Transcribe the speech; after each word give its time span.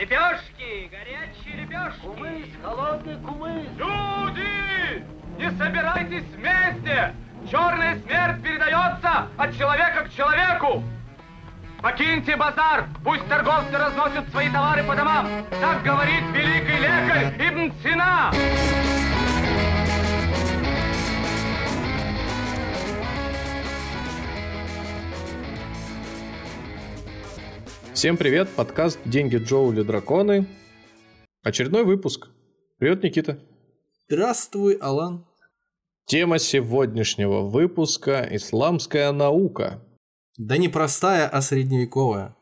Лепешки, 0.00 0.90
горячие 0.90 1.62
лепешки. 1.62 2.00
Кумыс, 2.00 2.48
холодный 2.64 3.16
кумыс. 3.18 3.66
Люди, 3.76 5.04
не 5.36 5.50
собирайтесь 5.58 6.24
вместе. 6.34 7.14
Черная 7.50 8.00
смерть 8.00 8.42
передается 8.42 9.28
от 9.36 9.54
человека 9.58 10.04
к 10.04 10.14
человеку. 10.14 10.82
Покиньте 11.82 12.34
базар, 12.36 12.86
пусть 13.04 13.28
торговцы 13.28 13.76
разносят 13.76 14.26
свои 14.30 14.48
товары 14.48 14.84
по 14.84 14.96
домам. 14.96 15.26
Так 15.60 15.82
говорит 15.82 16.24
великий 16.32 16.78
лекарь 16.78 17.34
Ибн 17.38 17.70
Сина. 17.82 18.99
Всем 28.00 28.16
привет, 28.16 28.48
подкаст 28.56 28.98
«Деньги 29.04 29.36
Джоули 29.36 29.82
Драконы». 29.82 30.46
Очередной 31.42 31.84
выпуск. 31.84 32.30
Привет, 32.78 33.02
Никита. 33.02 33.38
Здравствуй, 34.08 34.72
Алан. 34.76 35.26
Тема 36.06 36.38
сегодняшнего 36.38 37.42
выпуска– 37.42 38.26
исламская 38.30 39.12
наука. 39.12 39.86
Да 40.38 40.56
не 40.56 40.70
простая, 40.70 41.28
а 41.28 41.42
средневековая. 41.42 42.34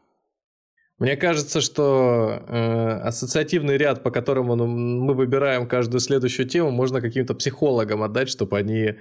Мне 0.99 1.17
кажется, 1.17 1.61
что 1.61 2.43
э, 2.49 2.91
ассоциативный 3.05 3.77
ряд, 3.77 4.03
по 4.03 4.11
которому 4.11 4.57
ну, 4.57 4.67
мы 4.67 5.15
выбираем 5.15 5.69
каждую 5.69 6.01
следующую 6.01 6.49
тему, 6.49 6.73
можно 6.73 7.01
каким-то 7.01 7.35
психологам 7.35 8.03
отдать, 8.03 8.29
чтобы 8.29 8.59
они 8.59 8.95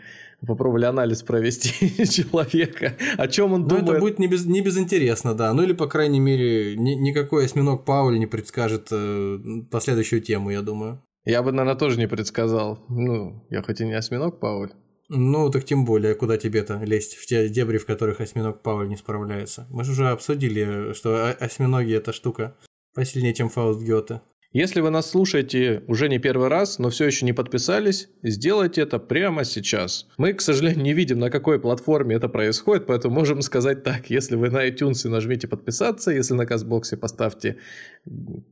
попробовали 0.45 0.85
анализ 0.85 1.23
провести 1.23 1.71
человека. 2.05 2.93
О 3.17 3.27
чем 3.27 3.53
он 3.53 3.61
Ну, 3.61 3.67
думает. 3.69 3.89
это 3.89 3.99
будет 3.99 4.19
не, 4.19 4.27
без, 4.27 4.45
не 4.45 4.61
безинтересно, 4.61 5.33
да. 5.33 5.51
Ну 5.53 5.63
или, 5.63 5.73
по 5.73 5.87
крайней 5.87 6.19
мере, 6.19 6.75
ни- 6.77 6.93
никакой 6.93 7.45
осьминог 7.45 7.83
Пауль 7.83 8.19
не 8.19 8.27
предскажет 8.27 8.89
э, 8.91 9.39
последующую 9.71 10.21
тему, 10.21 10.51
я 10.51 10.61
думаю. 10.61 11.01
Я 11.25 11.41
бы, 11.41 11.51
наверное, 11.51 11.79
тоже 11.79 11.97
не 11.97 12.07
предсказал. 12.07 12.85
Ну, 12.89 13.43
я 13.49 13.63
хоть 13.63 13.81
и 13.81 13.85
не 13.85 13.93
осьминог, 13.97 14.39
Пауль. 14.39 14.69
Ну, 15.09 15.49
так 15.49 15.63
тем 15.63 15.85
более, 15.85 16.15
куда 16.15 16.37
тебе-то 16.37 16.81
лезть 16.83 17.15
в 17.15 17.25
те 17.25 17.47
дебри, 17.47 17.77
в 17.77 17.85
которых 17.85 18.19
осьминог 18.19 18.61
Пауль 18.61 18.89
не 18.89 18.97
справляется. 18.97 19.65
Мы 19.69 19.85
же 19.85 19.93
уже 19.93 20.09
обсудили, 20.09 20.93
что 20.93 21.31
осьминоги– 21.39 21.93
это 21.95 22.11
штука 22.11 22.57
посильнее, 22.93 23.33
чем 23.33 23.49
Фауст 23.49 23.81
Гёте. 23.81 24.21
Если 24.53 24.81
вы 24.81 24.89
нас 24.89 25.09
слушаете 25.09 25.83
уже 25.87 26.09
не 26.09 26.19
первый 26.19 26.47
раз, 26.47 26.79
но 26.79 26.89
все 26.89 27.05
еще 27.05 27.25
не 27.25 27.33
подписались, 27.33 28.09
сделайте 28.23 28.81
это 28.81 28.97
прямо 28.97 29.43
сейчас. 29.43 30.07
Мы, 30.17 30.33
к 30.33 30.41
сожалению, 30.41 30.83
не 30.83 30.93
видим, 30.93 31.19
на 31.19 31.29
какой 31.29 31.59
платформе 31.59 32.15
это 32.15 32.27
происходит, 32.27 32.85
поэтому 32.85 33.13
можем 33.13 33.41
сказать 33.41 33.83
так. 33.83 34.09
Если 34.09 34.35
вы 34.35 34.49
на 34.49 34.67
iTunes 34.67 35.07
нажмите 35.07 35.47
подписаться, 35.47 36.11
если 36.11 36.33
на 36.33 36.45
Казбоксе 36.45 36.97
поставьте 36.97 37.57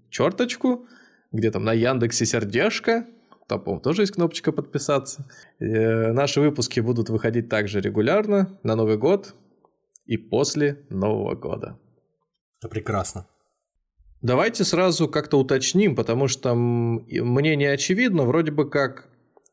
черточку, 0.09 0.85
где 1.31 1.49
там 1.49 1.63
на 1.63 1.73
Яндексе 1.73 2.25
сердечко, 2.25 3.07
там, 3.47 3.61
по-моему, 3.61 3.81
тоже 3.81 4.03
есть 4.03 4.13
кнопочка 4.13 4.51
подписаться. 4.51 5.27
Э, 5.59 6.11
Наши 6.11 6.41
выпуски 6.41 6.79
будут 6.79 7.09
выходить 7.09 7.49
также 7.49 7.81
регулярно 7.81 8.59
на 8.63 8.75
Новый 8.75 8.97
год 8.97 9.35
и 10.05 10.17
после 10.17 10.85
Нового 10.89 11.35
года. 11.35 11.79
Это 12.59 12.69
прекрасно. 12.69 13.27
Давайте 14.21 14.63
сразу 14.63 15.07
как-то 15.07 15.37
уточним, 15.39 15.95
потому 15.95 16.27
что 16.27 16.55
мне 16.55 17.55
не 17.55 17.65
очевидно, 17.65 18.23
вроде 18.23 18.51
бы 18.51 18.67
как 18.67 19.09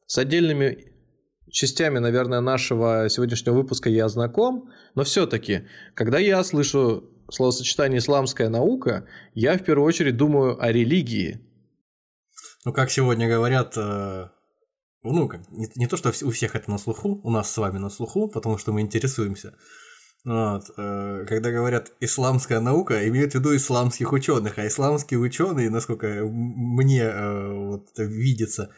с 0.06 0.16
отдельными 0.16 0.92
частями, 1.50 1.98
наверное, 1.98 2.40
нашего 2.40 3.08
сегодняшнего 3.10 3.54
выпуска 3.54 3.90
я 3.90 4.08
знаком, 4.08 4.70
но 4.94 5.04
все-таки, 5.04 5.66
когда 5.94 6.18
я 6.18 6.42
слышу 6.42 7.04
словосочетание 7.30 7.98
«исламская 7.98 8.48
наука», 8.48 9.06
я 9.34 9.56
в 9.58 9.62
первую 9.62 9.86
очередь 9.86 10.16
думаю 10.16 10.62
о 10.62 10.72
религии. 10.72 11.40
Ну, 12.64 12.72
как 12.72 12.90
сегодня 12.90 13.28
говорят, 13.28 13.74
э, 13.76 14.28
ну, 15.02 15.28
как, 15.28 15.40
не, 15.50 15.68
не 15.74 15.86
то, 15.86 15.96
что 15.96 16.10
у 16.10 16.30
всех 16.30 16.54
это 16.54 16.70
на 16.70 16.78
слуху, 16.78 17.20
у 17.24 17.30
нас 17.30 17.50
с 17.50 17.58
вами 17.58 17.78
на 17.78 17.90
слуху, 17.90 18.28
потому 18.28 18.56
что 18.58 18.72
мы 18.72 18.82
интересуемся. 18.82 19.54
Вот, 20.24 20.70
э, 20.76 21.24
когда 21.28 21.50
говорят 21.50 21.90
исламская 21.98 22.60
наука, 22.60 23.08
имеют 23.08 23.32
в 23.32 23.34
виду 23.34 23.56
исламских 23.56 24.12
ученых, 24.12 24.58
а 24.58 24.66
исламские 24.66 25.18
ученые, 25.18 25.70
насколько 25.70 26.06
мне 26.24 27.02
э, 27.02 27.52
вот, 27.52 27.88
видится, 27.96 28.70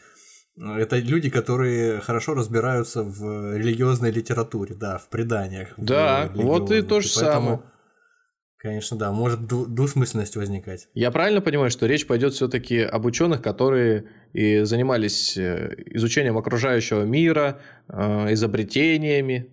это 0.57 0.97
люди, 0.97 1.29
которые 1.29 1.99
хорошо 1.99 2.33
разбираются 2.33 3.03
в 3.03 3.55
религиозной 3.57 4.09
литературе, 4.09 4.73
да, 4.73 4.97
в 4.97 5.09
преданиях. 5.09 5.77
в 5.77 5.83
Да, 5.83 6.31
вот 6.33 6.71
и 6.71 6.81
то 6.81 7.01
же 7.01 7.09
поэтому, 7.13 7.45
самое. 7.45 7.59
Конечно, 8.65 8.97
да, 8.97 9.11
может 9.11 9.45
двусмысленность 9.45 10.35
возникать. 10.35 10.87
Я 10.95 11.11
правильно 11.11 11.39
понимаю, 11.39 11.69
что 11.69 11.85
речь 11.85 12.07
пойдет 12.07 12.33
все-таки 12.33 12.79
об 12.79 13.05
ученых, 13.05 13.43
которые 13.43 14.05
и 14.33 14.63
занимались 14.63 15.37
э, 15.37 15.75
изучением 15.93 16.35
окружающего 16.35 17.03
мира, 17.03 17.61
э, 17.87 18.33
изобретениями, 18.33 19.51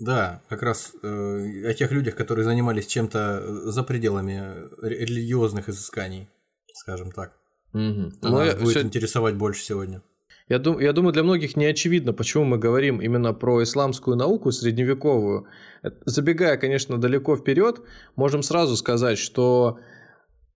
Да, 0.00 0.42
как 0.48 0.62
раз 0.62 0.92
э, 1.04 1.68
о 1.68 1.72
тех 1.74 1.92
людях, 1.92 2.16
которые 2.16 2.44
занимались 2.44 2.88
чем-то 2.88 3.70
за 3.70 3.84
пределами 3.84 4.42
ре- 4.82 5.04
религиозных 5.06 5.68
изысканий, 5.68 6.28
скажем 6.74 7.12
так. 7.12 7.36
Это 7.72 8.28
Но 8.28 8.38
нас 8.40 8.54
будет 8.56 8.70
всё- 8.76 8.82
интересовать 8.82 9.36
больше 9.36 9.62
сегодня. 9.62 10.02
Я, 10.48 10.58
дум, 10.60 10.78
я 10.78 10.92
думаю, 10.92 11.12
для 11.12 11.24
многих 11.24 11.56
не 11.56 11.66
очевидно, 11.66 12.12
почему 12.12 12.44
мы 12.44 12.58
говорим 12.58 13.00
именно 13.00 13.34
про 13.34 13.62
исламскую 13.62 14.16
науку 14.16 14.52
средневековую. 14.52 15.46
Это- 15.82 15.96
Забегая, 16.06 16.56
конечно, 16.56 16.98
далеко 16.98 17.36
вперед, 17.36 17.80
можем 18.14 18.42
сразу 18.42 18.76
сказать, 18.76 19.18
что 19.18 19.78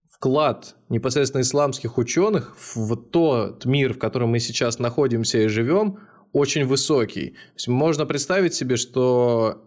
вклад 0.09 0.77
непосредственно 0.89 1.43
исламских 1.43 1.99
ученых 1.99 2.55
в 2.77 2.95
тот 2.97 3.65
мир, 3.65 3.95
в 3.95 3.99
котором 3.99 4.31
мы 4.31 4.39
сейчас 4.39 4.78
находимся 4.78 5.39
и 5.39 5.49
живем, 5.49 5.99
очень 6.33 6.65
высокий. 6.65 7.34
Можно 7.67 8.07
представить 8.07 8.55
себе, 8.55 8.77
что 8.77 9.67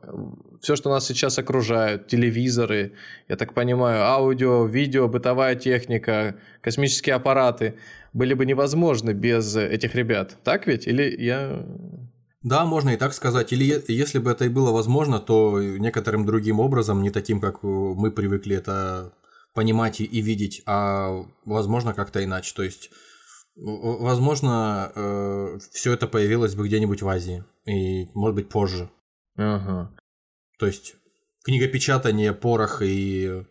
все, 0.61 0.77
что 0.77 0.89
нас 0.89 1.05
сейчас 1.05 1.37
окружает, 1.37 2.07
телевизоры, 2.07 2.93
я 3.27 3.35
так 3.35 3.53
понимаю, 3.53 4.03
аудио, 4.03 4.65
видео, 4.65 5.09
бытовая 5.09 5.55
техника, 5.55 6.35
космические 6.61 7.15
аппараты, 7.15 7.73
были 8.13 8.33
бы 8.33 8.45
невозможны 8.45 9.11
без 9.11 9.55
этих 9.55 9.95
ребят. 9.95 10.37
Так 10.43 10.67
ведь? 10.67 10.87
Или 10.87 11.15
я... 11.21 11.65
Да, 12.41 12.65
можно 12.65 12.91
и 12.91 12.97
так 12.97 13.13
сказать. 13.13 13.53
Или 13.53 13.83
если 13.87 14.19
бы 14.19 14.31
это 14.31 14.45
и 14.45 14.49
было 14.49 14.71
возможно, 14.71 15.19
то 15.19 15.61
некоторым 15.61 16.25
другим 16.25 16.59
образом, 16.59 17.01
не 17.01 17.09
таким, 17.09 17.39
как 17.39 17.63
э, 17.63 17.67
мы 17.67 18.11
привыкли 18.11 18.55
это 18.55 19.13
понимать 19.53 20.01
и, 20.01 20.21
видеть, 20.21 20.63
а 20.65 21.25
возможно 21.45 21.93
как-то 21.93 22.23
иначе. 22.23 22.53
То 22.55 22.63
есть, 22.63 22.89
возможно, 23.55 25.59
все 25.71 25.93
это 25.93 26.07
появилось 26.07 26.55
бы 26.55 26.67
где-нибудь 26.67 27.03
в 27.03 27.07
Азии. 27.07 27.43
И, 27.65 28.07
может 28.15 28.35
быть, 28.35 28.49
позже. 28.49 28.89
Ага. 29.35 29.95
То 30.57 30.65
есть 30.65 30.95
книгопечатание, 31.43 32.33
порох 32.33 32.81
и 32.81 33.45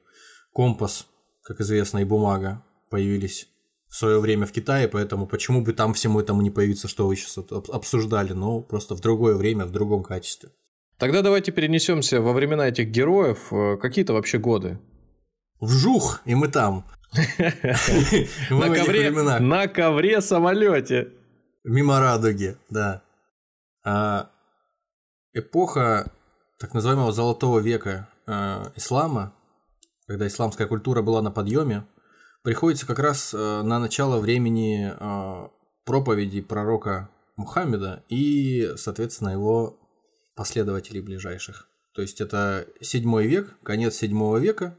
компас, 0.52 1.06
как 1.42 1.60
известно, 1.60 1.98
и 1.98 2.04
бумага 2.04 2.64
появились 2.90 3.48
в 3.92 3.94
свое 3.94 4.20
время 4.20 4.47
в 4.47 4.53
Китае, 4.53 4.88
поэтому 4.88 5.26
почему 5.26 5.60
бы 5.60 5.75
там 5.75 5.92
всему 5.92 6.19
этому 6.19 6.41
не 6.41 6.50
появиться, 6.50 6.88
что 6.88 7.06
вы 7.06 7.14
сейчас 7.14 7.36
обсуждали, 7.69 8.32
но 8.32 8.62
просто 8.62 8.94
в 8.94 9.00
другое 9.00 9.34
время, 9.34 9.66
в 9.66 9.70
другом 9.70 10.03
качестве. 10.03 10.48
Тогда 10.97 11.20
давайте 11.20 11.53
перенесемся 11.53 12.22
во 12.22 12.32
времена 12.32 12.69
этих 12.69 12.88
героев. 12.88 13.53
Э, 13.53 13.76
Какие-то 13.76 14.14
вообще 14.14 14.38
годы? 14.38 14.78
Вжух, 15.60 16.22
и 16.25 16.34
мы 16.34 16.48
там. 16.48 16.86
На 18.48 18.75
ковре, 18.75 19.10
на 19.10 19.69
ковре 19.69 20.22
самолете. 20.22 21.09
Мимо 21.62 22.00
радуги, 22.00 22.56
да. 22.70 23.03
А, 23.84 24.30
эпоха 25.34 26.10
так 26.59 26.72
называемого 26.72 27.12
золотого 27.12 27.59
века 27.59 28.09
э, 28.26 28.70
ислама, 28.76 29.34
когда 30.06 30.26
исламская 30.26 30.66
культура 30.66 31.03
была 31.03 31.20
на 31.20 31.30
подъеме, 31.30 31.84
приходится 32.42 32.86
как 32.86 32.98
раз 32.98 33.33
э, 33.33 33.62
на 33.62 33.78
начало 33.78 34.18
времени 34.18 34.92
э, 34.92 35.48
проповеди 35.84 36.41
пророка 36.41 37.09
Мухаммеда 37.36 38.04
и, 38.09 38.72
соответственно, 38.77 39.30
его 39.30 39.78
последователей 40.36 41.00
ближайших. 41.00 41.68
То 41.94 42.03
есть 42.03 42.21
это 42.21 42.66
7 42.80 43.22
век, 43.22 43.56
конец 43.62 43.97
7 43.97 44.39
века, 44.39 44.77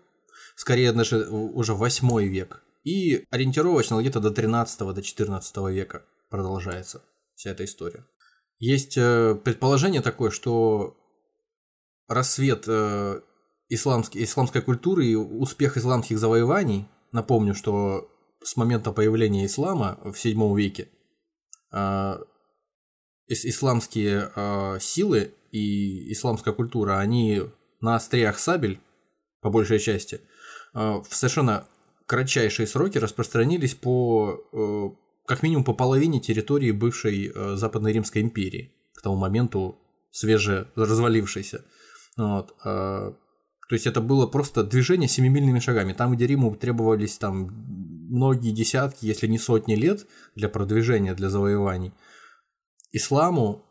скорее 0.55 0.91
даже 0.91 1.27
уже 1.29 1.73
8 1.73 2.23
век. 2.23 2.63
И 2.83 3.25
ориентировочно 3.29 3.99
где-то 3.99 4.19
до 4.19 4.31
13 4.31 4.79
до 4.79 5.01
14 5.01 5.57
века 5.69 6.03
продолжается 6.29 7.01
вся 7.35 7.51
эта 7.51 7.63
история. 7.63 8.05
Есть 8.57 8.97
э, 8.97 9.35
предположение 9.35 10.01
такое, 10.01 10.31
что 10.31 10.97
рассвет 12.07 12.67
исламский, 13.69 14.23
исламской 14.23 14.61
культуры 14.61 15.05
и 15.05 15.15
успех 15.15 15.77
исламских 15.77 16.19
завоеваний, 16.19 16.87
напомню, 17.13 17.55
что 17.55 18.09
с 18.43 18.57
момента 18.57 18.91
появления 18.91 19.45
ислама 19.45 19.99
в 20.03 20.15
7 20.15 20.57
веке 20.57 20.89
э, 21.71 21.77
ис- 21.77 23.45
исламские 23.45 24.31
э, 24.35 24.79
силы 24.81 25.33
и 25.51 26.11
исламская 26.11 26.53
культура, 26.53 26.99
они 26.99 27.41
на 27.79 27.95
остриях 27.95 28.39
сабель, 28.39 28.79
по 29.41 29.49
большей 29.49 29.79
части, 29.79 30.19
э, 30.73 30.79
в 30.79 31.07
совершенно 31.09 31.67
кратчайшие 32.05 32.67
сроки 32.67 32.97
распространились 32.97 33.75
по 33.75 34.41
э, 34.51 34.89
как 35.25 35.41
минимум 35.41 35.63
по 35.63 35.73
половине 35.73 36.19
территории 36.19 36.71
бывшей 36.71 37.31
э, 37.33 37.55
Западной 37.55 37.93
Римской 37.93 38.21
империи, 38.21 38.73
к 38.93 39.01
тому 39.01 39.15
моменту 39.15 39.79
свеже 40.11 40.69
развалившейся. 40.75 41.65
Вот. 42.17 42.53
То 43.73 43.75
есть 43.75 43.87
это 43.87 44.01
было 44.01 44.27
просто 44.27 44.63
движение 44.63 45.09
семимильными 45.09 45.57
шагами. 45.57 45.93
Там, 45.93 46.13
где 46.13 46.27
Риму 46.27 46.55
требовались 46.55 47.17
там 47.17 47.47
многие 48.07 48.51
десятки, 48.51 49.07
если 49.07 49.25
не 49.25 49.39
сотни 49.39 49.73
лет 49.73 50.05
для 50.35 50.47
продвижения, 50.47 51.15
для 51.15 51.31
завоеваний, 51.31 51.91
исламу, 52.91 53.65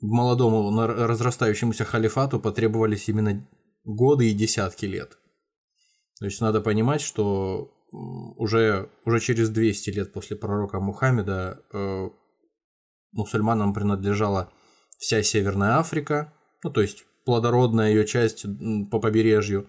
молодому 0.00 0.86
разрастающемуся 0.86 1.84
халифату 1.84 2.40
потребовались 2.40 3.10
именно 3.10 3.46
годы 3.84 4.30
и 4.30 4.32
десятки 4.32 4.86
лет. 4.86 5.18
То 6.18 6.24
есть 6.24 6.40
надо 6.40 6.62
понимать, 6.62 7.02
что 7.02 7.74
уже, 7.92 8.88
уже 9.04 9.20
через 9.20 9.50
200 9.50 9.90
лет 9.90 10.14
после 10.14 10.36
пророка 10.36 10.80
Мухаммеда 10.80 11.62
э, 11.74 12.08
мусульманам 13.12 13.74
принадлежала 13.74 14.50
вся 14.98 15.22
Северная 15.22 15.76
Африка, 15.76 16.32
ну 16.64 16.70
то 16.70 16.80
есть 16.80 17.04
плодородная 17.26 17.90
ее 17.90 18.06
часть 18.06 18.46
по 18.90 18.98
побережью, 19.00 19.68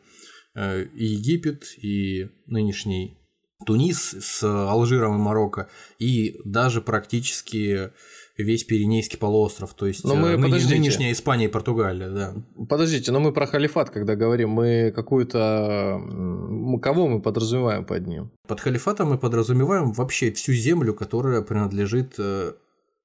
э, 0.56 0.84
и 0.96 1.06
Египет, 1.06 1.64
и 1.82 2.30
нынешний 2.46 3.18
Тунис 3.66 4.16
с 4.20 4.44
Алжиром 4.44 5.16
и 5.16 5.20
Марокко, 5.20 5.68
и 6.00 6.40
даже 6.46 6.80
практически 6.82 7.92
весь 8.38 8.64
Пиренейский 8.64 9.18
полуостров, 9.18 9.74
то 9.74 9.88
есть 9.88 10.04
Но 10.06 10.16
мы- 10.16 10.28
э, 10.30 10.38
ныне- 10.38 10.44
подождите. 10.44 10.76
нынешняя 10.76 11.12
Испания 11.12 11.46
и 11.46 11.48
Португалия, 11.48 12.10
да. 12.10 12.36
Подождите, 12.70 13.12
но 13.12 13.20
мы 13.20 13.34
про 13.34 13.48
халифат, 13.48 13.90
когда 13.90 14.16
говорим, 14.16 14.52
мы 14.52 14.92
какую-то... 14.96 15.98
мы 16.00 16.80
Кого 16.80 17.08
мы 17.08 17.20
подразумеваем 17.20 17.84
под 17.84 18.06
ним? 18.06 18.32
Под 18.48 18.60
халифатом 18.60 19.10
мы 19.10 19.18
подразумеваем 19.18 19.92
вообще 19.92 20.32
всю 20.32 20.54
землю, 20.54 20.94
которая 20.94 21.42
принадлежит 21.42 22.14
э, 22.20 22.54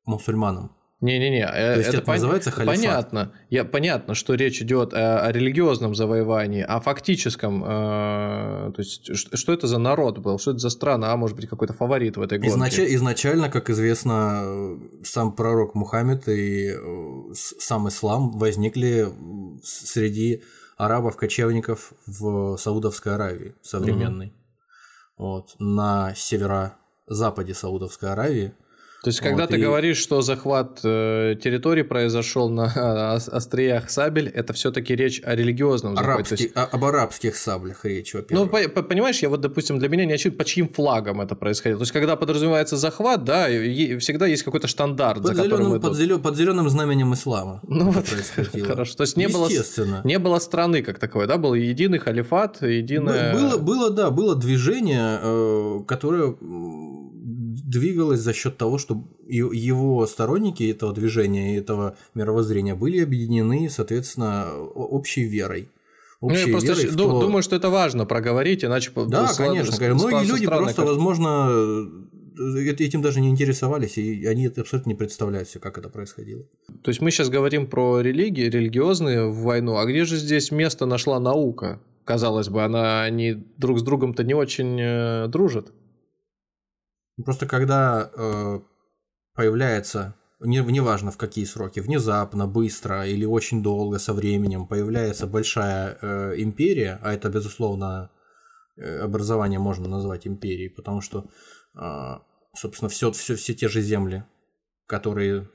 мусульманам. 0.04 0.70
Не-не-не, 1.02 1.42
э, 1.44 1.74
То 1.74 1.78
есть 1.80 1.88
это 1.94 1.98
пон- 2.10 2.12
называется 2.14 2.50
халифат? 2.52 2.76
Понятно. 2.76 3.32
Я, 3.50 3.64
понятно, 3.64 4.14
что 4.14 4.34
речь 4.34 4.62
идет 4.62 4.94
о, 4.94 5.26
о 5.26 5.32
религиозном 5.32 5.94
завоевании, 5.96 6.62
о 6.62 6.80
фактическом. 6.80 7.62
э, 7.64 8.72
то 8.72 8.78
есть, 8.78 9.14
ш- 9.14 9.36
что 9.36 9.52
это 9.52 9.66
за 9.66 9.78
народ 9.78 10.18
был, 10.18 10.38
что 10.38 10.52
это 10.52 10.60
за 10.60 10.70
страна, 10.70 11.12
а 11.12 11.16
может 11.16 11.36
быть 11.36 11.48
какой-то 11.48 11.72
фаворит 11.74 12.16
в 12.16 12.22
этой 12.22 12.38
гонке. 12.38 12.54
Изнач- 12.56 12.94
изначально, 12.94 13.50
как 13.50 13.68
известно, 13.68 14.78
сам 15.02 15.32
пророк 15.34 15.74
Мухаммед 15.74 16.28
и 16.28 16.68
э, 16.70 17.34
сам 17.34 17.88
ислам 17.88 18.38
возникли 18.38 19.08
среди 19.64 20.42
арабов-кочевников 20.78 21.92
в 22.06 22.56
Саудовской 22.58 23.14
Аравии 23.14 23.54
современной. 23.62 24.32
Вот, 25.18 25.54
на 25.58 26.14
северо-западе 26.16 27.54
Саудовской 27.54 28.10
Аравии. 28.12 28.52
То 29.02 29.08
есть, 29.08 29.20
когда 29.20 29.42
Вот, 29.42 29.50
ты 29.50 29.56
и- 29.58 29.60
говоришь, 29.60 29.96
что 29.98 30.22
захват 30.22 30.78
э, 30.84 31.34
территории 31.42 31.82
произошел 31.82 32.48
на 32.48 33.14
ос- 33.16 33.28
остриях 33.28 33.90
сабель, 33.90 34.28
это 34.28 34.52
все-таки 34.52 34.94
речь 34.94 35.20
о 35.24 35.34
религиозном 35.34 35.96
захвате. 35.96 36.22
То 36.28 36.34
есть, 36.34 36.52
Арабский, 36.56 36.76
о- 36.76 36.76
об 36.76 36.84
арабских 36.84 37.36
саблях 37.36 37.84
речь, 37.84 38.14
Ну, 38.14 38.20
во-первых. 38.20 38.50
по- 38.50 38.68
по- 38.82 38.88
понимаешь, 38.88 39.18
я 39.20 39.28
вот, 39.28 39.40
допустим, 39.40 39.80
для 39.80 39.88
меня 39.88 40.04
не 40.04 40.12
очевидно, 40.12 40.38
по 40.38 40.44
чьим 40.44 40.68
флагом 40.68 41.20
это 41.20 41.34
происходило. 41.34 41.78
То 41.78 41.82
есть, 41.82 41.92
когда 41.92 42.14
подразумевается 42.14 42.76
захват, 42.76 43.24
да, 43.24 43.46
всегда 43.98 44.26
есть 44.26 44.44
какой-то 44.44 44.68
стандарт, 44.68 45.18
под, 45.22 45.26
за 45.26 45.34
которым 45.34 45.56
зеленым, 45.58 45.72
идут. 45.78 45.82
под, 45.82 45.98
зелё- 45.98 46.18
под 46.20 46.36
зеленым 46.36 46.68
знаменем 46.68 47.12
ислама. 47.14 47.60
Ну 47.68 47.90
это 47.90 47.98
вот, 47.98 48.04
происходило. 48.06 48.66
хорошо. 48.68 48.94
То 48.94 49.02
есть, 49.02 49.16
не 49.16 49.26
было, 49.26 49.48
не 50.04 50.18
было 50.20 50.38
страны 50.38 50.82
как 50.82 51.00
таковой, 51.00 51.26
да, 51.26 51.38
был 51.38 51.54
единый 51.54 51.98
халифат, 51.98 52.62
единое... 52.62 53.34
Было, 53.34 53.56
было, 53.58 53.90
да, 53.90 54.10
было 54.10 54.36
движение, 54.36 55.18
э, 55.20 55.80
которое 55.88 56.36
двигалось 57.72 58.20
за 58.20 58.32
счет 58.32 58.56
того, 58.56 58.78
что 58.78 59.02
его 59.28 60.06
сторонники 60.06 60.70
этого 60.70 60.92
движения, 60.92 61.54
и 61.54 61.58
этого 61.58 61.96
мировоззрения 62.14 62.74
были 62.74 63.00
объединены, 63.02 63.68
соответственно, 63.70 64.52
общей 64.74 65.24
верой. 65.24 65.68
Ну, 66.20 66.30
я 66.30 66.46
просто 66.46 66.68
верой 66.68 66.82
щ- 66.82 66.88
в 66.90 66.96
ду- 66.96 67.10
то- 67.10 67.20
думаю, 67.20 67.42
что 67.42 67.56
это 67.56 67.68
важно 67.70 68.06
проговорить, 68.06 68.64
иначе... 68.64 68.90
Да, 68.94 69.26
склад- 69.26 69.36
конечно. 69.48 69.76
конечно. 69.76 70.08
Многие 70.08 70.28
люди 70.28 70.44
странно, 70.44 70.62
просто, 70.62 70.82
как- 70.82 70.88
возможно, 70.90 71.48
э, 72.38 72.70
этим 72.78 73.02
даже 73.02 73.20
не 73.20 73.28
интересовались, 73.28 73.98
и 73.98 74.24
они 74.26 74.46
это 74.46 74.60
абсолютно 74.60 74.90
не 74.90 74.94
представляют 74.96 75.48
себе, 75.48 75.60
как 75.60 75.78
это 75.78 75.88
происходило. 75.88 76.44
То 76.82 76.90
есть, 76.90 77.00
мы 77.00 77.10
сейчас 77.10 77.28
говорим 77.28 77.66
про 77.66 78.00
религии, 78.00 78.44
религиозные 78.48 79.26
в 79.26 79.42
войну, 79.42 79.76
а 79.78 79.84
где 79.84 80.04
же 80.04 80.16
здесь 80.16 80.52
место 80.52 80.86
нашла 80.86 81.18
наука? 81.18 81.80
Казалось 82.04 82.48
бы, 82.48 82.62
она 82.64 83.02
они 83.02 83.44
друг 83.58 83.78
с 83.78 83.82
другом-то 83.82 84.22
не 84.24 84.34
очень 84.34 84.78
э, 84.80 85.26
дружат. 85.28 85.72
Просто 87.24 87.46
когда 87.46 88.10
э, 88.14 88.60
появляется, 89.34 90.14
не, 90.40 90.58
неважно 90.58 91.10
в 91.10 91.18
какие 91.18 91.44
сроки, 91.44 91.80
внезапно, 91.80 92.46
быстро 92.46 93.06
или 93.06 93.24
очень 93.24 93.62
долго 93.62 93.98
со 93.98 94.14
временем 94.14 94.66
появляется 94.66 95.26
большая 95.26 95.98
э, 96.00 96.34
империя, 96.38 96.98
а 97.02 97.12
это, 97.12 97.28
безусловно, 97.28 98.10
э, 98.76 98.98
образование 98.98 99.58
можно 99.58 99.88
назвать 99.88 100.26
империей, 100.26 100.70
потому 100.70 101.00
что, 101.02 101.26
э, 101.78 102.14
собственно, 102.56 102.88
все, 102.88 103.12
все, 103.12 103.36
все 103.36 103.54
те 103.54 103.68
же 103.68 103.82
земли, 103.82 104.24
которые, 104.86 105.48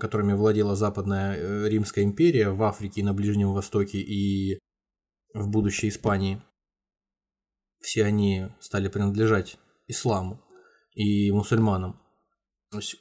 которыми 0.00 0.32
владела 0.32 0.76
Западная 0.76 1.36
э, 1.36 1.68
Римская 1.68 2.04
империя 2.04 2.50
в 2.50 2.62
Африке 2.62 3.02
и 3.02 3.04
на 3.04 3.12
Ближнем 3.12 3.52
Востоке 3.52 3.98
и 3.98 4.58
в 5.34 5.48
будущей 5.48 5.88
Испании, 5.88 6.42
все 7.80 8.04
они 8.04 8.48
стали 8.60 8.88
принадлежать 8.88 9.58
исламу 9.88 10.40
и 10.94 11.30
мусульманам. 11.32 11.98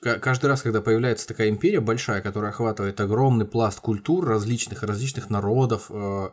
Каждый 0.01 0.47
раз, 0.47 0.61
когда 0.61 0.81
появляется 0.81 1.27
такая 1.27 1.49
империя 1.49 1.79
большая, 1.79 2.21
которая 2.21 2.51
охватывает 2.51 2.99
огромный 2.99 3.45
пласт 3.45 3.79
культур 3.79 4.25
различных 4.25 4.83
различных 4.83 5.29
народов, 5.29 5.89
э, 5.89 6.29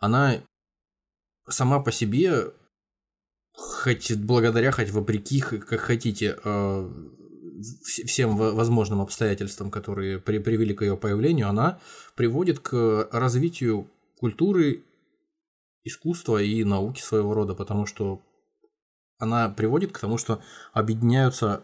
она 0.00 0.42
сама 1.46 1.80
по 1.80 1.92
себе, 1.92 2.52
хоть 3.52 4.16
благодаря, 4.16 4.72
хоть 4.72 4.90
вопреки, 4.90 5.40
как 5.40 5.80
хотите, 5.80 6.38
э, 6.42 6.48
вс- 6.48 8.06
всем 8.06 8.36
во- 8.38 8.52
возможным 8.52 9.02
обстоятельствам, 9.02 9.70
которые 9.70 10.18
при- 10.18 10.38
привели 10.38 10.72
к 10.74 10.80
ее 10.80 10.96
появлению, 10.96 11.48
она 11.50 11.80
приводит 12.14 12.60
к 12.60 13.08
развитию 13.12 13.90
культуры, 14.18 14.84
искусства 15.82 16.42
и 16.42 16.64
науки 16.64 17.00
своего 17.02 17.34
рода, 17.34 17.54
потому 17.54 17.84
что 17.84 18.22
она 19.20 19.48
приводит 19.48 19.92
к 19.92 19.98
тому, 19.98 20.18
что 20.18 20.40
объединяются 20.72 21.62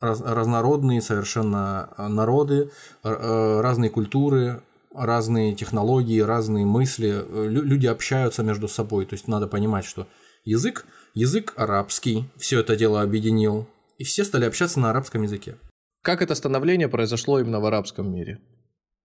раз- 0.00 0.20
разнородные 0.20 1.00
совершенно 1.02 1.90
э, 1.96 2.08
народы, 2.08 2.70
р- 3.04 3.18
э, 3.20 3.60
разные 3.60 3.90
культуры, 3.90 4.62
разные 4.94 5.54
технологии, 5.54 6.20
разные 6.20 6.64
мысли. 6.66 7.10
Э, 7.26 7.46
лю- 7.48 7.62
Люди 7.62 7.86
общаются 7.86 8.42
между 8.42 8.68
собой. 8.68 9.06
То 9.06 9.14
есть 9.14 9.28
надо 9.28 9.46
понимать, 9.46 9.84
что 9.84 10.06
язык, 10.44 10.86
язык 11.14 11.52
арабский 11.56 12.28
все 12.36 12.60
это 12.60 12.76
дело 12.76 13.02
объединил, 13.02 13.68
и 13.98 14.04
все 14.04 14.24
стали 14.24 14.44
общаться 14.44 14.80
на 14.80 14.90
арабском 14.90 15.22
языке. 15.22 15.56
Как 16.02 16.20
это 16.22 16.34
становление 16.34 16.88
произошло 16.88 17.38
именно 17.40 17.60
в 17.60 17.64
арабском 17.66 18.12
мире? 18.12 18.40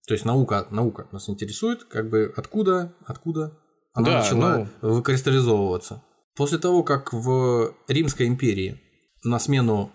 То 0.07 0.13
есть 0.13 0.25
наука, 0.25 0.65
наука 0.71 1.07
нас 1.11 1.29
интересует, 1.29 1.83
как 1.83 2.09
бы 2.09 2.33
откуда, 2.35 2.93
откуда 3.05 3.57
она 3.93 4.05
Да, 4.07 4.17
начала 4.19 4.67
ну. 4.81 4.89
выкристаллизовываться. 4.95 6.01
После 6.39 6.57
того, 6.57 6.83
как 6.83 7.11
в 7.11 7.75
Римской 7.89 8.25
империи 8.25 8.79
на 9.25 9.39
смену 9.39 9.91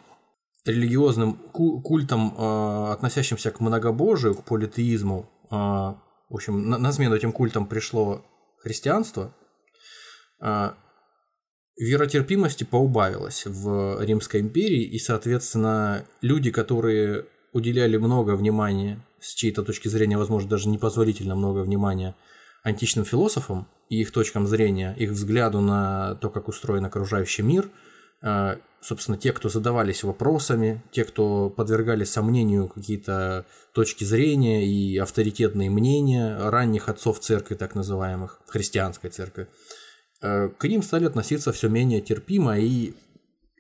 религиозным 0.67 1.37
ку- 1.37 1.81
культам, 1.81 2.35
э, 2.37 2.93
относящимся 2.93 3.51
к 3.51 3.61
многобожию, 3.61 4.35
к 4.35 4.45
политеизму, 4.45 5.31
э, 5.51 5.55
в 5.55 5.97
общем, 6.29 6.69
на, 6.69 6.93
смену 6.93 7.17
этим 7.17 7.33
культам 7.33 7.67
пришло 7.67 8.27
христианство, 8.59 9.35
э, 10.43 10.73
веротерпимости 11.79 12.65
поубавилось 12.65 13.47
в 13.47 14.05
Римской 14.05 14.41
империи, 14.41 14.83
и, 14.83 14.99
соответственно, 14.99 16.05
люди, 16.21 16.51
которые 16.51 17.25
уделяли 17.55 17.97
много 17.97 18.37
внимания, 18.37 18.99
с 19.19 19.33
чьей-то 19.33 19.63
точки 19.63 19.89
зрения, 19.89 20.19
возможно, 20.19 20.51
даже 20.51 20.69
непозволительно 20.69 21.37
много 21.37 21.61
внимания 21.61 22.15
античным 22.65 23.07
философам 23.07 23.67
и 23.95 24.01
их 24.01 24.11
точкам 24.11 24.47
зрения, 24.47 24.95
их 24.99 25.11
взгляду 25.11 25.61
на 25.61 26.17
то, 26.17 26.31
как 26.31 26.49
устроен 26.49 26.85
окружающий 26.85 27.43
мир, 27.43 27.69
э, 28.23 28.57
собственно, 28.81 29.17
те, 29.17 29.33
кто 29.33 29.49
задавались 29.49 30.03
вопросами, 30.03 30.83
те, 30.91 31.05
кто 31.05 31.49
подвергали 31.49 32.05
сомнению 32.05 32.69
какие-то 32.69 33.47
точки 33.73 34.05
зрения 34.05 34.67
и 34.67 34.99
авторитетные 34.99 35.71
мнения 35.71 36.37
ранних 36.51 36.89
отцов 36.89 37.21
церкви, 37.21 37.55
так 37.55 37.75
называемых, 37.75 38.41
христианской 38.47 39.11
церкви, 39.11 39.47
э, 40.23 40.49
к 40.49 40.65
ним 40.69 40.83
стали 40.83 41.05
относиться 41.07 41.53
все 41.53 41.69
менее 41.69 42.01
терпимо, 42.01 42.59
и 42.59 42.95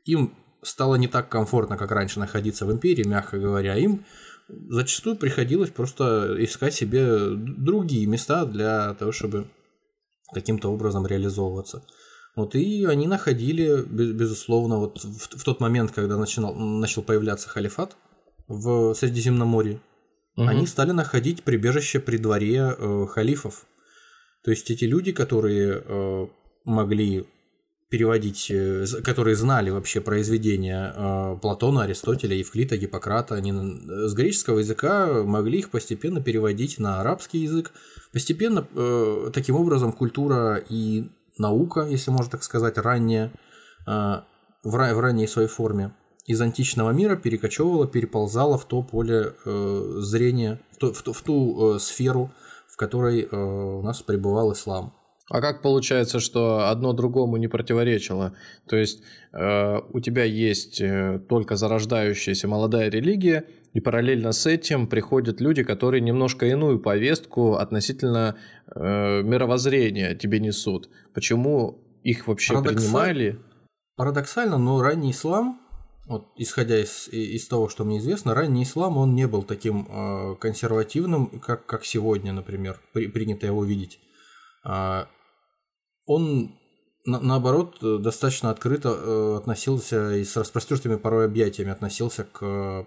им 0.04 0.34
стало 0.62 0.96
не 0.96 1.08
так 1.08 1.28
комфортно, 1.28 1.76
как 1.76 1.92
раньше 1.92 2.18
находиться 2.18 2.66
в 2.66 2.72
империи, 2.72 3.04
мягко 3.04 3.38
говоря, 3.38 3.76
им 3.76 4.04
зачастую 4.48 5.16
приходилось 5.16 5.70
просто 5.70 6.34
искать 6.38 6.74
себе 6.74 7.30
другие 7.30 8.06
места 8.06 8.44
для 8.44 8.94
того, 8.94 9.12
чтобы 9.12 9.46
каким-то 10.34 10.72
образом 10.72 11.06
реализовываться. 11.06 11.82
Вот, 12.36 12.54
и 12.56 12.84
они 12.84 13.06
находили, 13.06 13.82
безусловно, 13.84 14.78
вот 14.78 15.02
в, 15.02 15.38
в 15.38 15.44
тот 15.44 15.60
момент, 15.60 15.92
когда 15.92 16.16
начинал, 16.16 16.54
начал 16.54 17.02
появляться 17.02 17.48
халифат 17.48 17.96
в 18.48 18.94
Средиземноморье, 18.94 19.80
угу. 20.36 20.46
они 20.46 20.66
стали 20.66 20.90
находить 20.90 21.44
прибежище 21.44 22.00
при 22.00 22.16
дворе 22.16 22.74
э, 22.76 23.06
халифов. 23.08 23.66
То 24.42 24.50
есть 24.50 24.70
эти 24.70 24.84
люди, 24.84 25.12
которые 25.12 25.82
э, 25.84 26.26
могли 26.64 27.24
переводить, 27.94 28.50
э, 28.50 28.86
которые 29.04 29.36
знали 29.36 29.70
вообще 29.70 30.00
произведения 30.00 30.92
э, 30.96 31.38
Платона, 31.40 31.84
Аристотеля, 31.84 32.34
Евклида, 32.34 32.76
Гиппократа, 32.76 33.36
они 33.36 33.52
с 33.52 34.12
греческого 34.14 34.58
языка 34.58 35.22
могли 35.22 35.60
их 35.60 35.70
постепенно 35.70 36.20
переводить 36.20 36.80
на 36.80 37.00
арабский 37.00 37.38
язык. 37.38 37.70
Постепенно 38.12 38.66
э, 38.74 39.30
таким 39.32 39.54
образом 39.54 39.92
культура 39.92 40.60
и 40.68 41.08
наука, 41.38 41.86
если 41.88 42.10
можно 42.10 42.32
так 42.32 42.42
сказать, 42.42 42.78
ранняя, 42.78 43.30
в 43.86 45.00
ранней 45.00 45.28
своей 45.28 45.48
форме, 45.48 45.94
из 46.26 46.40
античного 46.40 46.90
мира 46.90 47.14
перекочевывала, 47.14 47.86
переползала 47.86 48.58
в 48.58 48.64
то 48.64 48.82
поле 48.82 49.34
зрения, 49.44 50.58
в 50.72 50.78
ту, 50.78 50.92
в 50.92 51.02
ту, 51.02 51.12
в 51.12 51.22
ту 51.22 51.78
сферу, 51.78 52.32
в 52.66 52.76
которой 52.76 53.26
у 53.26 53.82
нас 53.82 54.02
пребывал 54.02 54.52
ислам. 54.52 54.94
А 55.30 55.40
как 55.40 55.62
получается, 55.62 56.20
что 56.20 56.68
одно 56.68 56.92
другому 56.92 57.38
не 57.38 57.48
противоречило? 57.48 58.36
То 58.68 58.76
есть 58.76 59.02
э, 59.32 59.78
у 59.90 60.00
тебя 60.00 60.24
есть 60.24 60.82
э, 60.82 61.18
только 61.28 61.56
зарождающаяся 61.56 62.46
молодая 62.46 62.90
религия, 62.90 63.46
и 63.72 63.80
параллельно 63.80 64.32
с 64.32 64.46
этим 64.46 64.86
приходят 64.86 65.40
люди, 65.40 65.62
которые 65.62 66.02
немножко 66.02 66.46
иную 66.46 66.78
повестку 66.78 67.54
относительно 67.54 68.36
э, 68.66 69.22
мировоззрения 69.22 70.14
тебе 70.14 70.40
несут. 70.40 70.90
Почему 71.14 71.82
их 72.02 72.26
вообще 72.28 72.54
Парадоксаль... 72.54 72.82
принимали? 72.82 73.38
Парадоксально, 73.96 74.58
но 74.58 74.82
ранний 74.82 75.12
ислам, 75.12 75.58
вот 76.06 76.32
исходя 76.36 76.78
из, 76.78 77.08
из 77.08 77.48
того, 77.48 77.70
что 77.70 77.84
мне 77.84 77.98
известно, 77.98 78.34
ранний 78.34 78.64
ислам, 78.64 78.98
он 78.98 79.14
не 79.14 79.26
был 79.26 79.42
таким 79.42 79.88
э, 79.88 80.36
консервативным, 80.36 81.40
как, 81.40 81.64
как 81.64 81.86
сегодня, 81.86 82.34
например, 82.34 82.78
при, 82.92 83.06
принято 83.06 83.46
его 83.46 83.64
видеть. 83.64 84.00
А, 84.64 85.08
он, 86.06 86.54
на, 87.04 87.20
наоборот, 87.20 87.78
достаточно 88.02 88.50
открыто 88.50 88.90
э, 88.90 89.36
относился 89.38 90.16
и 90.16 90.24
с 90.24 90.36
распростертыми 90.36 90.96
порой 90.96 91.26
объятиями 91.26 91.72
относился 91.72 92.24
к 92.24 92.86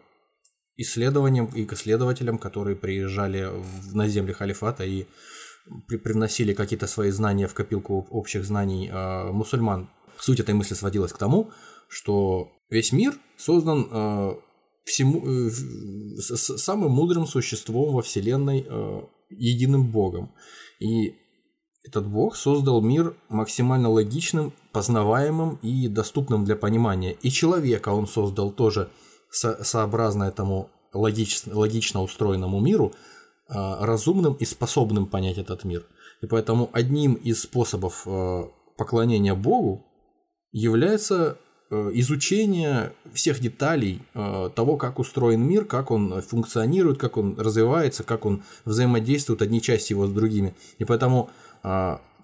исследованиям 0.77 1.47
и 1.47 1.65
к 1.65 1.73
исследователям, 1.73 2.37
которые 2.37 2.75
приезжали 2.75 3.45
в, 3.45 3.95
на 3.95 4.07
земли 4.07 4.33
халифата 4.33 4.83
и 4.83 5.05
при, 5.87 5.97
привносили 5.97 6.53
какие-то 6.53 6.87
свои 6.87 7.11
знания 7.11 7.47
в 7.47 7.53
копилку 7.53 8.07
общих 8.09 8.45
знаний 8.45 8.89
э, 8.89 9.31
мусульман. 9.31 9.89
Суть 10.19 10.39
этой 10.39 10.53
мысли 10.55 10.75
сводилась 10.75 11.13
к 11.13 11.17
тому, 11.17 11.51
что 11.89 12.51
весь 12.69 12.91
мир 12.91 13.15
создан 13.37 13.87
э, 13.91 14.35
всему, 14.85 15.27
э, 15.27 15.49
с, 15.49 16.57
самым 16.57 16.91
мудрым 16.91 17.27
существом 17.27 17.93
во 17.93 18.01
Вселенной, 18.01 18.65
э, 18.67 19.01
единым 19.29 19.91
Богом. 19.91 20.33
И 20.79 21.15
этот 21.87 22.07
бог 22.07 22.35
создал 22.35 22.81
мир 22.81 23.15
максимально 23.29 23.89
логичным, 23.89 24.53
познаваемым 24.71 25.59
и 25.61 25.87
доступным 25.87 26.45
для 26.45 26.55
понимания. 26.55 27.13
И 27.21 27.29
человека 27.29 27.89
он 27.89 28.07
создал 28.07 28.51
тоже 28.51 28.89
со 29.29 29.63
сообразно 29.63 30.25
этому 30.25 30.69
логично, 30.93 31.57
логично 31.57 32.01
устроенному 32.01 32.59
миру, 32.59 32.93
э, 33.49 33.53
разумным 33.53 34.33
и 34.33 34.45
способным 34.45 35.05
понять 35.05 35.37
этот 35.37 35.63
мир. 35.63 35.85
И 36.21 36.27
поэтому 36.27 36.69
одним 36.73 37.13
из 37.13 37.41
способов 37.41 38.03
э, 38.05 38.43
поклонения 38.77 39.35
Богу 39.35 39.85
является 40.51 41.37
э, 41.69 41.91
изучение 41.93 42.93
всех 43.13 43.39
деталей 43.39 44.01
того, 44.13 44.77
как 44.77 44.99
устроен 44.99 45.41
мир, 45.41 45.65
как 45.65 45.91
он 45.91 46.21
функционирует, 46.21 46.97
как 46.97 47.17
он 47.17 47.39
развивается, 47.39 48.03
как 48.03 48.25
он 48.25 48.43
взаимодействует 48.65 49.41
одни 49.41 49.61
части 49.61 49.93
его 49.93 50.07
с 50.07 50.11
другими. 50.11 50.55
И 50.77 50.85
поэтому 50.85 51.29
а, 51.29 51.46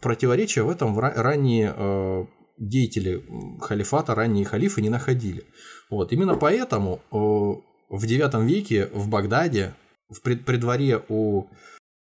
противоречия 0.04 0.64
в 0.64 0.70
этом 0.70 1.00
ранние 1.00 1.74
э, 1.76 2.26
деятели 2.58 3.24
халифата, 3.62 4.14
ранние 4.14 4.46
халифы 4.46 4.82
не 4.82 4.90
находили. 4.90 5.46
Вот. 5.90 6.12
Именно 6.12 6.36
поэтому 6.36 7.00
э, 7.12 7.16
в 7.16 8.04
IX 8.04 8.46
веке 8.46 8.90
в 8.94 9.08
Багдаде, 9.08 9.74
в 10.10 10.22
пред, 10.22 10.46
при 10.46 10.58
дворе 10.58 11.02
у 11.08 11.46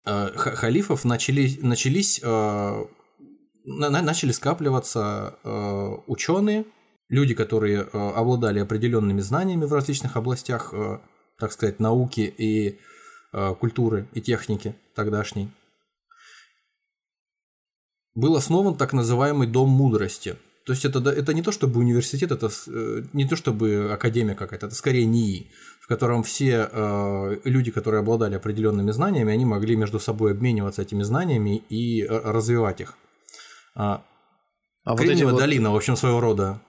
э, 0.05 0.32
халифов 0.36 1.05
начались, 1.05 1.62
начались 1.62 2.22
начали 3.67 4.32
скапливаться 4.32 5.39
ученые, 6.05 6.65
люди, 7.10 7.34
которые 7.34 7.82
обладали 7.82 8.60
определенными 8.60 9.22
знаниями 9.22 9.65
в 9.65 9.74
различных 9.74 10.15
областях, 10.17 10.72
так 11.39 11.51
сказать, 11.51 11.79
науки 11.79 12.32
и 12.38 12.79
культуры 13.60 14.08
и 14.13 14.22
техники 14.22 14.75
тогдашней 14.94 15.50
был 18.15 18.36
основан 18.36 18.75
так 18.75 18.93
называемый 18.93 19.48
Дом 19.48 19.69
мудрости. 19.69 20.36
То 20.65 20.74
есть 20.74 20.84
это, 20.84 21.00
это 21.10 21.34
не 21.34 21.43
то 21.43 21.51
чтобы 21.51 21.79
университет, 21.79 22.31
это 22.31 22.50
э, 22.67 23.03
не 23.13 23.27
то 23.27 23.36
чтобы 23.36 23.91
академия 23.93 24.34
какая-то, 24.34 24.65
это 24.65 24.75
скорее 24.75 25.05
НИИ, 25.05 25.51
в 25.79 25.88
котором 25.88 26.24
все 26.24 26.67
э, 26.72 27.38
люди, 27.43 27.69
которые 27.69 28.00
обладали 28.00 28.34
определенными 28.34 28.89
знаниями, 28.89 29.31
они 29.31 29.45
могли 29.45 29.75
между 29.75 30.00
собой 30.00 30.31
обмениваться 30.31 30.81
этими 30.81 31.03
знаниями 31.03 31.57
и 31.69 32.01
э, 32.01 32.07
развивать 32.07 32.81
их. 32.81 32.98
А, 33.75 34.03
а 34.84 34.95
Кремниевая 34.95 35.34
вот 35.34 35.39
долина, 35.39 35.69
вот... 35.69 35.75
в 35.75 35.77
общем, 35.77 35.95
своего 35.95 36.19
рода. 36.19 36.60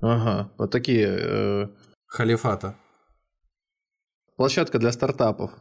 Ага, 0.00 0.50
вот 0.58 0.72
такие... 0.72 1.06
Э... 1.06 1.68
Халифата. 2.08 2.74
Площадка 4.36 4.78
для 4.80 4.90
стартапов. 4.90 5.52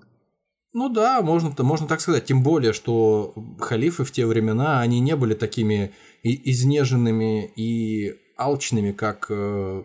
Ну 0.76 0.90
да, 0.90 1.22
можно, 1.22 1.56
можно 1.60 1.88
так 1.88 2.02
сказать. 2.02 2.26
Тем 2.26 2.44
более, 2.44 2.74
что 2.74 3.34
халифы 3.60 4.04
в 4.04 4.12
те 4.12 4.26
времена, 4.26 4.82
они 4.82 5.00
не 5.00 5.16
были 5.16 5.34
такими 5.34 5.94
изнеженными 6.22 7.50
и 7.56 8.16
алчными, 8.36 8.92
как 8.92 9.28
э, 9.30 9.84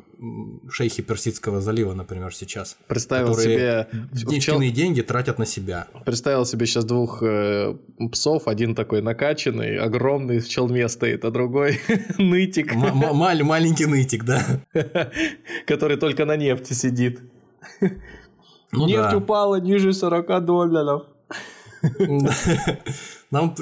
шейхи 0.69 1.05
Персидского 1.05 1.61
залива, 1.61 1.95
например, 1.95 2.35
сейчас. 2.35 2.77
Представил 2.89 3.37
себе... 3.37 3.87
Нефтяные 4.13 4.73
деньги 4.73 5.03
тратят 5.03 5.39
на 5.39 5.47
себя. 5.47 5.87
Представил 6.05 6.45
себе 6.45 6.67
сейчас 6.67 6.85
двух 6.85 7.23
э, 7.23 7.77
псов, 8.11 8.49
один 8.49 8.75
такой 8.75 9.01
накачанный, 9.01 9.79
огромный, 9.79 10.41
в 10.41 10.49
челме 10.49 10.89
стоит, 10.89 11.25
а 11.25 11.31
другой 11.31 11.79
нытик. 12.19 12.75
Маленький 12.75 13.87
нытик, 13.87 14.25
да. 14.25 14.45
Который 15.67 15.99
только 15.99 16.25
на 16.25 16.37
нефти 16.37 16.73
сидит. 16.73 17.21
Ну, 18.73 18.87
Нефть 18.87 19.11
да. 19.11 19.17
упала 19.17 19.61
ниже 19.61 19.93
40 19.93 20.45
долларов. 20.45 21.03
Нам, 23.31 23.55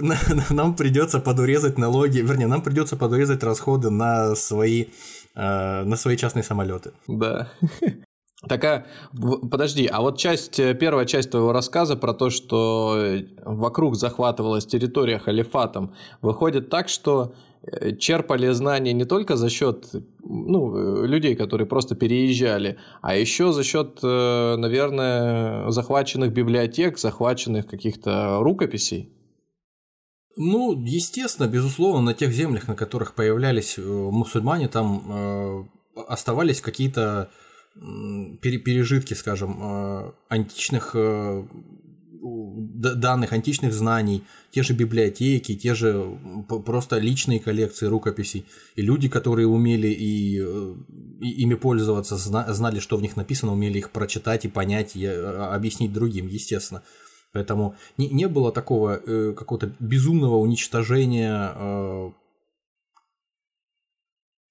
нам 0.51 0.75
придется 0.75 1.21
подурезать 1.21 1.79
налоги, 1.79 2.19
вернее, 2.21 2.47
нам 2.47 2.63
придется 2.63 2.97
подурезать 2.97 3.43
расходы 3.43 3.91
на 3.91 4.35
свои, 4.35 4.87
э, 5.35 5.85
на 5.85 5.97
свои 5.97 6.17
частные 6.17 6.43
самолеты. 6.43 6.93
Да. 7.07 7.49
Так, 8.49 8.65
а, 8.65 8.87
подожди, 9.51 9.87
а 9.87 10.01
вот 10.01 10.17
часть, 10.17 10.61
э, 10.61 10.73
первая 10.73 11.07
часть 11.07 11.31
твоего 11.33 11.53
рассказа 11.53 11.97
про 11.97 12.15
то, 12.15 12.31
что 12.31 12.97
э, 12.97 13.25
вокруг 13.45 13.97
захватывалась 13.97 14.65
территория 14.65 15.19
халифатом, 15.19 15.93
выходит 16.23 16.71
так, 16.71 16.89
что 16.89 17.35
черпали 17.99 18.51
знания 18.53 18.93
не 18.93 19.05
только 19.05 19.37
за 19.37 19.49
счет 19.49 19.91
ну, 20.23 21.05
людей, 21.05 21.35
которые 21.35 21.67
просто 21.67 21.95
переезжали, 21.95 22.79
а 23.03 23.17
еще 23.17 23.53
за 23.53 23.65
счет, 23.65 23.99
э, 24.03 24.57
наверное, 24.57 25.71
захваченных 25.71 26.33
библиотек, 26.33 26.99
захваченных 26.99 27.67
каких-то 27.67 28.39
рукописей. 28.41 29.13
Ну, 30.37 30.73
естественно, 30.85 31.49
безусловно, 31.49 32.01
на 32.03 32.15
тех 32.15 32.33
землях, 32.33 32.69
на 32.69 32.77
которых 32.77 33.15
появлялись 33.15 33.79
э, 33.79 33.83
мусульмане, 33.83 34.69
там 34.69 35.69
оставались 36.07 36.61
какие-то 36.61 37.31
пережитки, 37.75 39.15
скажем, 39.15 40.15
античных 40.29 40.95
данных, 42.21 43.33
античных 43.33 43.73
знаний, 43.73 44.25
те 44.51 44.63
же 44.63 44.75
библиотеки, 44.75 45.55
те 45.55 45.75
же 45.75 46.19
просто 46.65 46.99
личные 46.99 47.41
коллекции 47.41 47.87
рукописей. 47.87 48.47
И 48.77 48.83
люди, 48.83 49.09
которые 49.09 49.47
умели 49.47 49.89
и, 49.89 50.41
э, 50.41 50.75
и 51.21 51.43
ими 51.43 51.55
пользоваться, 51.55 52.17
знали, 52.17 52.81
что 52.81 52.97
в 52.97 53.03
них 53.03 53.17
написано, 53.17 53.53
умели 53.53 53.79
их 53.79 53.91
прочитать 53.91 54.45
и 54.45 54.49
понять, 54.49 54.97
и 54.97 55.05
э, 55.05 55.55
объяснить 55.55 55.93
другим, 55.93 56.27
естественно. 56.27 56.83
Поэтому 57.33 57.77
не, 57.99 58.09
не 58.09 58.29
было 58.29 58.53
такого 58.53 59.01
э, 59.05 59.33
какого-то 59.33 59.73
безумного 59.79 60.37
уничтожения 60.37 61.53
э, 61.55 62.11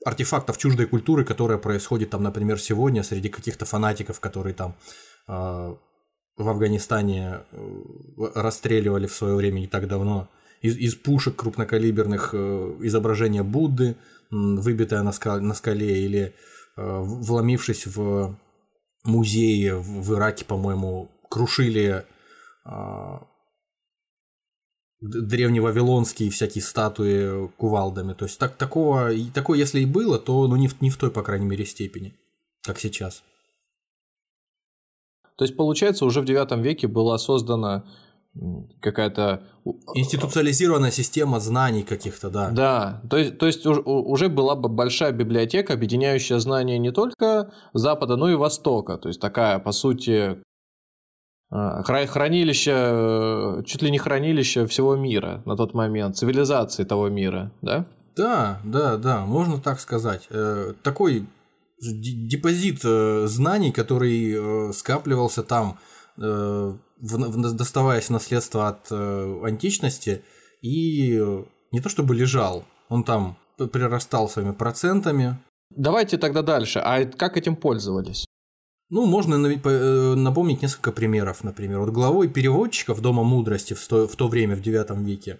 артефактов 0.05 0.57
чуждой 0.57 0.86
культуры, 0.86 1.25
которая 1.25 1.57
происходит 1.57 2.12
там, 2.12 2.24
например, 2.24 2.59
сегодня 2.59 3.03
среди 3.03 3.29
каких-то 3.29 3.65
фанатиков, 3.65 4.19
которые 4.19 4.53
там 4.53 4.75
э, 5.27 5.75
в 6.38 6.48
Афганистане 6.48 7.41
э, 7.51 7.82
расстреливали 8.36 9.08
в 9.08 9.13
свое 9.13 9.36
время 9.36 9.60
не 9.60 9.67
так 9.67 9.88
давно 9.88 10.29
из, 10.62 10.77
из 10.77 10.96
пушек 10.96 11.36
крупнокалиберных 11.36 12.29
э, 12.34 12.77
изображения 12.82 13.44
Будды, 13.44 13.96
выбитая 14.29 15.03
на, 15.03 15.12
скале, 15.13 15.41
на 15.41 15.53
скале, 15.53 16.03
или 16.03 16.34
вломившись 16.75 17.88
в 17.88 18.38
музеи 19.03 19.72
в 19.72 20.13
Ираке, 20.13 20.46
по-моему, 20.46 21.10
крушили 21.29 22.06
древневавилонские 25.00 26.32
всякие 26.32 26.63
статуи 26.63 27.48
кувалдами. 27.58 28.13
То 28.13 28.25
есть 28.25 28.39
так, 28.39 28.56
такого, 28.56 29.12
такое, 29.34 29.60
если 29.60 29.82
и 29.82 29.86
было, 29.86 30.17
то 30.17 30.48
ну, 30.48 30.56
не, 30.56 30.67
в, 30.67 30.82
не 30.82 30.89
в 30.89 30.98
той, 30.98 31.12
по 31.12 31.24
крайней 31.24 31.46
мере, 31.46 31.65
степени, 31.65 32.15
как 32.63 32.79
сейчас. 32.79 33.24
То 35.38 35.46
есть, 35.46 35.56
получается, 35.56 36.06
уже 36.06 36.22
в 36.22 36.25
IX 36.25 36.62
веке 36.62 36.88
была 36.88 37.17
создана 37.17 37.84
какая-то... 38.82 39.44
Институциализированная 39.96 40.91
система 40.91 41.39
знаний 41.39 41.84
каких-то, 41.84 42.29
да. 42.29 42.50
Да, 42.51 43.01
то 43.10 43.17
есть, 43.17 43.38
то 43.38 43.46
есть 43.46 43.65
уже 43.65 44.29
была 44.29 44.56
бы 44.56 44.70
большая 44.70 45.12
библиотека, 45.12 45.74
объединяющая 45.74 46.39
знания 46.39 46.77
не 46.77 46.91
только 46.91 47.51
Запада, 47.74 48.15
но 48.15 48.29
и 48.29 48.36
Востока. 48.36 48.98
То 48.98 49.10
есть 49.10 49.20
такая, 49.20 49.60
по 49.60 49.72
сути, 49.72 50.38
а, 51.50 51.84
хранилище, 51.84 52.74
э, 52.75 53.63
чуть 53.65 53.82
ли 53.82 53.91
не 53.91 53.98
хранилище 53.98 54.65
всего 54.67 54.96
мира 54.96 55.41
на 55.46 55.56
тот 55.56 55.74
момент, 55.74 56.17
цивилизации 56.17 56.84
того 56.84 57.10
мира, 57.10 57.51
да? 57.62 57.86
Да, 58.15 58.60
да, 58.63 58.98
да, 58.98 59.25
можно 59.25 59.60
так 59.60 59.79
сказать. 59.79 60.27
Э, 60.29 60.74
такой 60.84 61.25
депозит 61.79 62.81
э, 62.84 63.27
знаний, 63.27 63.72
который 63.72 64.74
скапливался 64.74 65.43
там, 65.43 65.79
доставаясь 66.98 68.10
наследство 68.10 68.67
от 68.69 68.91
античности, 68.91 70.24
и 70.62 71.22
не 71.72 71.79
то 71.79 71.89
чтобы 71.89 72.15
лежал, 72.15 72.65
он 72.89 73.03
там 73.03 73.38
прирастал 73.57 74.27
своими 74.27 74.53
процентами. 74.53 75.38
Давайте 75.69 76.17
тогда 76.17 76.41
дальше. 76.41 76.79
А 76.79 77.05
как 77.05 77.38
этим 77.38 77.55
пользовались? 77.55 78.25
Ну, 78.89 79.05
можно 79.05 79.36
э, 79.36 80.15
напомнить 80.15 80.62
несколько 80.62 80.91
примеров, 80.93 81.43
например. 81.43 81.79
Вот 81.79 81.89
главой 81.89 82.29
переводчиков 82.29 83.01
Дома 83.01 83.24
мудрости 83.24 83.74
в 83.74 83.86
то, 83.86 84.07
в 84.07 84.15
то 84.15 84.27
время, 84.29 84.55
в 84.55 84.62
IX 84.62 85.03
веке, 85.03 85.39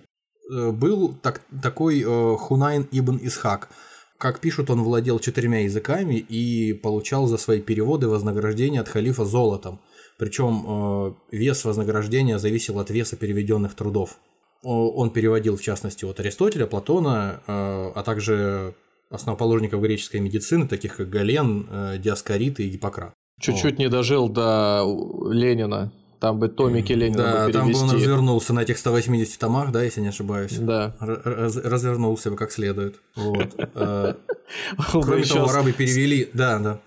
э, 0.52 0.72
был 0.72 1.14
так, 1.14 1.42
такой 1.64 2.04
э, 2.06 2.38
Хунайн 2.38 2.88
ибн 2.92 3.20
Исхак. 3.22 3.70
Как 4.18 4.40
пишут, 4.40 4.70
он 4.70 4.82
владел 4.82 5.20
четырьмя 5.20 5.64
языками 5.64 6.16
и 6.16 6.74
получал 6.74 7.28
за 7.28 7.38
свои 7.38 7.62
переводы 7.62 8.08
вознаграждение 8.08 8.82
от 8.82 8.88
халифа 8.88 9.26
золотом. 9.26 9.80
Причем 10.18 11.16
вес 11.32 11.64
вознаграждения 11.64 12.40
зависел 12.40 12.80
от 12.80 12.90
веса 12.90 13.16
переведенных 13.16 13.76
трудов. 13.76 14.18
Он 14.64 15.12
переводил, 15.12 15.56
в 15.56 15.62
частности, 15.62 16.04
от 16.06 16.20
Аристотеля, 16.20 16.66
Платона, 16.66 17.42
а 17.48 18.04
также 18.04 18.74
основоположников 19.12 19.82
греческой 19.82 20.20
медицины, 20.20 20.68
таких 20.68 20.98
как 20.98 21.10
Гален, 21.10 22.00
Диаскорид 22.02 22.60
и 22.60 22.70
Гиппократ. 22.70 23.14
Чуть-чуть 23.40 23.78
не 23.78 23.88
дожил 23.88 24.30
до 24.30 24.84
Ленина. 25.30 25.94
Там 26.20 26.40
бы 26.40 26.50
томики 26.50 26.94
Ленина 26.94 27.24
да, 27.24 27.46
бы 27.48 27.54
там 27.54 27.72
бы 27.72 27.78
он 27.78 27.92
развернулся 27.92 28.54
на 28.54 28.62
этих 28.62 28.78
180 28.80 29.40
томах, 29.40 29.72
да, 29.72 29.84
если 29.84 30.02
не 30.02 30.08
ошибаюсь. 30.08 30.58
Да. 30.58 30.96
Раз, 31.00 31.58
развернулся 31.58 32.32
бы 32.32 32.36
как 32.36 32.52
следует. 32.52 33.00
Вот. 33.16 33.54
Э, 33.76 34.16
кроме 34.92 35.24
того, 35.24 35.50
арабы 35.50 35.74
перевели, 35.74 36.30
да, 36.34 36.58
да. 36.60 36.80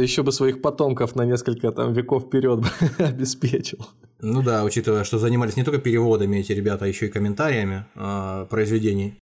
Еще 0.00 0.22
бы 0.22 0.32
своих 0.32 0.62
потомков 0.62 1.14
на 1.14 1.26
несколько 1.26 1.72
там 1.72 1.92
веков 1.92 2.24
вперед 2.24 2.64
обеспечил. 2.98 3.86
Ну 4.22 4.42
да, 4.42 4.64
учитывая, 4.64 5.04
что 5.04 5.18
занимались 5.18 5.56
не 5.56 5.64
только 5.64 5.80
переводами 5.80 6.38
эти 6.38 6.52
ребята, 6.52 6.86
а 6.86 6.88
еще 6.88 7.06
и 7.06 7.10
комментариями 7.10 7.84
а, 7.94 8.46
произведений 8.46 9.18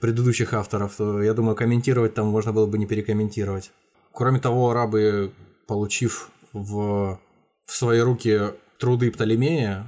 предыдущих 0.00 0.54
авторов, 0.54 0.96
то 0.96 1.22
я 1.22 1.34
думаю, 1.34 1.56
комментировать 1.56 2.14
там 2.14 2.28
можно 2.28 2.52
было 2.52 2.66
бы 2.66 2.78
не 2.78 2.86
перекомментировать. 2.86 3.72
Кроме 4.12 4.40
того, 4.40 4.70
арабы 4.70 5.32
получив 5.66 6.30
в, 6.52 7.18
в 7.66 7.72
свои 7.72 8.00
руки 8.00 8.40
труды 8.78 9.10
Птолемея, 9.10 9.86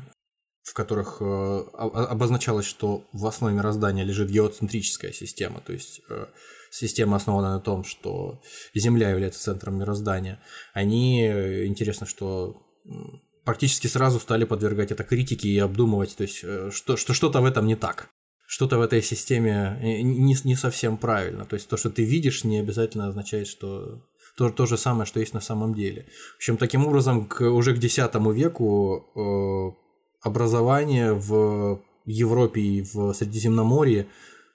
в 0.63 0.75
которых 0.75 1.19
э, 1.21 1.25
обозначалось, 1.75 2.67
что 2.67 3.05
в 3.13 3.27
основе 3.27 3.55
мироздания 3.55 4.05
лежит 4.05 4.31
геоцентрическая 4.31 5.13
система, 5.13 5.61
то 5.61 5.73
есть 5.73 6.01
э, 6.09 6.27
система 6.71 7.17
основана 7.17 7.55
на 7.55 7.61
том, 7.61 7.85
что 7.85 8.41
Земля 8.75 9.11
является 9.11 9.41
центром 9.41 9.79
мироздания, 9.79 10.41
они, 10.73 11.23
э, 11.23 11.67
интересно, 11.67 12.07
что 12.07 12.63
практически 13.45 13.87
сразу 13.87 14.21
стали 14.21 14.45
подвергать 14.45 14.93
это 14.93 15.03
критике 15.03 15.49
и 15.49 15.59
обдумывать, 15.59 16.17
то 16.17 16.23
есть 16.23 16.45
что, 16.75 16.97
что 16.97 17.15
что-то 17.15 17.41
в 17.41 17.47
этом 17.47 17.67
не 17.67 17.77
так, 17.77 18.11
что-то 18.47 18.79
в 18.79 18.83
этой 18.83 19.03
системе 19.03 19.79
не, 19.81 20.37
не 20.45 20.57
совсем 20.57 20.99
правильно, 20.99 21.47
то 21.47 21.55
есть 21.55 21.69
то, 21.69 21.77
что 21.77 21.91
ты 21.91 22.05
видишь, 22.05 22.45
не 22.45 22.59
обязательно 22.59 23.09
означает, 23.09 23.49
что 23.49 24.03
то, 24.37 24.51
то 24.51 24.67
же 24.67 24.77
самое, 24.77 25.07
что 25.07 25.21
есть 25.21 25.35
на 25.35 25.41
самом 25.41 25.75
деле. 25.75 26.07
В 26.35 26.37
общем, 26.37 26.57
таким 26.57 26.87
образом, 26.87 27.27
к, 27.27 27.43
уже 27.43 27.75
к 27.75 27.83
X 27.83 27.99
веку 28.35 29.07
э, 29.15 30.27
образование 30.27 31.13
в 31.13 31.81
Европе 32.07 32.61
и 32.61 32.83
в 32.83 33.13
Средиземноморье 33.13 34.07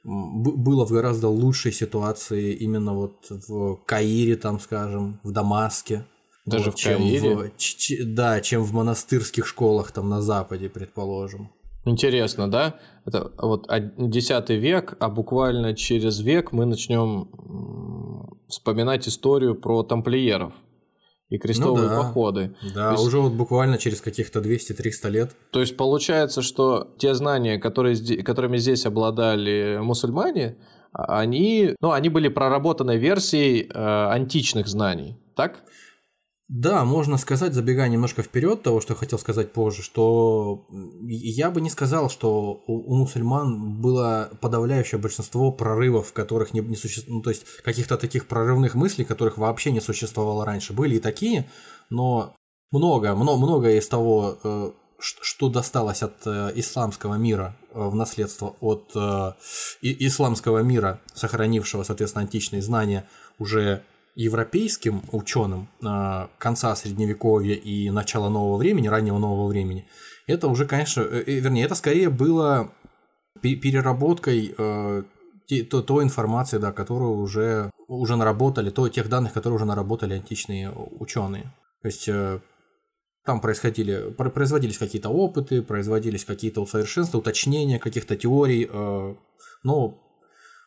было 0.03 0.85
в 0.85 0.91
гораздо 0.91 1.29
лучшей 1.29 1.71
ситуации 1.71 2.53
именно 2.53 2.93
вот 2.93 3.25
в 3.29 3.77
Каире, 3.85 4.35
там, 4.35 4.59
скажем, 4.59 5.19
в 5.23 5.31
Дамаске. 5.31 6.05
Даже 6.45 6.65
вот, 6.65 6.75
в 6.75 6.77
чем 6.77 6.97
Каире? 6.97 7.35
В, 7.35 7.57
ч, 7.57 8.03
да, 8.03 8.39
чем 8.41 8.63
в 8.63 8.71
монастырских 8.71 9.47
школах 9.47 9.91
там 9.91 10.09
на 10.09 10.21
Западе, 10.21 10.69
предположим. 10.69 11.49
Интересно, 11.85 12.49
да? 12.49 12.79
Это 13.05 13.31
вот 13.38 13.67
X 13.71 14.29
век, 14.49 14.95
а 14.99 15.09
буквально 15.09 15.75
через 15.75 16.19
век 16.19 16.51
мы 16.51 16.65
начнем 16.65 17.29
вспоминать 18.47 19.08
историю 19.08 19.55
про 19.55 19.84
тамплиеров 19.84 20.53
и 21.29 21.38
крестовые 21.38 21.88
ну, 21.88 21.89
да. 21.89 22.01
походы. 22.01 22.55
Да, 22.73 22.91
есть, 22.91 23.03
уже 23.03 23.19
вот 23.19 23.34
буквально 23.34 23.77
через 23.77 24.01
каких-то 24.01 24.39
200-300 24.39 25.10
лет. 25.10 25.31
То 25.51 25.60
есть 25.60 25.75
получается, 25.75 26.41
что 26.41 26.93
те 26.97 27.13
знания, 27.15 27.58
которые, 27.58 27.95
которыми 28.23 28.58
здесь 28.58 28.86
обладали 28.86 29.79
мусульмане, 29.81 30.58
а, 30.91 31.19
они, 31.19 31.75
ну, 31.81 31.91
они 31.91 32.10
были 32.10 32.27
проработанной 32.27 32.97
версией 32.97 33.67
э, 33.67 34.08
античных 34.12 34.67
знаний, 34.67 35.17
так? 35.36 35.63
Да, 36.47 36.86
можно 36.86 37.17
сказать, 37.17 37.55
забегая 37.55 37.89
немножко 37.89 38.21
вперед 38.21 38.62
того, 38.62 38.79
что 38.79 38.93
хотел 38.93 39.17
сказать 39.17 39.51
позже, 39.51 39.81
что 39.81 40.67
я 41.01 41.49
бы 41.49 41.60
не 41.60 41.71
сказал, 41.71 42.08
что 42.08 42.63
у, 42.67 42.93
у 42.93 42.95
мусульман 42.95 43.81
было 43.81 44.29
подавляющее 44.41 45.01
большинство 45.01 45.51
прорывов, 45.51 46.13
которых 46.13 46.53
не, 46.53 46.60
не 46.60 46.75
существовало, 46.75 47.17
ну, 47.17 47.23
то 47.23 47.31
есть 47.31 47.45
каких-то 47.63 47.97
таких 47.97 48.27
прорывных 48.27 48.75
мыслей, 48.75 49.05
которых 49.05 49.39
вообще 49.39 49.71
не 49.71 49.81
существовало 49.81 50.45
раньше. 50.45 50.73
Были 50.73 50.97
и 50.97 50.99
такие, 50.99 51.49
но 51.89 52.36
много, 52.71 53.15
много, 53.15 53.43
многое 53.43 53.79
из 53.79 53.88
того, 53.88 54.38
э, 54.43 54.71
что 54.99 55.49
досталось 55.49 56.03
от 56.03 56.27
э, 56.27 56.51
исламского 56.55 57.15
мира 57.15 57.55
э, 57.73 57.79
в 57.81 57.95
наследство 57.95 58.55
от 58.60 58.95
исламского 59.81 60.60
мира, 60.60 61.01
сохранившего, 61.15 61.81
соответственно, 61.81 62.21
античные 62.23 62.62
знания, 62.62 63.08
уже 63.39 63.84
европейским 64.15 65.04
ученым 65.12 65.67
а, 65.84 66.30
конца 66.38 66.75
средневековья 66.75 67.54
и 67.54 67.89
начала 67.89 68.30
нового 68.30 68.58
времени, 68.58 68.88
раннего 68.88 69.17
нового 69.17 69.47
времени, 69.47 69.86
это 70.25 70.47
уже, 70.47 70.65
конечно, 70.65 71.01
э, 71.01 71.23
э, 71.25 71.39
вернее, 71.39 71.65
это 71.65 71.75
скорее 71.75 72.10
было 72.10 72.71
переработкой 73.41 74.56
э, 74.58 75.04
той, 75.69 76.04
информации, 76.04 76.58
да, 76.58 76.71
которую 76.71 77.17
уже, 77.17 77.69
уже 77.88 78.15
наработали, 78.15 78.69
то, 78.69 78.88
тех 78.89 79.10
данных, 79.10 79.34
которые 79.34 79.58
уже 79.58 79.65
наработали 79.65 80.13
античные 80.13 80.71
ученые. 80.71 81.54
То 81.82 81.88
есть 81.88 82.10
там 83.25 83.41
происходили, 83.41 84.10
производились 84.12 84.80
какие-то 84.80 85.10
опыты, 85.10 85.62
производились 85.62 86.25
какие-то 86.25 86.62
усовершенствования, 86.62 87.21
уточнения 87.21 87.80
каких-то 87.80 88.15
теорий, 88.15 88.67
но 89.63 89.99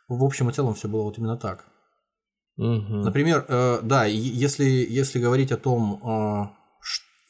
в 0.06 0.22
общем 0.22 0.50
и 0.50 0.52
целом 0.52 0.74
все 0.74 0.86
было 0.86 1.02
вот 1.02 1.18
именно 1.18 1.36
так. 1.36 1.64
Угу. 2.58 2.96
Например, 3.04 3.44
э, 3.48 3.80
да, 3.82 4.04
если, 4.04 4.64
если 4.64 5.20
говорить 5.20 5.52
о 5.52 5.56
том, 5.56 6.00
э, 6.04 6.58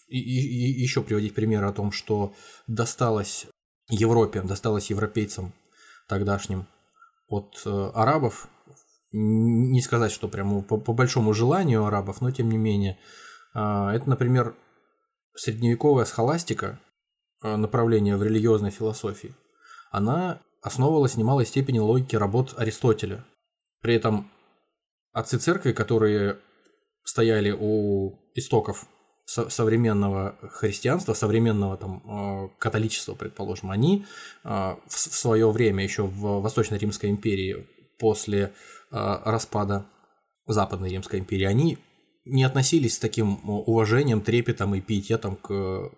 и, 0.09 0.19
и, 0.19 0.81
еще 0.81 1.03
приводить 1.03 1.35
примеры 1.35 1.67
о 1.67 1.73
том, 1.73 1.93
что 1.93 2.35
досталось 2.67 3.47
Европе, 3.91 4.41
досталось 4.41 4.91
европейцам 4.91 5.53
тогдашним 6.09 6.67
от 7.29 7.61
э, 7.67 7.91
арабов, 7.95 8.49
не 9.13 9.81
сказать, 9.83 10.13
что 10.13 10.29
прямо 10.29 10.63
по, 10.63 10.79
по 10.79 10.95
большому 10.95 11.35
желанию 11.35 11.85
арабов, 11.85 12.23
но 12.23 12.31
тем 12.31 12.49
не 12.49 12.57
менее, 12.57 12.99
э, 13.55 13.59
это, 13.59 14.09
например, 14.09 14.55
средневековая 15.35 16.07
схоластика, 16.07 16.81
э, 17.43 17.57
направление 17.57 18.17
в 18.17 18.23
религиозной 18.23 18.71
философии, 18.71 19.35
она 19.91 20.41
основывалась 20.63 21.13
в 21.13 21.19
немалой 21.19 21.45
степени 21.45 21.79
логике 21.79 22.17
работ 22.17 22.55
Аристотеля. 22.57 23.25
При 23.83 23.95
этом 23.95 24.31
отцы 25.19 25.39
церкви, 25.39 25.73
которые 25.73 26.39
стояли 27.05 27.55
у 27.59 28.19
истоков 28.35 28.87
современного 29.27 30.37
христианства, 30.53 31.13
современного 31.13 31.77
там 31.77 32.03
э, 32.07 32.49
католичества, 32.59 33.15
предположим, 33.15 33.71
они 33.71 34.07
э, 34.45 34.77
в 34.87 34.99
свое 34.99 35.51
время 35.51 35.85
еще 35.85 36.05
в 36.05 36.41
Восточно-Римской 36.41 37.11
империи 37.11 37.67
после 37.99 38.41
э, 38.41 38.51
распада 38.91 39.87
Западной 40.47 40.91
Римской 40.91 41.19
империи, 41.19 41.45
они 41.45 41.79
не 42.25 42.45
относились 42.45 42.95
с 42.95 42.99
таким 42.99 43.39
уважением, 43.49 44.23
трепетом 44.23 44.75
и 44.75 44.81
пиететом 44.81 45.37
к 45.37 45.91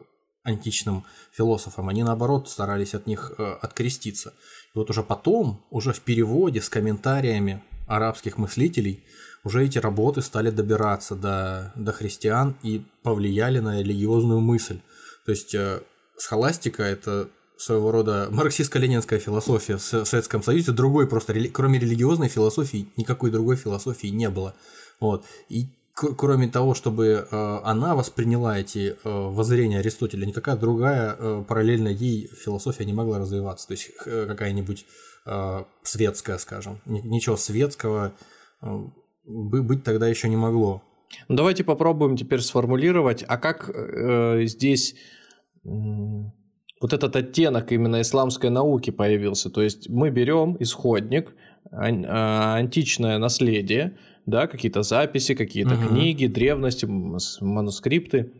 античным 0.43 1.05
философам. 1.33 1.89
Они, 1.89 2.03
наоборот, 2.03 2.49
старались 2.49 2.95
от 2.95 3.07
них 3.07 3.33
откреститься. 3.39 4.33
И 4.75 4.79
вот 4.79 4.91
уже 4.91 5.03
потом, 5.03 5.65
уже 5.71 5.93
в 5.93 6.01
переводе 6.01 6.61
с 6.61 6.69
комментариями 6.69 7.63
арабских 7.91 8.39
мыслителей, 8.39 9.03
уже 9.45 9.65
эти 9.65 9.79
работы 9.79 10.23
стали 10.23 10.51
добираться 10.51 11.15
до, 11.15 11.73
до 11.75 11.93
христиан 11.93 12.57
и 12.63 12.83
повлияли 13.03 13.59
на 13.59 13.81
религиозную 13.81 14.41
мысль. 14.41 14.81
То 15.25 15.33
есть 15.33 15.55
э, 15.55 15.81
схоластика– 16.17 16.83
это 16.85 17.29
своего 17.57 17.91
рода 17.91 18.29
марксистско-ленинская 18.31 19.19
философия 19.19 19.77
в 19.77 20.05
Советском 20.07 20.43
Союзе, 20.43 20.73
другой 20.73 21.07
просто, 21.07 21.35
кроме 21.53 21.79
религиозной 21.79 22.29
философии, 22.29 22.89
никакой 22.97 23.31
другой 23.31 23.57
философии 23.57 24.07
не 24.07 24.31
было. 24.31 24.55
Вот. 24.99 25.25
И 25.49 25.67
кроме 25.95 26.49
того, 26.49 26.75
чтобы 26.75 27.27
э, 27.31 27.59
она 27.65 27.95
восприняла 27.95 28.59
эти 28.59 28.93
э, 28.93 28.95
воззрения 29.05 29.81
Аристотеля, 29.81 30.27
никакая 30.27 30.57
другая 30.57 31.43
параллельно 31.43 31.89
ей 31.89 32.29
философия 32.29 32.85
не 32.85 32.93
могла 32.93 33.19
развиваться. 33.19 33.67
То 33.67 33.73
есть 33.73 33.91
какая-нибудь 34.05 34.87
светская, 35.83 36.39
скажем. 36.39 36.81
Ничего 36.87 37.37
светского 37.37 38.13
быть 39.25 39.85
тогда 39.85 40.09
еще 40.09 40.29
не 40.29 40.37
могло. 40.37 40.83
Ну, 41.29 41.37
давайте 41.37 41.65
попробуем 41.65 42.17
теперь 42.17 42.41
сформулировать, 42.41 43.25
а 43.27 43.37
как 43.37 43.69
э, 43.69 44.45
здесь 44.45 44.95
вот 45.65 46.93
этот 46.93 47.15
оттенок 47.17 47.73
именно 47.73 48.01
исламской 48.01 48.51
науки 48.51 48.91
появился. 48.91 49.51
То 49.51 49.63
есть 49.63 49.89
мы 49.89 50.11
берем 50.11 50.57
исходник, 50.59 51.35
а, 51.71 52.55
античное 52.57 53.19
наследие, 53.19 53.99
да, 54.27 54.47
какие-то 54.47 54.83
записи, 54.83 55.35
какие-то 55.35 55.75
угу. 55.75 55.89
книги, 55.89 56.27
древности, 56.27 56.87
манускрипты. 56.87 58.33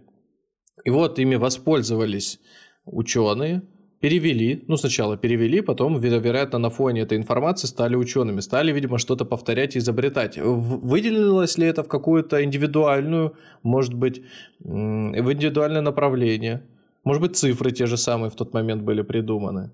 И 0.85 0.91
вот 0.91 1.19
ими 1.19 1.35
воспользовались 1.35 2.41
ученые, 2.87 3.63
перевели, 4.01 4.65
ну 4.67 4.77
сначала 4.77 5.17
перевели, 5.17 5.61
потом, 5.61 6.01
вероятно, 6.01 6.59
на 6.59 6.71
фоне 6.71 7.03
этой 7.03 7.19
информации 7.19 7.69
стали 7.69 7.97
учеными, 7.97 8.41
стали, 8.41 8.73
видимо, 8.73 8.99
что-то 8.99 9.25
повторять 9.25 9.77
и 9.77 9.79
изобретать. 9.79 10.39
Выделилось 10.39 11.59
ли 11.59 11.67
это 11.67 11.83
в 11.83 11.89
какую-то 11.89 12.43
индивидуальную, 12.43 13.35
может 13.63 13.95
быть, 13.95 14.23
в 14.59 15.33
индивидуальное 15.33 15.83
направление? 15.83 16.63
Может 17.05 17.23
быть, 17.23 17.37
цифры 17.37 17.71
те 17.71 17.87
же 17.87 17.97
самые 17.97 18.31
в 18.31 18.35
тот 18.35 18.55
момент 18.55 18.83
были 18.83 19.03
придуманы? 19.03 19.71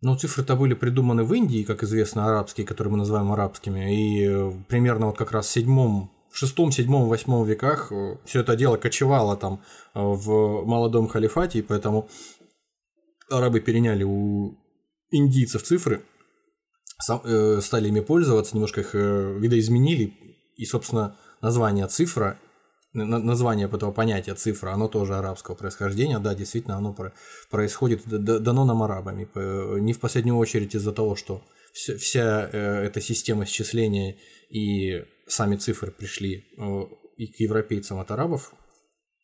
Ну, 0.00 0.16
цифры-то 0.16 0.56
были 0.56 0.74
придуманы 0.74 1.24
в 1.24 1.32
Индии, 1.32 1.64
как 1.64 1.82
известно, 1.82 2.26
арабские, 2.26 2.66
которые 2.66 2.92
мы 2.92 2.98
называем 2.98 3.32
арабскими, 3.32 3.94
и 3.94 4.26
э, 4.26 4.52
примерно 4.68 5.06
вот 5.06 5.16
как 5.16 5.32
раз 5.32 5.46
в 5.46 5.50
седьмом 5.50 6.10
в 6.30 6.36
шестом, 6.36 6.72
седьмом, 6.72 7.08
восьмом 7.08 7.46
веках 7.46 7.92
э, 7.92 8.16
все 8.24 8.40
это 8.40 8.56
дело 8.56 8.76
кочевало 8.76 9.36
там 9.36 9.60
э, 9.94 10.00
в 10.02 10.64
молодом 10.66 11.06
халифате, 11.06 11.60
и 11.60 11.62
поэтому 11.62 12.08
арабы 13.30 13.60
переняли 13.60 14.04
у 14.04 14.58
индийцев 15.10 15.62
цифры, 15.62 16.04
стали 17.00 17.88
ими 17.88 18.00
пользоваться, 18.00 18.54
немножко 18.54 18.80
их 18.80 18.94
видоизменили, 18.94 20.14
и, 20.56 20.64
собственно, 20.64 21.16
название 21.40 21.86
цифра 21.88 22.38
название 22.94 23.66
этого 23.66 23.90
понятия 23.90 24.34
цифра, 24.34 24.70
оно 24.70 24.88
тоже 24.88 25.16
арабского 25.16 25.56
происхождения, 25.56 26.18
да, 26.20 26.34
действительно, 26.34 26.76
оно 26.76 26.96
происходит, 27.50 28.06
дано 28.06 28.64
нам 28.64 28.82
арабами, 28.82 29.28
не 29.80 29.92
в 29.92 30.00
последнюю 30.00 30.36
очередь 30.36 30.74
из-за 30.74 30.92
того, 30.92 31.16
что 31.16 31.42
вся 31.72 32.48
э, 32.52 32.84
эта 32.84 33.00
система 33.00 33.46
счисления 33.46 34.16
и 34.48 35.04
сами 35.26 35.56
цифры 35.56 35.90
пришли 35.90 36.44
э, 36.56 36.80
и 37.16 37.26
к 37.26 37.40
европейцам 37.40 37.98
от 37.98 38.12
арабов, 38.12 38.54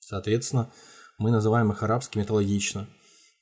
соответственно, 0.01 0.73
мы 1.19 1.31
называем 1.31 1.71
их 1.71 1.83
арабскими, 1.85 2.27
логично. 2.29 2.89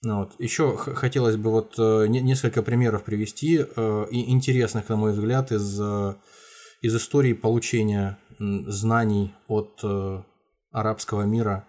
Ну, 0.03 0.19
вот. 0.21 0.33
Еще 0.39 0.77
хотелось 0.77 1.37
бы 1.37 1.51
вот 1.51 1.75
э, 1.79 2.07
несколько 2.07 2.63
примеров 2.63 3.03
привести, 3.03 3.57
и 3.57 4.33
интересных, 4.33 4.89
на 4.89 4.97
мой 4.97 5.13
взгляд, 5.13 5.51
из, 5.51 5.81
из 6.83 6.97
истории 6.97 7.33
получения 7.33 8.19
знаний 8.39 9.35
от 9.49 9.81
э, 9.83 10.23
арабского 10.73 11.23
мира 11.23 11.67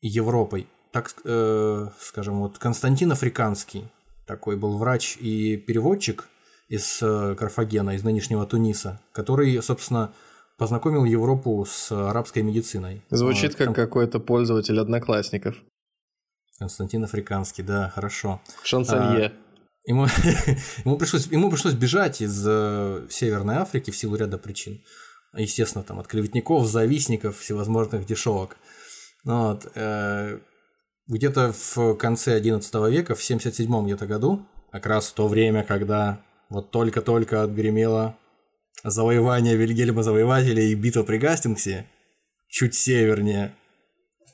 Европой. 0.00 0.66
Так, 0.92 1.12
э, 1.24 1.88
скажем, 2.00 2.40
вот 2.40 2.58
Константин 2.58 3.12
Африканский, 3.12 3.84
такой 4.26 4.56
был 4.56 4.78
врач 4.78 5.16
и 5.18 5.56
переводчик 5.56 6.28
из 6.68 6.98
э, 7.02 7.34
Карфагена, 7.38 7.94
из 7.94 8.04
нынешнего 8.04 8.46
Туниса, 8.46 9.00
который, 9.12 9.60
собственно, 9.62 10.12
познакомил 10.56 11.04
Европу 11.04 11.64
с 11.68 11.92
арабской 11.92 12.42
медициной. 12.42 13.02
Звучит 13.10 13.58
вот, 13.58 13.66
как 13.66 13.74
какой-то 13.74 14.18
пользователь 14.18 14.80
одноклассников. 14.80 15.56
Константин 16.58 17.04
Африканский, 17.04 17.62
да, 17.62 17.90
хорошо. 17.90 18.40
Шансонье. 18.64 19.26
А, 19.26 19.32
ему, 19.84 20.06
ему, 20.84 20.96
пришлось, 20.96 21.26
ему 21.26 21.50
пришлось 21.50 21.74
бежать 21.74 22.20
из 22.20 22.44
э, 22.46 23.06
Северной 23.10 23.56
Африки 23.56 23.90
в 23.90 23.96
силу 23.96 24.16
ряда 24.16 24.38
причин 24.38 24.80
естественно, 25.36 25.84
там 25.84 25.98
от 25.98 26.06
клеветников, 26.06 26.66
завистников, 26.66 27.38
всевозможных 27.38 28.06
дешевок. 28.06 28.56
Ну 29.24 29.48
вот, 29.48 29.70
э, 29.74 30.38
где-то 31.06 31.52
в 31.52 31.94
конце 31.94 32.40
XI 32.40 32.90
века, 32.90 33.14
в 33.14 33.22
77 33.22 33.84
где-то 33.84 34.06
году, 34.06 34.46
как 34.70 34.86
раз 34.86 35.08
в 35.08 35.14
то 35.14 35.28
время, 35.28 35.64
когда 35.64 36.20
вот 36.48 36.70
только-только 36.70 37.42
отгремело 37.42 38.16
завоевание 38.84 39.56
Вильгельма 39.56 40.02
Завоевателя 40.02 40.62
и 40.62 40.74
битва 40.74 41.02
при 41.02 41.18
Гастингсе, 41.18 41.86
чуть 42.48 42.74
севернее 42.74 43.54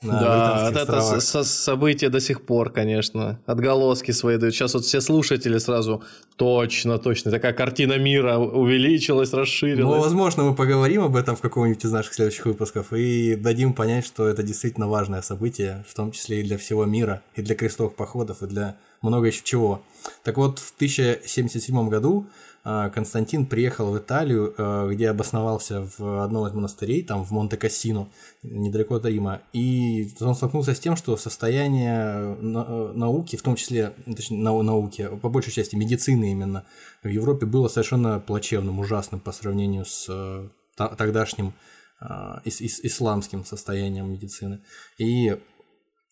да, 0.04 0.70
это 0.70 1.20
со 1.20 1.44
события 1.44 2.08
до 2.08 2.20
сих 2.20 2.42
пор, 2.42 2.70
конечно. 2.70 3.38
Отголоски 3.46 4.12
свои 4.12 4.36
дают. 4.36 4.54
Сейчас 4.54 4.74
вот 4.74 4.84
все 4.84 5.00
слушатели 5.00 5.58
сразу 5.58 6.02
точно, 6.36 6.98
точно. 6.98 7.30
Такая 7.30 7.52
картина 7.52 7.98
мира 7.98 8.36
увеличилась, 8.38 9.32
расширилась. 9.32 9.96
Ну, 9.96 10.00
возможно, 10.00 10.44
мы 10.44 10.54
поговорим 10.54 11.02
об 11.02 11.16
этом 11.16 11.36
в 11.36 11.40
каком-нибудь 11.40 11.84
из 11.84 11.92
наших 11.92 12.14
следующих 12.14 12.46
выпусков 12.46 12.92
и 12.92 13.36
дадим 13.36 13.72
понять, 13.72 14.06
что 14.06 14.28
это 14.28 14.42
действительно 14.42 14.88
важное 14.88 15.22
событие, 15.22 15.84
в 15.88 15.94
том 15.94 16.12
числе 16.12 16.40
и 16.40 16.42
для 16.42 16.58
всего 16.58 16.84
мира, 16.84 17.22
и 17.34 17.42
для 17.42 17.54
крестовых 17.54 17.94
походов, 17.94 18.42
и 18.42 18.46
для 18.46 18.76
много 19.02 19.26
еще 19.26 19.42
чего. 19.44 19.82
Так 20.22 20.36
вот, 20.36 20.58
в 20.58 20.74
1077 20.76 21.88
году 21.88 22.26
Константин 22.64 23.44
приехал 23.44 23.92
в 23.92 23.98
Италию, 23.98 24.54
а, 24.56 24.88
где 24.88 25.10
обосновался 25.10 25.86
в 25.98 26.24
одном 26.24 26.46
из 26.46 26.54
монастырей, 26.54 27.02
там 27.02 27.22
в 27.22 27.30
Монте-Кассино, 27.30 28.08
недалеко 28.42 28.94
от 28.94 29.04
Рима, 29.04 29.42
и 29.52 30.14
он 30.20 30.34
столкнулся 30.34 30.74
с 30.74 30.80
тем, 30.80 30.96
что 30.96 31.16
состояние 31.18 32.34
науки, 32.40 33.36
в 33.36 33.42
том 33.42 33.56
числе 33.56 33.92
точнее, 34.06 34.38
науки, 34.40 35.10
по 35.20 35.28
большей 35.28 35.52
части 35.52 35.76
медицины 35.76 36.32
именно, 36.32 36.64
в 37.02 37.08
Европе 37.08 37.44
было 37.44 37.68
совершенно 37.68 38.18
плачевным, 38.18 38.78
ужасным 38.78 39.20
по 39.20 39.32
сравнению 39.32 39.84
с 39.84 40.06
э, 40.08 40.48
тогдашним 40.76 41.52
а, 42.00 42.40
исламским 42.46 43.44
состоянием 43.44 44.10
медицины. 44.10 44.60
И 44.96 45.38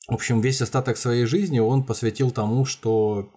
в 0.08 0.14
общем, 0.14 0.40
весь 0.40 0.60
остаток 0.60 0.96
своей 0.96 1.24
жизни 1.26 1.60
он 1.60 1.84
посвятил 1.84 2.30
тому, 2.30 2.64
что 2.64 3.30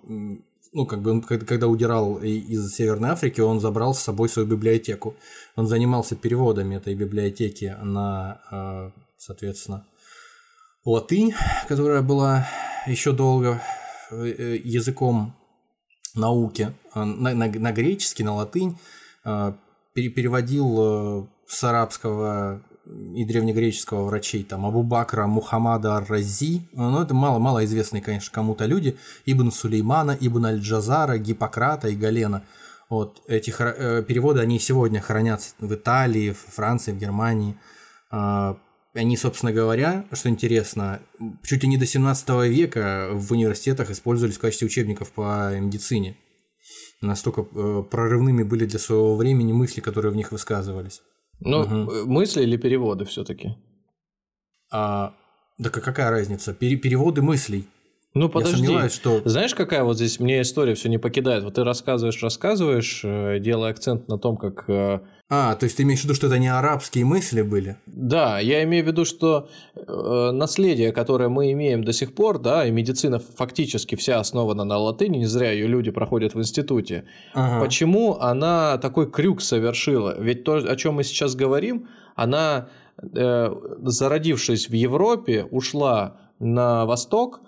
ну, 0.75 0.85
как 0.85 1.01
бы 1.01 1.11
он, 1.11 1.21
когда 1.21 1.69
удирал 1.69 2.17
из 2.17 2.75
Северной 2.75 3.11
Африки, 3.11 3.39
он 3.39 3.61
забрал 3.61 3.93
с 3.93 4.01
собой 4.01 4.27
свою 4.27 4.45
библиотеку. 4.45 5.15
Он 5.55 5.67
занимался 5.67 6.17
переводами 6.17 6.75
этой 6.75 6.95
библиотеки 6.95 7.77
на, 7.81 8.41
э, 8.51 8.91
соответственно, 9.17 9.88
латынь, 10.83 11.33
которая 11.69 12.01
была 12.01 12.45
еще 12.88 13.13
долго 13.13 13.63
э, 14.11 14.59
языком 14.65 15.33
науки, 16.13 16.73
на, 16.93 17.05
на, 17.05 17.47
на 17.47 17.71
греческий, 17.71 18.23
на 18.23 18.35
латынь, 18.35 18.77
э, 19.23 19.53
переводил 19.93 21.29
с 21.47 21.63
арабского 21.63 22.61
и 22.86 23.26
древнегреческого 23.26 24.06
врачей, 24.06 24.43
там, 24.43 24.65
Абу 24.65 24.84
Бакра, 24.84 25.26
Мухаммада 25.26 26.06
Рази, 26.08 26.67
ну, 26.74 27.02
это 27.02 27.13
мало-мало 27.13 27.65
известные, 27.65 28.02
конечно, 28.02 28.32
кому-то 28.34 28.65
люди, 28.65 28.98
Ибн 29.26 29.52
Сулеймана, 29.52 30.15
Ибн 30.19 30.45
Аль-Джазара, 30.45 31.17
Гиппократа 31.17 31.88
и 31.88 31.95
Галена. 31.95 32.43
Вот 32.89 33.24
эти 33.28 33.54
э, 33.58 34.04
переводы, 34.04 34.41
они 34.41 34.60
сегодня 34.60 35.02
хранятся 35.02 35.56
в 35.60 35.74
Италии, 35.74 36.32
в 36.32 36.54
Франции, 36.54 36.91
в 36.91 37.00
Германии. 37.00 37.58
Э, 38.12 38.54
они, 38.93 39.17
собственно 39.17 39.52
говоря, 39.52 40.06
что 40.13 40.30
интересно, 40.30 41.02
чуть 41.43 41.63
ли 41.63 41.69
не 41.69 41.78
до 41.78 41.86
17 41.88 42.30
века 42.48 43.10
в 43.12 43.32
университетах 43.32 43.89
использовались 43.89 44.38
в 44.38 44.39
качестве 44.39 44.67
учебников 44.67 45.12
по 45.12 45.58
медицине. 45.60 46.15
Настолько 47.02 47.41
э, 47.41 47.84
прорывными 47.89 48.43
были 48.43 48.65
для 48.65 48.80
своего 48.80 49.15
времени 49.15 49.52
мысли, 49.52 49.82
которые 49.82 50.12
в 50.12 50.15
них 50.15 50.32
высказывались. 50.32 51.02
Ну, 51.39 51.62
угу. 51.62 52.06
мысли 52.06 52.43
или 52.43 52.58
переводы 52.58 53.06
все-таки? 53.06 53.56
А, 54.71 55.13
да 55.58 55.69
какая 55.69 56.10
разница? 56.10 56.54
Пере 56.54 56.78
переводы 56.78 57.21
мыслей. 57.21 57.67
Ну 58.17 58.30
подожди, 58.30 58.63
сомневаюсь, 58.65 58.93
что- 58.93 59.21
знаешь, 59.25 59.54
какая 59.54 59.84
вот 59.84 59.97
здесь 59.97 60.19
мне 60.21 60.41
история 60.41 60.73
все 60.73 60.88
не 60.88 60.97
покидает? 60.97 61.43
Вот 61.43 61.56
ты 61.56 61.63
рассказываешь, 61.65 62.23
рассказываешь, 62.23 63.01
э, 63.04 63.39
делая 63.39 63.71
акцент 63.71 64.08
на 64.08 64.17
том, 64.17 64.38
как... 64.38 64.63
э, 64.69 65.01
А, 65.30 65.56
то 65.56 65.65
есть 65.65 65.75
ты 65.75 65.84
имеешь 65.84 65.99
в 65.99 66.04
виду, 66.06 66.13
что 66.13 66.28
это 66.28 66.39
не 66.39 66.47
арабские 66.47 67.04
мысли 67.04 67.41
были? 67.41 67.75
Да, 67.88 68.39
я 68.39 68.63
имею 68.63 68.86
в 68.86 68.88
виду, 68.88 69.04
что 69.04 69.49
э, 69.75 70.32
наследие, 70.32 70.93
которое 70.93 71.28
мы 71.28 71.51
имеем 71.51 71.84
до 71.84 71.91
сих 71.91 72.15
пор, 72.15 72.39
да, 72.39 72.65
и 72.65 72.71
медицина 72.71 73.19
фактически 73.19 73.95
вся 73.95 74.19
основана 74.21 74.63
на 74.63 74.78
латыни, 74.78 75.17
не 75.17 75.25
зря 75.25 75.51
ее 75.51 75.67
люди 75.67 75.91
проходят 75.91 76.36
в 76.36 76.39
институте. 76.39 77.04
Ага. 77.34 77.65
Почему 77.65 78.17
она 78.19 78.78
такой 78.78 79.12
крюк 79.12 79.41
совершила? 79.41 80.15
Ведь 80.17 80.45
то, 80.45 80.56
о 80.56 80.75
чем 80.78 80.93
мы 80.93 81.04
сейчас 81.04 81.36
говорим, 81.36 81.89
она, 82.15 82.69
э, 83.01 83.54
зародившись 83.84 84.69
в 84.69 84.73
Европе, 84.73 85.43
ушла 85.51 86.15
на 86.39 86.86
восток, 86.86 87.41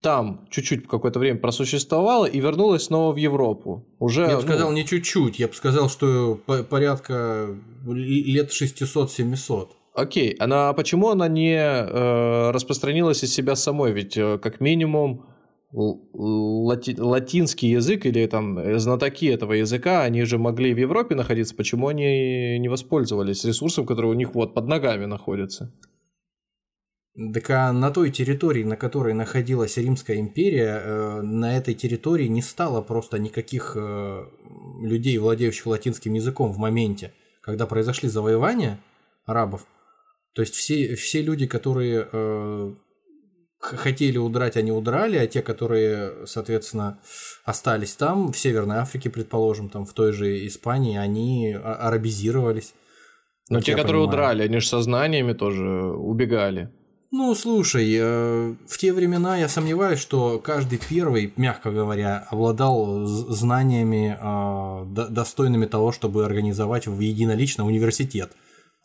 там 0.00 0.46
чуть-чуть 0.50 0.86
какое-то 0.86 1.18
время 1.18 1.38
просуществовала 1.38 2.26
и 2.26 2.40
вернулась 2.40 2.84
снова 2.84 3.12
в 3.12 3.16
Европу. 3.16 3.86
Уже, 3.98 4.22
Я 4.22 4.28
бы 4.28 4.34
ну, 4.34 4.40
сказал 4.42 4.72
не 4.72 4.84
чуть-чуть, 4.84 5.38
я 5.38 5.48
бы 5.48 5.54
сказал, 5.54 5.88
что 5.88 6.40
по- 6.46 6.62
порядка 6.62 7.56
лет 7.86 8.50
600-700. 8.50 9.70
Окей, 9.94 10.36
она 10.38 10.72
почему 10.74 11.08
она 11.08 11.26
не 11.26 11.56
э, 11.56 12.50
распространилась 12.52 13.24
из 13.24 13.34
себя 13.34 13.56
самой? 13.56 13.92
Ведь 13.92 14.16
э, 14.16 14.38
как 14.38 14.60
минимум 14.60 15.26
лати- 15.72 16.98
латинский 16.98 17.70
язык 17.70 18.06
или 18.06 18.26
там 18.26 18.58
э, 18.58 18.78
знатоки 18.78 19.26
этого 19.26 19.54
языка, 19.54 20.02
они 20.04 20.22
же 20.22 20.38
могли 20.38 20.72
в 20.72 20.78
Европе 20.78 21.16
находиться. 21.16 21.56
Почему 21.56 21.88
они 21.88 22.58
не 22.60 22.68
воспользовались 22.68 23.44
ресурсом, 23.44 23.86
который 23.86 24.10
у 24.10 24.14
них 24.14 24.34
вот 24.34 24.54
под 24.54 24.68
ногами 24.68 25.06
находится? 25.06 25.74
Так 27.18 27.50
а 27.50 27.72
на 27.72 27.90
той 27.90 28.12
территории, 28.12 28.62
на 28.62 28.76
которой 28.76 29.12
находилась 29.12 29.76
Римская 29.76 30.18
империя, 30.18 30.80
э, 30.84 31.20
на 31.22 31.56
этой 31.56 31.74
территории 31.74 32.28
не 32.28 32.42
стало 32.42 32.80
просто 32.80 33.18
никаких 33.18 33.72
э, 33.74 34.24
людей, 34.82 35.18
владеющих 35.18 35.66
латинским 35.66 36.14
языком 36.14 36.52
в 36.52 36.58
моменте, 36.58 37.12
когда 37.40 37.66
произошли 37.66 38.08
завоевания 38.08 38.78
арабов. 39.26 39.66
То 40.32 40.42
есть 40.42 40.54
все, 40.54 40.94
все 40.94 41.20
люди, 41.20 41.48
которые 41.48 42.08
э, 42.12 42.74
хотели 43.58 44.16
удрать, 44.16 44.56
они 44.56 44.70
удрали, 44.70 45.16
а 45.16 45.26
те, 45.26 45.42
которые, 45.42 46.24
соответственно, 46.24 47.00
остались 47.44 47.96
там, 47.96 48.32
в 48.32 48.38
Северной 48.38 48.76
Африке, 48.76 49.10
предположим, 49.10 49.70
там 49.70 49.86
в 49.86 49.92
той 49.92 50.12
же 50.12 50.46
Испании, 50.46 50.96
они 50.96 51.52
а- 51.52 51.88
арабизировались. 51.88 52.74
Но 53.50 53.60
те, 53.60 53.72
которые 53.72 54.02
понимаю. 54.02 54.08
удрали, 54.08 54.42
они 54.44 54.60
же 54.60 54.68
сознаниями 54.68 55.32
тоже 55.32 55.64
убегали. 55.64 56.70
Ну, 57.10 57.34
слушай, 57.34 57.90
э, 57.98 58.54
в 58.68 58.76
те 58.78 58.92
времена 58.92 59.38
я 59.38 59.48
сомневаюсь, 59.48 59.98
что 59.98 60.38
каждый 60.38 60.78
первый, 60.90 61.32
мягко 61.36 61.70
говоря, 61.70 62.26
обладал 62.30 63.06
знаниями, 63.06 64.16
э, 64.20 64.84
до- 64.92 65.08
достойными 65.08 65.64
того, 65.64 65.90
чтобы 65.90 66.26
организовать 66.26 66.86
в 66.86 67.00
единолично 67.00 67.64
университет. 67.66 68.32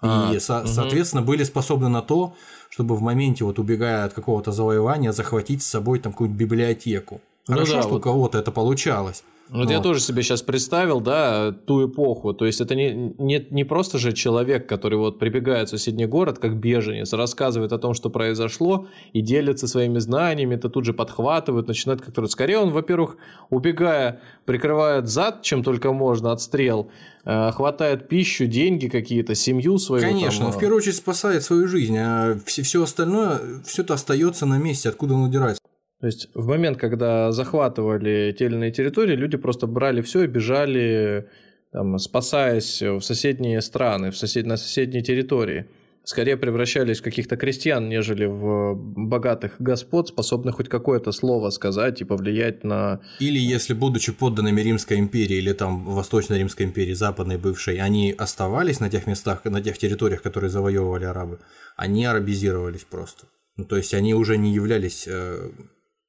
А, 0.02 0.32
И, 0.34 0.40
со- 0.40 0.60
мгм. 0.60 0.68
соответственно, 0.68 1.22
были 1.22 1.44
способны 1.44 1.90
на 1.90 2.02
то, 2.02 2.34
чтобы 2.70 2.96
в 2.96 3.02
моменте, 3.02 3.44
вот 3.44 3.60
убегая 3.60 4.06
от 4.06 4.14
какого-то 4.14 4.52
завоевания, 4.54 5.12
захватить 5.12 5.62
с 5.62 5.68
собой 5.68 6.00
там 6.00 6.14
какую-нибудь 6.14 6.40
библиотеку. 6.40 7.22
Ну 7.48 7.56
Хорошо, 7.56 7.74
да, 7.74 7.82
что 7.82 7.92
вот. 7.92 7.98
у 7.98 8.02
кого-то 8.02 8.38
это 8.38 8.52
получалось. 8.52 9.24
Вот 9.50 9.70
я 9.70 9.78
Вот. 9.78 9.84
тоже 9.84 10.00
себе 10.00 10.24
сейчас 10.24 10.42
представил, 10.42 11.00
да, 11.00 11.52
ту 11.52 11.88
эпоху. 11.88 12.34
То 12.34 12.46
есть 12.46 12.62
это 12.62 12.76
не, 12.76 13.14
не, 13.18 13.46
не 13.52 13.64
просто 13.64 14.00
же 14.00 14.12
человек, 14.14 14.68
который 14.68 14.98
вот 14.98 15.20
прибегает 15.20 15.68
в 15.68 15.72
соседний 15.72 16.06
город 16.06 16.40
как 16.40 16.58
беженец, 16.58 17.14
рассказывает 17.14 17.72
о 17.72 17.78
том, 17.78 17.94
что 17.94 18.10
произошло, 18.10 18.88
и 19.12 19.22
делится 19.22 19.68
своими 19.68 20.00
знаниями, 20.00 20.56
это 20.56 20.70
тут 20.70 20.86
же 20.86 20.94
подхватывают, 20.94 21.68
начинает 21.68 22.02
как-то... 22.02 22.26
Скорее 22.28 22.60
он, 22.60 22.72
во-первых, 22.72 23.18
убегая, 23.50 24.22
прикрывает 24.46 25.08
зад, 25.08 25.44
чем 25.44 25.64
только 25.64 25.92
можно, 25.92 26.32
от 26.32 26.42
стрел, 26.42 26.90
э, 27.26 27.52
хватает 27.52 28.08
пищу, 28.08 28.48
деньги 28.48 28.88
какие-то, 28.88 29.36
семью 29.36 29.78
свою. 29.78 30.04
Конечно, 30.04 30.40
там, 30.40 30.48
он 30.48 30.54
в 30.54 30.60
первую 30.60 30.78
очередь 30.78 30.96
спасает 30.96 31.44
свою 31.44 31.68
жизнь, 31.68 31.98
а 31.98 32.40
все, 32.46 32.64
все 32.64 32.82
остальное, 32.82 33.62
все 33.66 33.84
это 33.84 33.94
остается 33.94 34.46
на 34.46 34.58
месте, 34.58 34.90
откуда 34.90 35.14
он 35.14 35.24
удирает. 35.24 35.58
То 36.04 36.08
есть 36.08 36.28
в 36.34 36.48
момент, 36.48 36.78
когда 36.78 37.32
захватывали 37.32 38.36
те 38.38 38.48
или 38.48 38.56
иные 38.56 38.72
территории, 38.74 39.16
люди 39.16 39.38
просто 39.38 39.68
брали 39.68 40.02
все 40.02 40.24
и 40.24 40.28
бежали, 40.28 41.30
там, 41.72 41.98
спасаясь 41.98 42.82
в 42.82 43.00
соседние 43.00 43.62
страны, 43.62 44.12
в 44.12 44.18
сосед... 44.18 44.46
на 44.46 44.58
соседние 44.58 45.02
территории. 45.02 45.66
Скорее 46.04 46.36
превращались 46.36 47.00
в 47.00 47.04
каких-то 47.04 47.38
крестьян, 47.38 47.88
нежели 47.88 48.26
в 48.26 48.76
богатых 48.76 49.56
господ, 49.60 50.10
способных 50.10 50.56
хоть 50.56 50.68
какое-то 50.68 51.14
слово 51.14 51.52
сказать 51.52 52.02
и 52.02 52.04
повлиять 52.04 52.66
на... 52.66 53.00
Или 53.22 53.40
если, 53.40 53.74
будучи 53.74 54.12
подданными 54.12 54.60
Римской 54.60 55.00
империи 55.00 55.38
или 55.38 55.54
там 55.54 55.86
Восточной 55.86 56.40
Римской 56.40 56.66
империи, 56.66 56.92
Западной 56.92 57.38
бывшей, 57.38 57.78
они 57.78 58.14
оставались 58.18 58.82
на 58.82 58.90
тех 58.90 59.08
местах, 59.08 59.46
на 59.46 59.62
тех 59.62 59.78
территориях, 59.78 60.22
которые 60.22 60.50
завоевывали 60.50 61.06
арабы, 61.06 61.40
они 61.78 62.04
арабизировались 62.04 62.84
просто. 62.84 63.28
Ну, 63.56 63.64
то 63.64 63.78
есть 63.78 63.94
они 63.94 64.14
уже 64.14 64.36
не 64.36 64.54
являлись 64.54 65.08
э, 65.08 65.52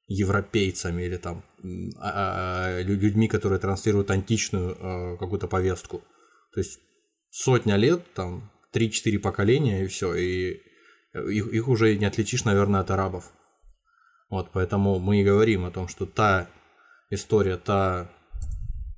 европейцами 0.07 1.03
или 1.03 1.17
там 1.17 1.43
а- 1.99 2.77
а- 2.77 2.81
лю- 2.81 2.99
людьми, 2.99 3.27
которые 3.27 3.59
транслируют 3.59 4.11
античную 4.11 4.75
э, 4.75 5.17
какую-то 5.17 5.47
повестку. 5.47 6.03
То 6.53 6.59
есть 6.59 6.79
сотня 7.31 7.75
лет, 7.75 8.01
там 8.13 8.51
3-4 8.71 9.19
поколения 9.19 9.83
и 9.83 9.87
все, 9.87 10.13
и 10.13 10.61
их, 11.13 11.47
их 11.47 11.67
уже 11.67 11.95
не 11.97 12.05
отличишь, 12.05 12.45
наверное, 12.45 12.81
от 12.81 12.91
арабов. 12.91 13.31
Вот, 14.29 14.49
поэтому 14.51 14.99
мы 14.99 15.21
и 15.21 15.23
говорим 15.23 15.65
о 15.65 15.71
том, 15.71 15.87
что 15.87 16.05
та 16.05 16.49
история, 17.09 17.57
та 17.57 18.11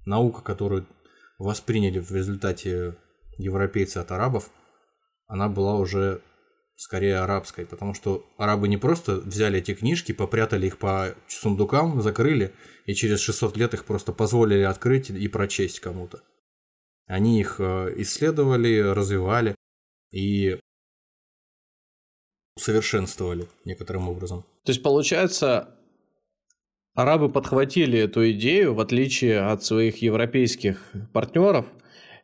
наука, 0.06 0.41
которую 0.41 0.88
восприняли 1.38 2.00
в 2.00 2.12
результате 2.12 2.96
европейцы 3.38 3.98
от 3.98 4.12
арабов, 4.12 4.50
она 5.28 5.48
была 5.50 5.76
уже 5.76 6.22
скорее 6.77 7.17
арабской, 7.17 7.65
потому 7.65 7.93
что 7.93 8.25
арабы 8.37 8.67
не 8.67 8.77
просто 8.77 9.15
взяли 9.17 9.59
эти 9.59 9.73
книжки, 9.73 10.11
попрятали 10.11 10.67
их 10.67 10.77
по 10.77 11.15
сундукам, 11.27 12.01
закрыли, 12.01 12.53
и 12.85 12.93
через 12.93 13.19
600 13.19 13.57
лет 13.57 13.73
их 13.73 13.83
просто 13.83 14.13
позволили 14.13 14.61
открыть 14.61 15.09
и 15.09 15.27
прочесть 15.27 15.79
кому-то. 15.79 16.21
Они 17.07 17.39
их 17.39 17.55
э, 17.59 17.93
исследовали, 17.97 18.79
развивали 18.79 19.55
и 20.11 20.59
усовершенствовали 22.55 23.47
некоторым 23.65 24.09
образом. 24.09 24.43
То 24.63 24.71
есть, 24.71 24.83
получается, 24.83 25.75
арабы 26.93 27.31
подхватили 27.31 27.97
эту 27.99 28.29
идею, 28.31 28.75
в 28.75 28.79
отличие 28.79 29.39
от 29.39 29.63
своих 29.63 30.01
европейских 30.01 30.91
партнеров, 31.13 31.65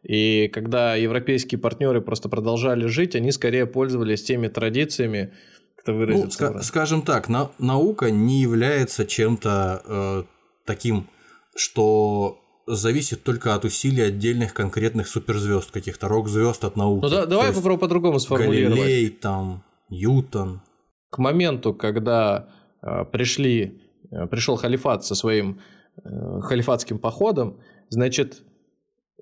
и 0.03 0.49
когда 0.53 0.95
европейские 0.95 1.59
партнеры 1.59 2.01
просто 2.01 2.29
продолжали 2.29 2.87
жить, 2.87 3.15
они 3.15 3.31
скорее 3.31 3.65
пользовались 3.65 4.23
теми 4.23 4.47
традициями, 4.49 5.31
как-то 5.75 5.93
Ну, 5.93 6.25
ска- 6.25 6.61
скажем 6.61 7.01
так, 7.01 7.29
на- 7.29 7.51
наука 7.59 8.11
не 8.11 8.41
является 8.41 9.05
чем-то 9.05 9.81
э, 9.85 10.23
таким, 10.65 11.07
что 11.55 12.39
зависит 12.67 13.23
только 13.23 13.55
от 13.55 13.65
усилий 13.65 14.01
отдельных 14.03 14.53
конкретных 14.53 15.07
суперзвезд, 15.07 15.71
каких-то 15.71 16.07
рок-звезд 16.07 16.63
от 16.63 16.75
науки. 16.77 17.03
ну 17.03 17.09
да, 17.09 17.25
давай 17.25 17.47
есть 17.47 17.57
попробуем 17.57 17.79
по-другому 17.81 18.19
сформулировать. 18.19 18.79
Галилей, 18.79 19.09
там, 19.09 19.63
Ньютон. 19.89 20.61
К 21.09 21.17
моменту, 21.17 21.73
когда 21.73 22.47
э, 22.81 23.05
пришли, 23.11 23.81
э, 24.11 24.25
пришел 24.27 24.55
халифат 24.55 25.05
со 25.05 25.13
своим 25.15 25.59
э, 26.03 26.39
халифатским 26.41 26.99
походом, 26.99 27.59
значит, 27.89 28.41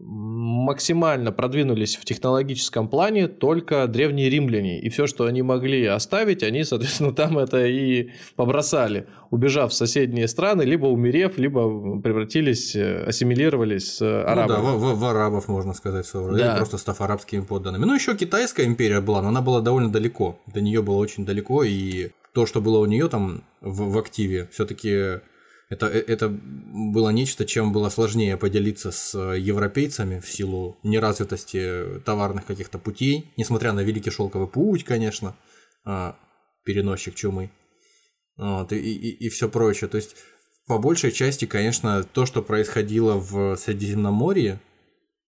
максимально 0.04 1.32
продвинулись 1.32 1.96
в 1.96 2.06
технологическом 2.06 2.88
плане 2.88 3.28
только 3.28 3.88
древние 3.88 4.30
римляне. 4.30 4.80
И 4.80 4.90
все, 4.90 5.08
что 5.08 5.26
они 5.26 5.42
могли 5.42 5.86
оставить, 5.86 6.44
они, 6.44 6.64
соответственно, 6.64 7.14
там 7.14 7.38
это 7.38 7.66
и 7.66 8.10
побросали, 8.36 9.08
убежав 9.30 9.72
в 9.72 9.74
соседние 9.76 10.28
страны, 10.28 10.64
либо 10.64 10.88
умерев, 10.88 11.38
либо 11.38 12.00
превратились, 12.02 12.76
э, 12.76 13.04
ассимилировались 13.06 13.96
с 13.98 14.02
Ну 14.02 14.08
арабами. 14.32 14.48
да, 14.58 14.62
в, 14.62 14.78
в- 14.96 15.00
в 15.00 15.06
арабов, 15.06 15.48
можно 15.48 15.74
сказать, 15.74 16.10
рода, 16.14 16.38
Да. 16.38 16.56
просто 16.58 16.78
став 16.78 17.00
арабскими 17.02 17.42
подданными. 17.42 17.86
Ну, 17.86 17.94
еще 17.96 18.16
китайская 18.16 18.66
империя 18.66 19.02
была, 19.02 19.22
но 19.22 19.30
она 19.30 19.42
была 19.42 19.62
довольно 19.62 19.92
далеко. 19.92 20.40
До 20.54 20.62
нее 20.62 20.82
было 20.82 20.96
очень 20.98 21.26
далеко, 21.26 21.64
и 21.64 22.10
то, 22.34 22.46
что 22.46 22.62
было 22.62 22.80
у 22.80 22.86
нее 22.86 23.08
там 23.10 23.44
в, 23.62 23.92
в 23.92 23.98
активе, 23.98 24.48
все-таки 24.52 25.20
это, 25.72 25.88
э, 25.88 26.04
это 26.06 26.28
было 26.30 27.10
нечто, 27.12 27.46
чем 27.46 27.72
было 27.72 27.90
сложнее 27.90 28.36
поделиться 28.36 28.92
с 28.92 29.18
европейцами 29.18 30.20
в 30.20 30.30
силу 30.30 30.78
неразвитости 30.84 32.02
товарных 32.06 32.46
каких-то 32.46 32.78
путей, 32.78 33.32
несмотря 33.38 33.72
на 33.72 33.80
Великий 33.80 34.12
Шелковый 34.12 34.50
путь, 34.50 34.84
конечно, 34.84 35.34
а, 35.86 36.18
переносчик 36.66 37.16
чумы. 37.16 37.52
Вот, 38.36 38.74
и, 38.74 38.78
и, 38.78 39.30
все 39.30 39.48
прочее. 39.48 39.90
То 39.90 39.96
есть, 39.96 40.16
по 40.68 40.78
большей 40.78 41.12
части, 41.12 41.46
конечно, 41.46 42.04
то, 42.04 42.26
что 42.26 42.42
происходило 42.42 43.16
в 43.16 43.56
Средиземноморье, 43.56 44.60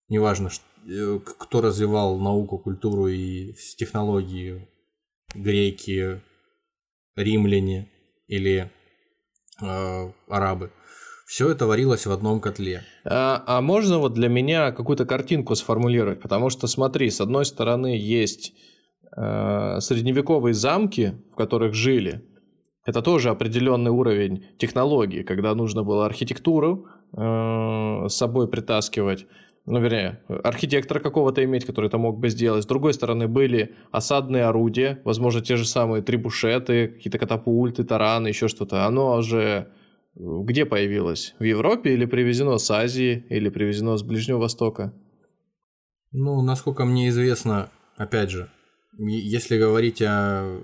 неважно, 0.10 0.50
э, 0.86 1.20
кто 1.24 1.62
развивал 1.62 2.20
науку, 2.20 2.58
культуру 2.58 3.08
и 3.08 3.54
технологии, 3.78 4.68
греки, 5.34 6.22
римляне 7.16 7.90
или 8.28 8.70
э, 9.62 10.12
арабы. 10.30 10.72
Все 11.26 11.50
это 11.50 11.66
варилось 11.66 12.06
в 12.06 12.12
одном 12.12 12.40
котле. 12.40 12.84
А, 13.04 13.44
а 13.48 13.62
можно 13.62 13.98
вот 13.98 14.14
для 14.14 14.30
меня 14.30 14.72
какую-то 14.72 15.06
картинку 15.06 15.56
сформулировать? 15.56 16.22
Потому 16.22 16.50
что, 16.50 16.68
смотри, 16.68 17.10
с 17.10 17.20
одной 17.20 17.46
стороны 17.46 17.98
есть 17.98 18.54
э, 19.18 19.80
средневековые 19.80 20.54
замки, 20.54 21.16
в 21.32 21.36
которых 21.36 21.74
жили. 21.74 22.24
Это 22.86 23.02
тоже 23.02 23.30
определенный 23.30 23.90
уровень 23.90 24.46
технологий, 24.60 25.24
когда 25.24 25.56
нужно 25.56 25.84
было 25.84 26.06
архитектуру 26.06 26.86
э, 27.18 28.08
с 28.08 28.14
собой 28.14 28.48
притаскивать 28.48 29.26
ну, 29.66 29.80
вернее, 29.80 30.22
архитектора 30.44 31.00
какого-то 31.00 31.44
иметь, 31.44 31.66
который 31.66 31.88
это 31.88 31.98
мог 31.98 32.20
бы 32.20 32.30
сделать. 32.30 32.64
С 32.64 32.68
другой 32.68 32.94
стороны, 32.94 33.28
были 33.28 33.76
осадные 33.92 34.44
орудия, 34.44 35.02
возможно, 35.04 35.42
те 35.42 35.56
же 35.56 35.66
самые 35.66 36.04
трибушеты, 36.04 36.90
какие-то 36.90 37.18
катапульты, 37.18 37.84
тараны, 37.84 38.28
еще 38.28 38.48
что-то. 38.48 38.86
Оно 38.86 39.22
же 39.22 39.68
где 40.16 40.66
появилось? 40.66 41.36
В 41.40 41.44
Европе 41.44 41.94
или 41.94 42.06
привезено 42.06 42.58
с 42.58 42.72
Азии, 42.72 43.26
или 43.30 43.50
привезено 43.50 43.98
с 43.98 44.04
Ближнего 44.04 44.38
Востока? 44.38 44.94
Ну, 46.12 46.42
насколько 46.42 46.86
мне 46.86 47.10
известно, 47.10 47.70
опять 47.98 48.30
же, 48.30 48.50
если 48.98 49.58
говорить 49.58 50.02
о 50.02 50.62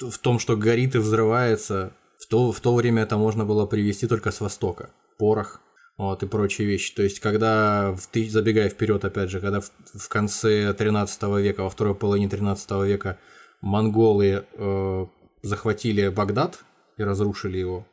в 0.00 0.18
том, 0.18 0.38
что 0.38 0.56
горит 0.56 0.94
и 0.94 0.98
взрывается, 0.98 1.92
в 2.18 2.26
то, 2.26 2.50
в 2.50 2.60
то 2.60 2.74
время 2.74 3.02
это 3.02 3.16
можно 3.16 3.44
было 3.44 3.66
привезти 3.66 4.06
только 4.06 4.30
с 4.30 4.40
Востока. 4.40 4.90
Порох, 5.16 5.60
вот, 5.96 6.22
и 6.22 6.26
прочие 6.26 6.66
вещи. 6.66 6.94
То 6.94 7.02
есть, 7.02 7.20
когда, 7.20 7.96
ты 8.12 8.28
забегая 8.28 8.68
вперед, 8.68 9.04
опять 9.04 9.30
же, 9.30 9.40
когда 9.40 9.60
в, 9.60 9.70
в 9.94 10.08
конце 10.08 10.72
13 10.72 11.22
века, 11.38 11.62
во 11.62 11.70
второй 11.70 11.94
половине 11.94 12.28
13 12.28 12.70
века 12.86 13.18
монголы 13.62 14.44
э, 14.52 15.06
захватили 15.42 16.08
Багдад 16.08 16.58
и 16.98 17.02
разрушили 17.02 17.58
его, 17.58 17.86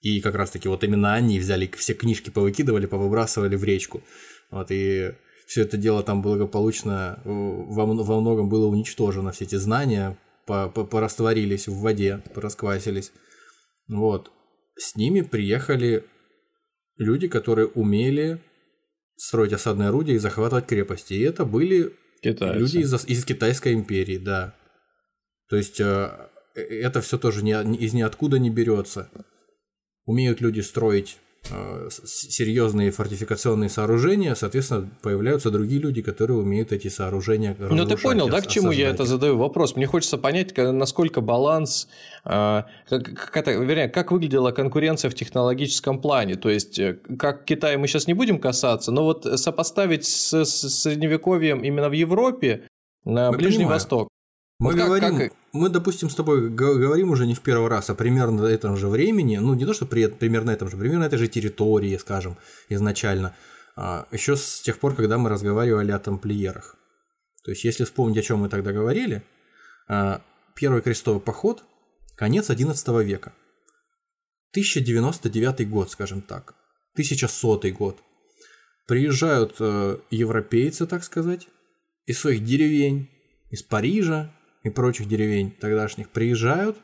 и 0.00 0.20
как 0.20 0.34
раз-таки 0.34 0.68
вот 0.68 0.84
именно 0.84 1.14
они 1.14 1.38
взяли 1.38 1.70
все 1.76 1.94
книжки, 1.94 2.30
повыкидывали, 2.30 2.86
повыбрасывали 2.86 3.56
в 3.56 3.64
речку. 3.64 4.02
Вот, 4.50 4.70
и 4.70 5.12
все 5.46 5.62
это 5.62 5.76
дело 5.76 6.02
там 6.02 6.22
благополучно 6.22 7.20
во, 7.24 7.86
во 7.86 8.20
многом 8.20 8.48
было 8.48 8.66
уничтожено, 8.66 9.32
все 9.32 9.44
эти 9.44 9.56
знания 9.56 10.16
по, 10.46 10.68
по, 10.68 10.84
порастворились 10.84 11.68
в 11.68 11.80
воде, 11.80 12.22
порасквасились. 12.34 13.12
Вот. 13.88 14.30
С 14.76 14.96
ними 14.96 15.22
приехали 15.22 16.04
люди, 16.98 17.28
которые 17.28 17.66
умели 17.68 18.40
строить 19.16 19.52
осадные 19.52 19.88
орудия 19.88 20.14
и 20.14 20.18
захватывать 20.18 20.66
крепости. 20.66 21.14
И 21.14 21.20
это 21.20 21.44
были 21.44 21.94
Китайцы. 22.22 22.58
люди 22.58 22.78
из, 22.78 23.04
из 23.06 23.24
Китайской 23.24 23.72
империи, 23.72 24.18
да. 24.18 24.54
То 25.48 25.56
есть 25.56 25.80
э, 25.80 26.10
э, 26.54 26.60
это 26.60 27.00
все 27.00 27.18
тоже 27.18 27.42
не, 27.42 27.52
из 27.76 27.92
ниоткуда 27.94 28.38
не 28.38 28.50
берется 28.50 29.10
умеют 30.06 30.40
люди 30.40 30.60
строить 30.60 31.18
серьезные 31.90 32.90
фортификационные 32.90 33.68
сооружения, 33.68 34.34
соответственно, 34.34 34.88
появляются 35.02 35.50
другие 35.50 35.80
люди, 35.80 36.02
которые 36.02 36.38
умеют 36.38 36.72
эти 36.72 36.88
сооружения 36.88 37.56
Ну, 37.58 37.84
ты 37.86 37.96
понял, 37.96 38.28
да, 38.28 38.40
к 38.40 38.46
чему 38.46 38.70
я 38.70 38.90
это 38.90 39.04
задаю 39.04 39.36
вопрос? 39.38 39.76
Мне 39.76 39.86
хочется 39.86 40.18
понять, 40.18 40.56
насколько 40.56 41.20
баланс, 41.20 41.88
э, 42.24 42.62
как, 42.88 43.36
это, 43.36 43.52
вернее, 43.52 43.88
как 43.88 44.12
выглядела 44.12 44.50
конкуренция 44.52 45.10
в 45.10 45.14
технологическом 45.14 46.00
плане. 46.00 46.36
То 46.36 46.48
есть, 46.48 46.78
э, 46.78 46.98
как 47.18 47.44
Китай 47.44 47.76
мы 47.76 47.86
сейчас 47.86 48.06
не 48.06 48.14
будем 48.14 48.38
касаться, 48.38 48.92
но 48.92 49.04
вот 49.04 49.24
сопоставить 49.38 50.04
с, 50.04 50.44
с 50.44 50.68
средневековьем 50.82 51.60
именно 51.60 51.88
в 51.88 51.92
Европе, 51.92 52.68
на 53.04 53.30
Ближний 53.30 53.58
понимаем. 53.58 53.68
Восток. 53.68 54.08
Мы 54.58 54.72
вот 54.72 54.76
говорим, 54.76 55.18
как... 55.18 55.32
мы, 55.52 55.68
допустим, 55.68 56.08
с 56.08 56.14
тобой 56.14 56.48
говорим 56.48 57.10
уже 57.10 57.26
не 57.26 57.34
в 57.34 57.40
первый 57.40 57.68
раз, 57.68 57.90
а 57.90 57.94
примерно 57.94 58.42
на 58.42 58.46
этом 58.46 58.76
же 58.76 58.88
времени, 58.88 59.36
ну 59.36 59.54
не 59.54 59.66
то, 59.66 59.74
что 59.74 59.84
при, 59.84 60.06
примерно 60.06 60.52
на 60.52 60.54
этом 60.54 60.70
же, 60.70 60.78
примерно 60.78 61.00
на 61.00 61.06
этой 61.06 61.18
же 61.18 61.28
территории, 61.28 61.96
скажем, 61.98 62.38
изначально, 62.70 63.36
а, 63.76 64.06
еще 64.12 64.34
с 64.36 64.60
тех 64.62 64.78
пор, 64.78 64.94
когда 64.94 65.18
мы 65.18 65.28
разговаривали 65.28 65.92
о 65.92 65.98
тамплиерах. 65.98 66.76
То 67.44 67.50
есть, 67.50 67.64
если 67.64 67.84
вспомнить, 67.84 68.18
о 68.18 68.22
чем 68.22 68.40
мы 68.40 68.48
тогда 68.48 68.72
говорили, 68.72 69.22
а, 69.88 70.22
первый 70.54 70.80
крестовый 70.80 71.20
поход, 71.20 71.62
конец 72.16 72.48
XI 72.48 73.04
века, 73.04 73.34
1099 74.52 75.68
год, 75.68 75.90
скажем 75.90 76.22
так, 76.22 76.54
1100 76.94 77.72
год. 77.72 77.98
Приезжают 78.86 79.56
э, 79.58 79.98
европейцы, 80.10 80.86
так 80.86 81.04
сказать, 81.04 81.48
из 82.06 82.20
своих 82.20 82.44
деревень, 82.44 83.10
из 83.50 83.62
Парижа, 83.62 84.32
и 84.66 84.70
прочих 84.70 85.08
деревень 85.08 85.52
тогдашних 85.52 86.10
приезжают 86.10 86.76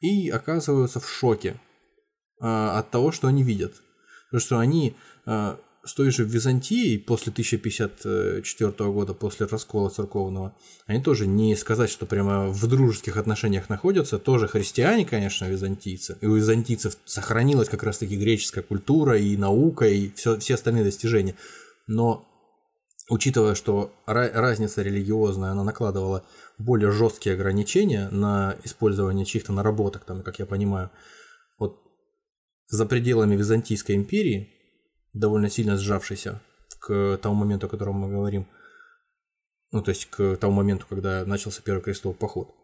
и 0.00 0.28
оказываются 0.28 1.00
в 1.00 1.08
шоке 1.08 1.60
э, 2.40 2.44
от 2.46 2.90
того, 2.90 3.12
что 3.12 3.28
они 3.28 3.42
видят. 3.42 3.72
Потому 4.26 4.40
что 4.40 4.58
они 4.58 4.94
э, 5.26 5.56
с 5.84 5.94
той 5.94 6.10
же 6.10 6.24
Византией 6.24 6.98
после 6.98 7.32
1054 7.32 8.72
года, 8.90 9.14
после 9.14 9.46
раскола 9.46 9.88
церковного, 9.88 10.54
они 10.86 11.02
тоже 11.02 11.26
не 11.26 11.56
сказать, 11.56 11.90
что 11.90 12.04
прямо 12.04 12.48
в 12.48 12.66
дружеских 12.66 13.16
отношениях 13.16 13.70
находятся, 13.70 14.18
тоже 14.18 14.46
христиане, 14.46 15.06
конечно, 15.06 15.46
византийцы. 15.46 16.18
И 16.20 16.26
у 16.26 16.36
византийцев 16.36 16.98
сохранилась 17.06 17.70
как 17.70 17.82
раз-таки 17.82 18.16
греческая 18.16 18.62
культура 18.62 19.18
и 19.18 19.36
наука, 19.36 19.86
и 19.86 20.10
все, 20.12 20.38
все 20.38 20.54
остальные 20.54 20.84
достижения. 20.84 21.36
Но 21.86 22.26
учитывая, 23.08 23.54
что 23.54 23.92
разница 24.06 24.82
религиозная, 24.82 25.52
она 25.52 25.64
накладывала 25.64 26.24
более 26.58 26.90
жесткие 26.90 27.34
ограничения 27.34 28.08
на 28.10 28.56
использование 28.64 29.24
чьих-то 29.24 29.52
наработок, 29.52 30.04
там, 30.04 30.22
как 30.22 30.38
я 30.38 30.46
понимаю, 30.46 30.90
вот 31.58 31.80
за 32.68 32.86
пределами 32.86 33.36
Византийской 33.36 33.96
империи, 33.96 34.50
довольно 35.12 35.50
сильно 35.50 35.76
сжавшейся 35.76 36.40
к 36.80 37.18
тому 37.22 37.34
моменту, 37.34 37.66
о 37.66 37.70
котором 37.70 37.96
мы 37.96 38.08
говорим, 38.08 38.46
ну, 39.72 39.82
то 39.82 39.90
есть 39.90 40.06
к 40.06 40.36
тому 40.36 40.54
моменту, 40.54 40.86
когда 40.88 41.24
начался 41.24 41.62
первый 41.62 41.82
крестовый 41.82 42.16
поход. 42.16 42.54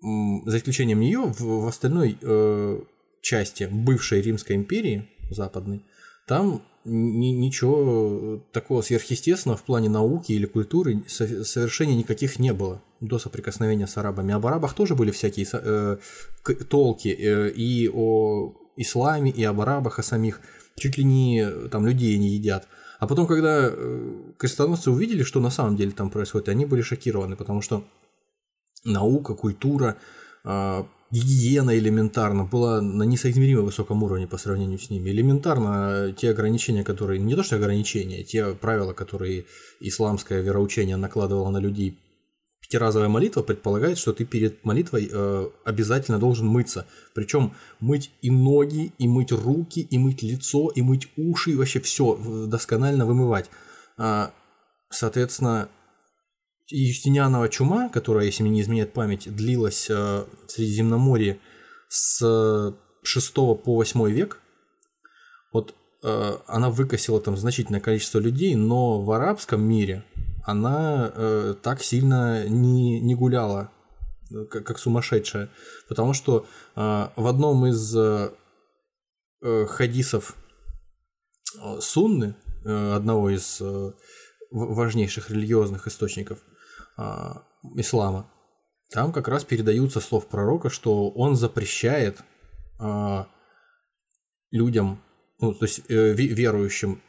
За 0.00 0.58
исключением 0.58 1.00
нее, 1.00 1.20
в, 1.20 1.40
в 1.40 1.66
остальной 1.66 2.18
э, 2.20 2.80
части 3.20 3.68
бывшей 3.70 4.20
Римской 4.20 4.56
империи, 4.56 5.08
западной, 5.30 5.84
там 6.28 6.62
ни, 6.84 7.28
ничего 7.28 8.40
такого 8.52 8.82
сверхъестественного 8.82 9.58
в 9.58 9.62
плане 9.62 9.88
науки 9.88 10.32
или 10.32 10.46
культуры 10.46 11.02
совершенно 11.08 11.94
никаких 11.94 12.38
не 12.38 12.52
было 12.52 12.82
до 13.00 13.18
соприкосновения 13.18 13.86
с 13.86 13.96
арабами. 13.96 14.34
Об 14.34 14.46
арабах 14.46 14.74
тоже 14.74 14.94
были 14.94 15.10
всякие 15.10 15.46
э, 15.52 15.96
толки 16.68 17.08
э, 17.08 17.50
и 17.50 17.88
о 17.88 18.54
исламе, 18.76 19.30
и 19.30 19.42
об 19.44 19.60
арабах, 19.60 19.98
о 19.98 20.02
самих. 20.02 20.40
Чуть 20.76 20.98
ли 20.98 21.04
не 21.04 21.50
там 21.70 21.86
людей 21.86 22.16
не 22.18 22.28
едят. 22.28 22.68
А 22.98 23.06
потом, 23.06 23.26
когда 23.26 23.70
э, 23.70 24.32
крестоносцы 24.36 24.90
увидели, 24.90 25.22
что 25.22 25.40
на 25.40 25.50
самом 25.50 25.76
деле 25.76 25.92
там 25.92 26.10
происходит, 26.10 26.48
они 26.48 26.66
были 26.66 26.82
шокированы, 26.82 27.36
потому 27.36 27.62
что 27.62 27.84
наука, 28.84 29.34
культура, 29.34 29.96
э, 30.44 30.84
гигиена 31.10 31.78
элементарно 31.78 32.44
была 32.44 32.80
на 32.80 33.02
несоизмеримо 33.02 33.62
высоком 33.62 34.02
уровне 34.02 34.26
по 34.26 34.38
сравнению 34.38 34.78
с 34.78 34.90
ними. 34.90 35.10
Элементарно 35.10 36.12
те 36.16 36.30
ограничения, 36.30 36.84
которые, 36.84 37.18
не 37.18 37.34
то 37.34 37.42
что 37.42 37.56
ограничения, 37.56 38.22
те 38.24 38.54
правила, 38.54 38.92
которые 38.92 39.46
исламское 39.80 40.42
вероучение 40.42 40.96
накладывало 40.96 41.50
на 41.50 41.58
людей, 41.58 41.98
пятиразовая 42.60 43.08
молитва 43.08 43.42
предполагает, 43.42 43.96
что 43.96 44.12
ты 44.12 44.26
перед 44.26 44.64
молитвой 44.64 45.08
э, 45.10 45.48
обязательно 45.64 46.18
должен 46.18 46.46
мыться. 46.46 46.86
Причем 47.14 47.54
мыть 47.80 48.10
и 48.20 48.30
ноги, 48.30 48.92
и 48.98 49.08
мыть 49.08 49.32
руки, 49.32 49.80
и 49.80 49.98
мыть 49.98 50.22
лицо, 50.22 50.68
и 50.68 50.82
мыть 50.82 51.08
уши, 51.16 51.52
и 51.52 51.56
вообще 51.56 51.80
все 51.80 52.18
досконально 52.46 53.06
вымывать. 53.06 53.48
А, 53.96 54.32
соответственно, 54.90 55.70
Юстинианова 56.70 57.48
чума, 57.48 57.88
которая, 57.88 58.26
если 58.26 58.42
мне 58.42 58.52
не 58.52 58.60
изменяет 58.60 58.92
память, 58.92 59.34
длилась 59.34 59.88
э, 59.88 59.94
в 59.94 60.50
Средиземноморье 60.50 61.40
с 61.88 62.74
6 63.02 63.34
по 63.34 63.58
8 63.64 64.10
век, 64.10 64.40
вот 65.52 65.74
э, 66.02 66.36
она 66.46 66.70
выкосила 66.70 67.20
там 67.20 67.36
значительное 67.36 67.80
количество 67.80 68.18
людей, 68.18 68.54
но 68.54 69.02
в 69.02 69.10
арабском 69.12 69.62
мире 69.62 70.04
она 70.44 71.10
э, 71.14 71.54
так 71.62 71.82
сильно 71.82 72.46
не, 72.46 73.00
не 73.00 73.14
гуляла, 73.14 73.70
как, 74.50 74.64
как 74.66 74.78
сумасшедшая, 74.78 75.48
потому 75.88 76.12
что 76.12 76.46
в 76.74 77.26
одном 77.26 77.64
из 77.66 77.96
хадисов 79.40 80.36
Сунны, 81.80 82.34
одного 82.62 83.30
из 83.30 83.62
важнейших 84.50 85.30
религиозных 85.30 85.86
источников– 85.86 86.40
а, 86.98 87.44
ислама, 87.76 88.28
там 88.90 89.12
как 89.12 89.28
раз 89.28 89.44
передаются 89.44 90.00
слов 90.00 90.26
пророка, 90.26 90.68
что 90.68 91.10
он 91.10 91.36
запрещает 91.36 92.18
а, 92.80 93.28
людям, 94.50 95.00
ну, 95.40 95.54
то 95.54 95.64
есть 95.64 95.82
э, 95.88 96.12
верующим, 96.12 97.00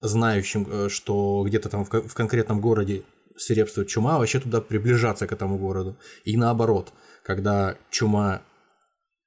знающим, 0.00 0.66
э, 0.68 0.88
что 0.90 1.42
где-то 1.46 1.68
там 1.70 1.84
в, 1.84 1.88
в 1.88 2.14
конкретном 2.14 2.60
городе 2.60 3.04
свирепствует 3.36 3.88
чума, 3.88 4.18
вообще 4.18 4.40
туда 4.40 4.60
приближаться 4.60 5.26
к 5.26 5.32
этому 5.32 5.56
городу. 5.56 5.96
И 6.24 6.36
наоборот, 6.36 6.92
когда 7.22 7.76
чума 7.90 8.42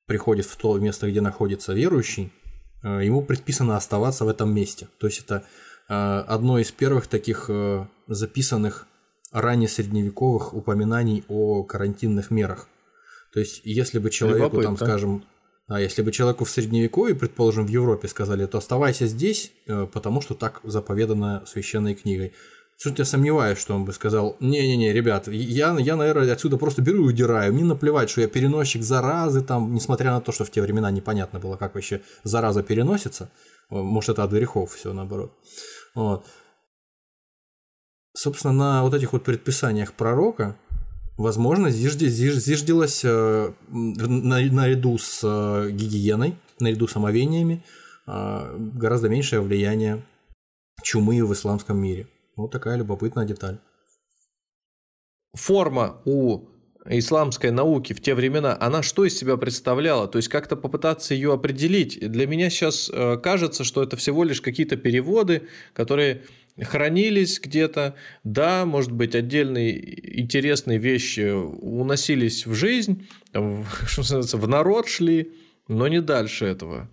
приходит 0.06 0.46
в 0.46 0.56
то 0.58 0.78
место, 0.78 1.10
где 1.10 1.22
находится 1.22 1.74
верующий, 1.74 2.32
э, 2.84 3.06
ему 3.06 3.24
предписано 3.24 3.78
оставаться 3.78 4.26
в 4.26 4.28
этом 4.28 4.54
месте. 4.54 4.88
То 5.00 5.08
есть 5.08 5.22
это 5.22 5.44
э, 5.90 5.94
одно 5.94 6.60
из 6.60 6.72
первых 6.72 7.08
таких 7.08 7.50
записанных 8.08 8.88
ранее 9.32 9.70
средневековых 9.70 10.54
упоминаний 10.54 11.24
о 11.28 11.64
карантинных 11.64 12.32
мерах. 12.32 12.68
То 13.34 13.40
есть, 13.40 13.62
если 13.64 14.00
бы 14.00 14.10
человеку, 14.10 14.58
там, 14.58 14.62
Любопытно. 14.62 14.86
скажем, 14.86 15.24
а 15.68 15.80
если 15.80 16.02
бы 16.02 16.12
человеку 16.12 16.44
в 16.44 16.50
средневековье, 16.50 17.16
предположим, 17.16 17.66
в 17.66 17.70
Европе 17.70 18.10
сказали, 18.10 18.46
то 18.46 18.58
оставайся 18.58 19.06
здесь, 19.08 19.54
э, 19.68 19.88
потому 19.92 20.20
что 20.22 20.34
так 20.34 20.60
заповедано 20.64 21.44
священной 21.48 21.96
книгой. 21.96 22.34
Что-то 22.78 23.04
я 23.04 23.06
сомневаюсь, 23.06 23.60
что 23.60 23.76
он 23.76 23.86
бы 23.86 23.94
сказал, 23.94 24.36
не-не-не, 24.40 24.92
ребят, 24.92 25.28
я, 25.28 25.78
я, 25.80 25.96
наверное, 25.96 26.34
отсюда 26.34 26.58
просто 26.58 26.82
беру 26.82 27.06
и 27.06 27.14
удираю. 27.14 27.54
Мне 27.54 27.64
наплевать, 27.64 28.10
что 28.10 28.22
я 28.22 28.28
переносчик 28.28 28.82
заразы, 28.84 29.42
там, 29.42 29.74
несмотря 29.74 30.12
на 30.12 30.20
то, 30.20 30.32
что 30.32 30.44
в 30.44 30.52
те 30.52 30.62
времена 30.62 30.92
непонятно 30.92 31.40
было, 31.40 31.56
как 31.56 31.76
вообще 31.76 32.02
зараза 32.24 32.64
переносится. 32.64 33.30
Э, 33.70 33.76
Может, 33.76 34.10
это 34.10 34.24
от 34.24 34.32
грехов 34.32 34.74
все 34.74 34.92
наоборот. 34.92 35.32
Вот. 35.96 36.26
Собственно, 38.14 38.54
на 38.54 38.84
вот 38.84 38.94
этих 38.94 39.14
вот 39.14 39.24
предписаниях 39.24 39.94
пророка, 39.94 40.58
возможно, 41.18 41.68
зижди- 41.68 42.08
зиж- 42.08 42.40
зиждилось 42.40 43.02
э, 43.06 43.54
на- 43.70 44.52
наряду 44.52 44.98
с 44.98 45.22
э, 45.24 45.72
гигиеной, 45.72 46.36
наряду 46.60 46.88
с 46.88 46.96
омовениями, 46.96 47.64
э, 48.08 48.58
гораздо 48.58 49.08
меньшее 49.10 49.42
влияние 49.42 50.04
чумы 50.84 51.26
в 51.26 51.32
исламском 51.34 51.78
мире. 51.78 52.08
Вот 52.36 52.52
такая 52.52 52.78
любопытная 52.78 53.26
деталь. 53.26 53.60
форма 55.34 56.02
у 56.06 56.48
исламской 56.86 57.52
науки 57.52 57.94
в 57.94 58.02
те 58.02 58.16
времена, 58.16 58.58
она 58.60 58.82
что 58.82 59.06
из 59.06 59.18
себя 59.18 59.38
представляла? 59.38 60.08
То 60.08 60.18
есть 60.18 60.28
как-то 60.28 60.56
попытаться 60.56 61.14
ее 61.14 61.32
определить. 61.34 62.00
Для 62.00 62.28
меня 62.28 62.50
сейчас 62.50 62.90
э, 62.92 63.18
кажется, 63.18 63.64
что 63.64 63.84
это 63.84 63.96
всего 63.98 64.24
лишь 64.24 64.42
какие-то 64.42 64.78
переводы, 64.78 65.48
которые 65.74 66.24
хранились 66.64 67.40
где-то. 67.40 67.96
Да, 68.24 68.66
может 68.66 68.92
быть, 68.92 69.16
отдельные 69.16 70.20
интересные 70.22 70.78
вещи 70.78 71.32
уносились 71.32 72.46
в 72.46 72.54
жизнь, 72.54 73.08
там, 73.32 73.66
что 73.86 74.38
в 74.38 74.48
народ 74.48 74.88
шли, 74.88 75.34
но 75.68 75.88
не 75.88 76.02
дальше 76.02 76.46
этого. 76.46 76.90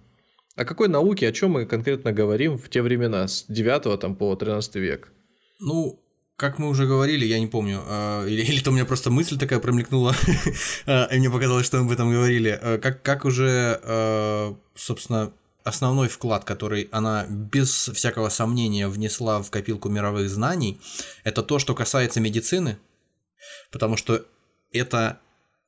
О 0.56 0.64
какой 0.64 0.88
науке, 0.88 1.28
о 1.28 1.32
чем 1.32 1.52
мы 1.52 1.66
конкретно 1.66 2.12
говорим 2.12 2.58
в 2.58 2.68
те 2.68 2.82
времена, 2.82 3.28
с 3.28 3.44
9 3.48 4.00
там, 4.00 4.16
по 4.16 4.34
13 4.34 4.74
век? 4.76 5.12
Ну, 5.60 6.00
как 6.36 6.58
мы 6.58 6.68
уже 6.68 6.86
говорили, 6.86 7.24
я 7.24 7.38
не 7.38 7.46
помню, 7.46 7.82
э, 7.86 8.26
или, 8.28 8.42
или 8.42 8.60
то 8.60 8.70
у 8.70 8.72
меня 8.72 8.84
просто 8.84 9.10
мысль 9.10 9.38
такая 9.38 9.58
промелькнула, 9.60 10.14
э, 10.86 11.14
и 11.14 11.18
мне 11.18 11.30
показалось, 11.30 11.66
что 11.66 11.78
мы 11.78 11.86
об 11.86 11.90
этом 11.92 12.10
говорили. 12.10 12.58
Э, 12.60 12.78
Как, 12.78 13.02
как 13.02 13.24
уже, 13.24 14.56
собственно, 14.74 15.32
основной 15.68 16.08
вклад, 16.08 16.44
который 16.44 16.88
она 16.90 17.26
без 17.28 17.88
всякого 17.88 18.28
сомнения 18.28 18.88
внесла 18.88 19.42
в 19.42 19.50
копилку 19.50 19.88
мировых 19.88 20.28
знаний, 20.28 20.80
это 21.24 21.42
то, 21.42 21.58
что 21.58 21.74
касается 21.74 22.20
медицины, 22.20 22.78
потому 23.70 23.96
что 23.96 24.24
это 24.72 25.20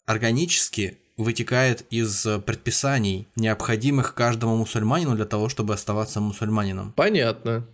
органически 0.06 0.98
вытекает 1.16 1.84
из 1.90 2.26
предписаний, 2.46 3.28
необходимых 3.36 4.14
каждому 4.14 4.56
мусульманину 4.56 5.14
для 5.14 5.26
того, 5.26 5.48
чтобы 5.48 5.74
оставаться 5.74 6.20
мусульманином 6.20 6.92
Понятно. 6.92 7.66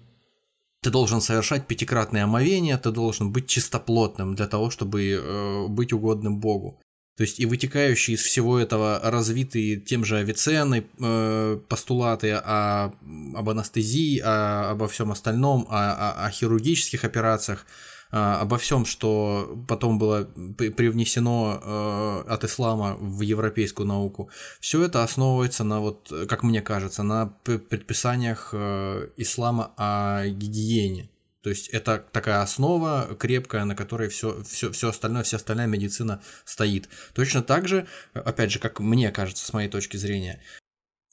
ты 0.83 0.91
должен 0.91 1.21
совершать 1.21 1.67
пятикратное 1.67 2.25
омовение, 2.25 2.77
ты 2.77 2.91
должен 2.91 3.31
быть 3.31 3.47
чистоплотным 3.47 4.35
для 4.35 4.47
того, 4.49 4.71
чтобы 4.71 5.11
э, 5.11 5.67
быть 5.69 5.93
угодным 5.93 6.41
Богу. 6.41 6.81
То 7.17 7.23
есть 7.23 7.41
и 7.41 7.47
вытекающие 7.47 8.15
из 8.15 8.21
всего 8.21 8.59
этого 8.59 9.01
развитые 9.03 9.77
тем 9.77 10.05
же 10.05 10.19
Авиценной 10.19 10.87
э, 10.99 11.59
постулаты 11.69 12.33
о, 12.33 12.93
об 13.35 13.49
анестезии, 13.49 14.19
о- 14.19 14.71
обо 14.73 14.87
всем 14.87 15.11
остальном, 15.11 15.67
о, 15.71 15.93
о- 15.93 16.27
о 16.27 16.31
хирургических 16.31 17.05
операциях, 17.05 17.65
а, 18.13 18.41
обо 18.41 18.57
всем, 18.59 18.85
что 18.85 19.59
потом 19.67 19.99
было 19.99 20.29
при- 20.57 20.69
привнесено 20.69 21.61
э, 21.63 22.33
от 22.33 22.45
ислама 22.45 22.97
в 23.01 23.23
европейскую 23.23 23.87
науку, 23.87 24.31
все 24.61 24.85
это 24.85 25.03
основывается 25.03 25.65
на 25.65 25.81
вот, 25.81 26.13
э, 26.13 26.27
как 26.27 26.43
мне 26.43 26.63
кажется, 26.63 27.03
на 27.03 27.27
предписаниях 27.45 28.51
э, 28.53 29.09
ислама 29.17 29.73
о 29.77 30.27
гигиене. 30.27 31.09
То 31.47 31.51
есть 31.51 31.69
это 31.69 32.05
такая 32.11 32.43
основа 32.43 33.15
крепкая, 33.17 33.65
на 33.65 33.77
которой 33.77 34.09
все, 34.09 34.43
все, 34.43 34.73
все 34.73 34.89
остальное, 34.89 35.23
вся 35.23 35.37
остальная 35.37 35.69
медицина 35.69 36.21
стоит. 36.45 36.89
Точно 37.15 37.41
так 37.41 37.69
же, 37.69 37.87
опять 38.15 38.51
же, 38.51 38.59
как 38.59 38.81
мне 38.81 39.13
кажется, 39.13 39.47
с 39.47 39.53
моей 39.53 39.69
точки 39.69 39.97
зрения, 39.97 40.43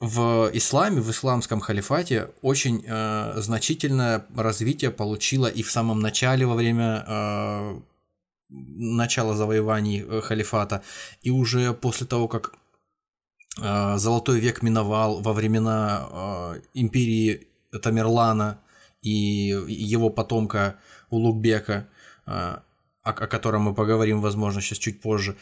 в 0.00 0.50
исламе, 0.52 1.00
в 1.00 1.08
исламском 1.08 1.60
халифате 1.60 2.30
очень 2.42 2.84
э, 2.84 3.34
значительное 3.36 4.26
развитие 4.34 4.90
получило 4.90 5.46
и 5.46 5.62
в 5.62 5.70
самом 5.70 6.00
начале, 6.00 6.46
во 6.46 6.56
время 6.56 7.04
э, 7.06 7.80
начала 8.48 9.36
завоеваний 9.36 10.02
э, 10.02 10.20
халифата, 10.20 10.82
и 11.22 11.30
уже 11.30 11.72
после 11.74 12.08
того, 12.08 12.26
как 12.26 12.54
э, 13.62 13.98
Золотой 13.98 14.40
век 14.40 14.62
миновал 14.62 15.20
во 15.20 15.32
времена 15.32 16.08
э, 16.10 16.60
империи 16.74 17.46
Тамерлана 17.80 18.58
и 19.04 19.54
его 19.68 20.10
потомка 20.10 20.76
Улугбека, 21.10 21.86
э, 22.26 22.56
о, 23.02 23.12
котором 23.12 23.62
мы 23.62 23.74
поговорим, 23.74 24.20
возможно, 24.20 24.60
сейчас 24.60 24.78
чуть 24.78 25.00
позже. 25.00 25.36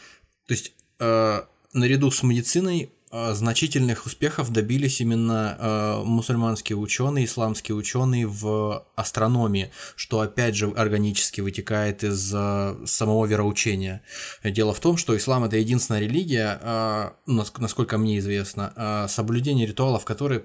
То 0.47 0.53
есть 0.53 0.73
э, 0.99 1.41
наряду 1.71 2.11
с 2.11 2.21
медициной 2.23 2.91
э, 3.09 3.33
значительных 3.33 4.05
успехов 4.05 4.51
добились 4.51 4.99
именно 4.99 6.03
мусульманские 6.03 6.77
ученые, 6.77 7.23
исламские 7.23 7.75
ученые 7.75 8.27
в 8.27 8.85
астрономии, 8.95 9.71
что 9.95 10.19
опять 10.19 10.55
же 10.55 10.69
органически 10.71 11.39
вытекает 11.39 12.03
из 12.03 12.27
самого 12.29 13.25
вероучения. 13.25 14.01
Дело 14.43 14.73
в 14.73 14.81
том, 14.81 14.97
что 14.97 15.15
ислам 15.15 15.45
это 15.45 15.55
единственная 15.55 16.01
религия, 16.01 17.13
нас- 17.25 17.53
насколько 17.57 17.97
мне 17.97 18.19
известно, 18.19 19.05
соблюдение 19.07 19.65
ритуалов, 19.65 20.03
которые 20.03 20.43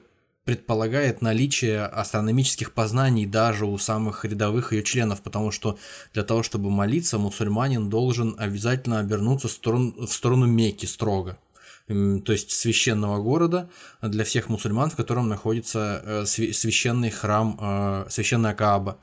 предполагает 0.49 1.21
наличие 1.21 1.85
астрономических 1.85 2.73
познаний 2.73 3.27
даже 3.27 3.67
у 3.67 3.77
самых 3.77 4.25
рядовых 4.25 4.73
ее 4.73 4.83
членов, 4.83 5.21
потому 5.21 5.51
что 5.51 5.79
для 6.15 6.25
того, 6.25 6.43
чтобы 6.43 6.71
молиться, 6.71 7.19
мусульманин 7.19 7.91
должен 7.91 8.35
обязательно 8.39 8.99
обернуться 8.99 9.49
в 9.49 9.53
сторону, 9.53 10.07
в 10.07 10.11
сторону 10.11 10.47
Мекки 10.47 10.87
строго. 10.87 11.37
То 11.87 12.33
есть 12.33 12.51
священного 12.51 13.23
города 13.23 13.69
для 14.01 14.25
всех 14.25 14.49
мусульман, 14.49 14.89
в 14.89 14.97
котором 14.97 15.29
находится 15.29 16.03
э, 16.03 16.23
свя- 16.23 16.55
священный 16.55 17.11
храм, 17.11 17.59
э, 17.61 18.07
священная 18.09 18.55
Кааба. 18.55 18.97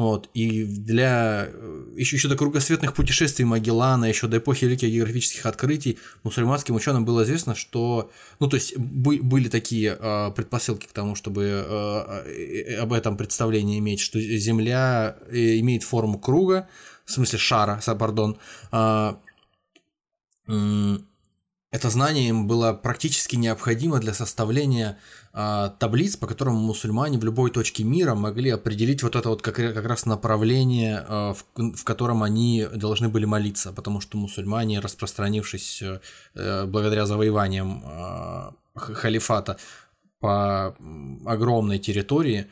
Вот. 0.00 0.30
И 0.32 0.64
для 0.64 1.50
еще, 1.94 2.16
еще 2.16 2.28
до 2.28 2.34
кругосветных 2.34 2.94
путешествий 2.94 3.44
Магеллана, 3.44 4.06
еще 4.06 4.28
до 4.28 4.38
эпохи 4.38 4.64
великих 4.64 4.88
географических 4.88 5.44
открытий, 5.44 5.98
мусульманским 6.22 6.74
ученым 6.74 7.04
было 7.04 7.22
известно, 7.24 7.54
что, 7.54 8.10
ну, 8.38 8.48
то 8.48 8.56
есть 8.56 8.78
бы- 8.78 9.20
были 9.20 9.50
такие 9.50 9.98
э, 10.00 10.30
предпосылки 10.34 10.86
к 10.86 10.92
тому, 10.92 11.16
чтобы 11.16 11.42
э, 11.44 12.22
э, 12.30 12.76
об 12.76 12.94
этом 12.94 13.18
представление 13.18 13.78
иметь, 13.78 14.00
что 14.00 14.18
Земля 14.18 15.18
э, 15.28 15.58
имеет 15.58 15.82
форму 15.82 16.18
круга, 16.18 16.66
в 17.04 17.12
смысле 17.12 17.38
шара, 17.38 17.78
пардон, 17.98 18.38
а, 18.70 19.20
м, 20.48 21.06
это 21.72 21.90
знание 21.90 22.30
им 22.30 22.46
было 22.46 22.72
практически 22.72 23.36
необходимо 23.36 23.98
для 24.00 24.14
составления 24.14 24.92
а, 24.92 24.96
таблиц, 25.32 26.16
по 26.16 26.26
которым 26.26 26.56
мусульмане 26.56 27.18
в 27.18 27.24
любой 27.24 27.52
точке 27.52 27.84
мира 27.84 28.14
могли 28.14 28.50
определить 28.50 29.02
вот 29.04 29.14
это 29.14 29.28
вот 29.28 29.42
как, 29.42 29.54
как 29.54 29.86
раз 29.86 30.04
направление, 30.04 31.04
а, 31.06 31.34
в, 31.34 31.44
в 31.76 31.84
котором 31.84 32.24
они 32.24 32.66
должны 32.74 33.08
были 33.08 33.26
молиться, 33.26 33.72
потому 33.72 34.00
что 34.00 34.18
мусульмане, 34.18 34.80
распространившись 34.80 35.82
э, 36.34 36.66
благодаря 36.66 37.06
завоеваниям 37.06 37.82
а, 37.84 38.54
халифата 38.74 39.56
по 40.18 40.74
огромной 41.26 41.78
территории, 41.78 42.46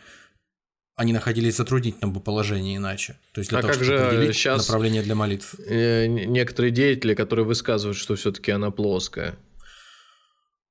они 0.94 1.12
находились 1.12 1.54
в 1.54 1.58
затруднительном 1.58 2.12
бы 2.12 2.20
положении 2.20 2.76
иначе. 2.76 3.18
То 3.32 3.40
есть 3.40 3.50
для 3.50 3.58
А 3.58 3.62
того, 3.62 3.72
как 3.74 3.82
чтобы 3.82 3.98
же 3.98 4.06
определить 4.06 4.36
щас- 4.36 4.66
направление 4.66 5.02
для 5.02 5.14
молитв. 5.14 5.54
Э, 5.66 6.06
некоторые 6.06 6.70
деятели, 6.70 7.14
которые 7.14 7.44
высказывают, 7.44 7.96
что 7.96 8.14
все-таки 8.14 8.52
она 8.52 8.70
плоская. 8.70 9.36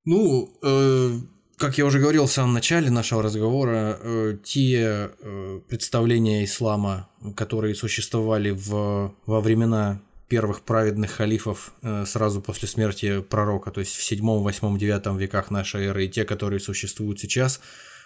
Ну, 0.04 0.58
э, 0.62 1.18
как 1.58 1.76
я 1.76 1.84
уже 1.84 1.98
говорил 1.98 2.26
в 2.26 2.32
самом 2.32 2.54
начале 2.54 2.90
нашего 2.90 3.22
разговора, 3.22 3.98
э, 4.00 4.38
те 4.44 5.10
э, 5.20 5.60
представления 5.68 6.44
ислама, 6.44 7.08
которые 7.34 7.74
существовали 7.74 8.50
в, 8.50 9.12
во 9.26 9.40
времена 9.40 10.00
первых 10.28 10.60
праведных 10.60 11.10
халифов 11.10 11.72
э, 11.82 12.04
сразу 12.06 12.40
после 12.40 12.68
смерти 12.68 13.20
пророка, 13.22 13.70
то 13.70 13.80
есть 13.80 13.96
в 13.96 14.02
7, 14.02 14.20
8, 14.20 14.78
9 14.78 15.18
веках 15.18 15.50
нашей 15.50 15.86
эры, 15.86 16.04
и 16.04 16.08
те, 16.08 16.24
которые 16.24 16.60
существуют 16.60 17.18
сейчас, 17.18 17.60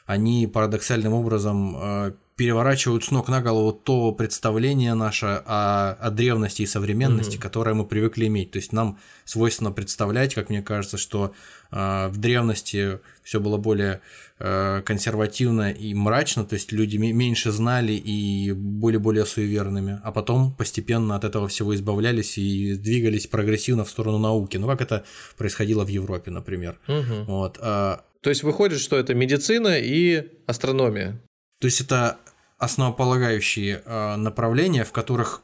они 0.06 0.46
парадоксальным 0.46 1.12
образом 1.12 1.76
э, 1.76 2.12
переворачивают 2.42 3.04
с 3.04 3.12
ног 3.12 3.28
на 3.28 3.40
голову 3.40 3.72
то 3.72 4.10
представление 4.10 4.94
наше 4.94 5.26
о, 5.46 5.92
о 5.92 6.10
древности 6.10 6.62
и 6.62 6.66
современности, 6.66 7.36
Мгм. 7.36 7.40
которое 7.42 7.74
мы 7.74 7.84
привыкли 7.86 8.26
иметь. 8.26 8.50
То 8.50 8.56
есть 8.58 8.72
нам 8.72 8.98
свойственно 9.24 9.70
представлять, 9.70 10.34
как 10.34 10.50
мне 10.50 10.60
кажется, 10.60 10.96
что 10.98 11.32
э, 11.70 12.08
в 12.08 12.16
древности 12.16 12.98
все 13.22 13.38
было 13.38 13.58
более 13.58 14.00
э, 14.40 14.82
консервативно 14.84 15.70
и 15.70 15.94
мрачно, 15.94 16.44
то 16.44 16.54
есть 16.54 16.72
люди 16.72 16.96
ме- 16.96 17.12
меньше 17.12 17.52
знали 17.52 17.92
и 17.92 18.50
были 18.50 18.96
более 18.96 19.24
суеверными, 19.24 20.00
а 20.02 20.10
потом 20.10 20.52
постепенно 20.52 21.14
от 21.14 21.22
этого 21.22 21.46
всего 21.46 21.72
избавлялись 21.76 22.38
и 22.38 22.74
двигались 22.74 23.28
прогрессивно 23.28 23.84
в 23.84 23.88
сторону 23.90 24.18
науки. 24.18 24.56
Ну, 24.56 24.66
как 24.66 24.80
это 24.80 25.04
происходило 25.38 25.84
в 25.84 25.88
Европе, 25.88 26.32
например. 26.32 26.80
Мгм. 26.88 27.24
Вот. 27.26 27.58
а, 27.60 28.00
То 28.20 28.30
есть 28.30 28.42
выходит, 28.42 28.80
что 28.80 28.96
это 28.96 29.14
медицина 29.14 29.78
и 29.78 30.26
астрономия. 30.46 31.20
То 31.60 31.66
есть 31.66 31.80
это 31.80 32.16
основополагающие 32.62 33.82
э, 33.84 34.16
направления, 34.16 34.84
в 34.84 34.92
которых 34.92 35.42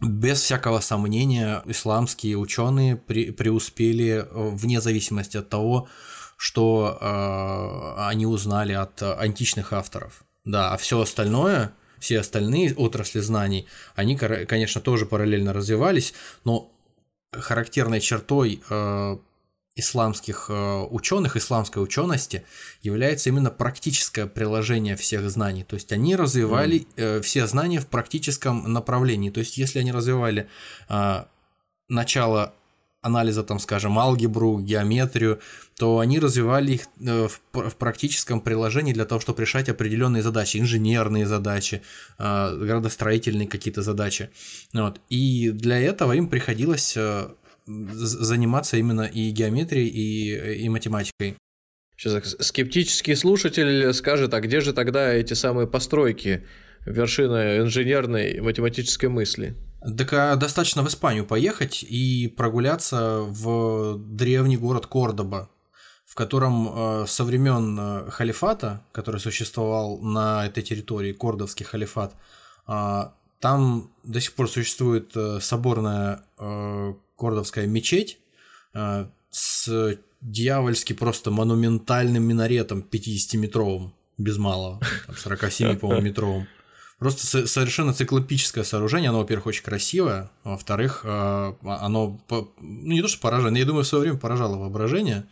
без 0.00 0.40
всякого 0.40 0.78
сомнения 0.78 1.62
исламские 1.66 2.38
ученые 2.38 2.96
при- 2.96 3.32
преуспели 3.32 4.24
э, 4.24 4.24
вне 4.30 4.80
зависимости 4.80 5.36
от 5.36 5.48
того, 5.48 5.88
что 6.36 6.96
э, 7.00 8.02
они 8.06 8.24
узнали 8.24 8.72
от 8.72 9.02
античных 9.02 9.72
авторов. 9.72 10.22
Да, 10.44 10.72
а 10.72 10.76
все 10.76 11.00
остальное, 11.00 11.72
все 11.98 12.20
остальные 12.20 12.74
отрасли 12.76 13.18
знаний, 13.18 13.66
они, 13.96 14.16
конечно, 14.16 14.80
тоже 14.80 15.06
параллельно 15.06 15.52
развивались, 15.52 16.14
но 16.44 16.70
характерной 17.32 18.00
чертой 18.00 18.62
э, 18.70 19.16
исламских 19.76 20.50
ученых, 20.90 21.36
исламской 21.36 21.82
учености 21.82 22.44
является 22.82 23.30
именно 23.30 23.50
практическое 23.50 24.26
приложение 24.26 24.96
всех 24.96 25.30
знаний. 25.30 25.64
То 25.64 25.74
есть 25.74 25.92
они 25.92 26.16
развивали 26.16 26.86
э, 26.96 27.20
все 27.20 27.46
знания 27.46 27.80
в 27.80 27.86
практическом 27.86 28.72
направлении. 28.72 29.30
То 29.30 29.40
есть 29.40 29.56
если 29.56 29.78
они 29.78 29.92
развивали 29.92 30.48
э, 30.88 31.24
начало 31.88 32.54
анализа, 33.02 33.42
там, 33.42 33.58
скажем, 33.58 33.98
алгебру, 33.98 34.58
геометрию, 34.58 35.40
то 35.78 35.98
они 36.00 36.18
развивали 36.18 36.72
их 36.72 36.82
э, 37.00 37.28
в, 37.28 37.40
пр- 37.52 37.70
в 37.70 37.76
практическом 37.76 38.40
приложении 38.40 38.92
для 38.92 39.06
того, 39.06 39.20
чтобы 39.20 39.40
решать 39.40 39.68
определенные 39.68 40.22
задачи, 40.22 40.58
инженерные 40.58 41.26
задачи, 41.26 41.82
э, 42.18 42.56
градостроительные 42.56 43.48
какие-то 43.48 43.82
задачи. 43.82 44.30
Вот. 44.74 45.00
И 45.08 45.50
для 45.50 45.78
этого 45.78 46.12
им 46.12 46.28
приходилось 46.28 46.94
э, 46.96 47.28
заниматься 47.92 48.76
именно 48.76 49.02
и 49.02 49.30
геометрией, 49.30 49.88
и, 49.88 50.64
и 50.64 50.68
математикой. 50.68 51.36
Сейчас 51.96 52.36
скептический 52.40 53.14
слушатель 53.14 53.92
скажет, 53.92 54.32
а 54.34 54.40
где 54.40 54.60
же 54.60 54.72
тогда 54.72 55.12
эти 55.12 55.34
самые 55.34 55.66
постройки, 55.66 56.46
вершина 56.86 57.58
инженерной 57.58 58.40
математической 58.40 59.06
мысли? 59.06 59.54
Так 59.96 60.12
а 60.12 60.36
достаточно 60.36 60.82
в 60.82 60.88
Испанию 60.88 61.26
поехать 61.26 61.82
и 61.82 62.32
прогуляться 62.36 63.20
в 63.20 63.98
древний 63.98 64.56
город 64.56 64.86
Кордоба, 64.86 65.50
в 66.06 66.14
котором 66.14 67.02
э, 67.02 67.06
со 67.06 67.24
времен 67.24 67.78
э, 67.78 68.10
халифата, 68.10 68.82
который 68.92 69.20
существовал 69.20 70.00
на 70.00 70.46
этой 70.46 70.62
территории, 70.62 71.12
Кордовский 71.12 71.64
халифат, 71.64 72.14
там 73.40 73.90
до 74.04 74.20
сих 74.20 74.34
пор 74.34 74.48
существует 74.48 75.16
э, 75.16 75.40
соборная 75.40 76.22
э, 76.38 76.94
кордовская 77.20 77.66
мечеть 77.66 78.18
э, 78.74 79.06
с 79.30 79.98
дьявольски 80.22 80.94
просто 80.94 81.30
монументальным 81.30 82.22
минаретом 82.22 82.84
50-метровым, 82.90 83.92
без 84.18 84.38
малого, 84.38 84.80
там 85.06 85.16
47, 85.16 85.76
по-моему, 85.78 86.02
метровым. 86.02 86.46
Просто 86.98 87.26
со- 87.26 87.46
совершенно 87.46 87.94
циклопическое 87.94 88.64
сооружение, 88.64 89.08
оно, 89.10 89.20
во-первых, 89.20 89.46
очень 89.46 89.62
красивое, 89.64 90.30
а 90.44 90.50
во-вторых, 90.50 91.00
э, 91.04 91.54
оно, 91.62 92.18
по- 92.28 92.52
ну 92.60 92.92
не 92.92 93.02
то 93.02 93.08
что 93.08 93.20
поражает, 93.20 93.56
я 93.56 93.64
думаю, 93.64 93.84
в 93.84 93.86
свое 93.88 94.02
время 94.02 94.18
поражало 94.18 94.56
воображение 94.58 95.24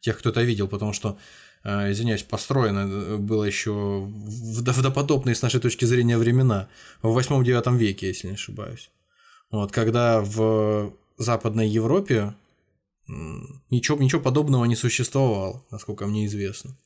тех, 0.00 0.18
кто 0.18 0.28
это 0.30 0.42
видел, 0.42 0.68
потому 0.68 0.92
что, 0.92 1.16
э, 1.64 1.92
извиняюсь, 1.92 2.22
построено 2.22 3.16
было 3.16 3.44
еще 3.44 3.72
в 3.72 4.62
допотопные 4.62 5.34
с 5.34 5.40
нашей 5.42 5.60
точки 5.60 5.86
зрения 5.86 6.18
времена, 6.18 6.68
в 7.02 7.18
8-9 7.18 7.76
веке, 7.78 8.08
если 8.08 8.28
не 8.28 8.34
ошибаюсь. 8.34 8.90
Вот, 9.50 9.72
когда 9.72 10.20
в 10.20 10.92
Западной 11.16 11.68
Европе 11.68 12.34
ничего, 13.06 13.98
ничего 13.98 14.20
подобного 14.20 14.64
не 14.64 14.76
существовало, 14.76 15.64
насколько 15.70 16.06
мне 16.06 16.26
известно. 16.26 16.76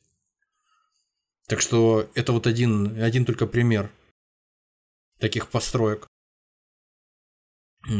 Так 1.46 1.60
что 1.60 2.10
это 2.14 2.32
вот 2.32 2.46
один, 2.46 3.00
один 3.02 3.24
только 3.24 3.46
пример 3.46 3.90
таких 5.18 5.48
построек, 5.48 6.06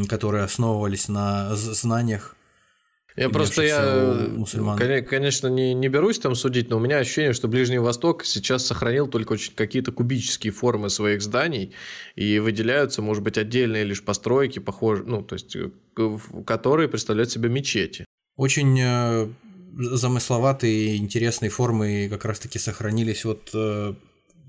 которые 0.09 0.45
основывались 0.45 1.09
на 1.09 1.55
знаниях. 1.57 2.37
Я 3.19 3.31
просто 3.31 3.63
я, 3.63 4.29
у 4.35 4.39
мусульман. 4.39 4.79
коне- 4.79 5.03
конечно, 5.03 5.49
не, 5.49 5.75
не 5.75 5.89
берусь 5.89 6.19
там 6.19 6.35
судить, 6.35 6.71
но 6.71 6.77
у 6.77 6.81
меня 6.81 6.99
ощущение, 6.99 7.33
что 7.33 7.49
Ближний 7.49 7.79
Восток 7.79 8.25
сейчас 8.25 8.65
сохранил 8.65 9.09
только 9.09 9.33
очень 9.33 9.53
какие-то 9.55 9.91
кубические 9.93 10.53
формы 10.53 10.89
своих 10.89 11.21
зданий, 11.21 11.75
и 12.15 12.39
выделяются, 12.39 13.03
может 13.03 13.23
быть, 13.23 13.37
отдельные 13.37 13.85
лишь 13.85 14.03
постройки, 14.03 14.61
похожие, 14.61 15.07
ну, 15.07 15.23
то 15.23 15.35
есть, 15.35 15.57
э, 15.57 15.71
которые 16.47 16.89
представляют 16.89 17.31
себе 17.31 17.49
мечети. 17.49 18.05
Очень 18.37 18.79
э, 18.81 19.29
замысловатые 19.77 20.97
интересные 20.97 21.51
формы 21.51 22.09
как 22.09 22.25
раз-таки 22.25 22.59
сохранились 22.59 23.25
вот 23.25 23.51
э, 23.53 23.95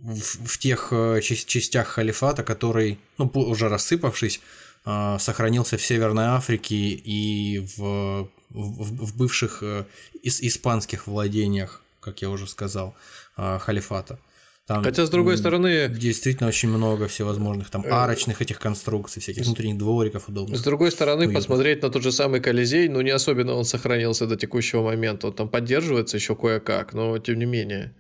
в, 0.02 0.48
в 0.48 0.58
тех 0.60 0.90
э, 0.92 1.22
частях 1.22 1.88
халифата, 1.88 2.44
который, 2.44 3.00
ну, 3.18 3.26
уже 3.34 3.68
рассыпавшись, 3.68 4.42
э, 4.86 5.18
сохранился 5.20 5.78
в 5.78 5.82
Северной 5.82 6.26
Африке 6.26 6.76
и 6.76 7.66
в, 7.78 8.30
в, 8.50 9.06
в 9.06 9.18
бывших 9.18 9.64
э, 9.64 9.86
ис- 10.24 10.40
испанских 10.42 11.08
владениях, 11.08 11.82
как 12.00 12.22
я 12.22 12.30
уже 12.30 12.48
сказал, 12.48 12.96
э, 13.38 13.60
халифата. 13.60 14.20
Там, 14.66 14.84
Хотя, 14.84 15.04
с 15.04 15.10
другой 15.10 15.36
стороны, 15.36 15.90
Действительно 15.90 16.48
очень 16.48 16.70
много 16.70 17.08
всевозможных 17.08 17.72
там 17.72 17.84
арочных 17.90 18.40
этих 18.44 18.60
конструкций, 18.60 19.20
всяких 19.20 19.44
внутренних 19.44 19.80
двориков 19.80 20.30
удобных. 20.30 20.60
С 20.60 20.64
другой 20.64 20.92
стороны, 20.92 21.22
уютно. 21.22 21.40
посмотреть 21.40 21.82
на 21.82 21.90
тот 21.90 22.04
же 22.04 22.12
самый 22.12 22.40
Колизей, 22.40 22.88
ну, 22.88 23.02
не 23.02 23.10
особенно 23.10 23.54
он 23.56 23.66
сохранился 23.66 24.28
до 24.28 24.36
текущего 24.36 24.84
момента. 24.84 25.28
Он 25.28 25.34
там 25.34 25.50
поддерживается 25.50 26.18
еще 26.18 26.36
кое-как, 26.36 26.94
но 26.94 27.18
тем 27.18 27.40
не 27.40 27.46
менее. 27.46 27.96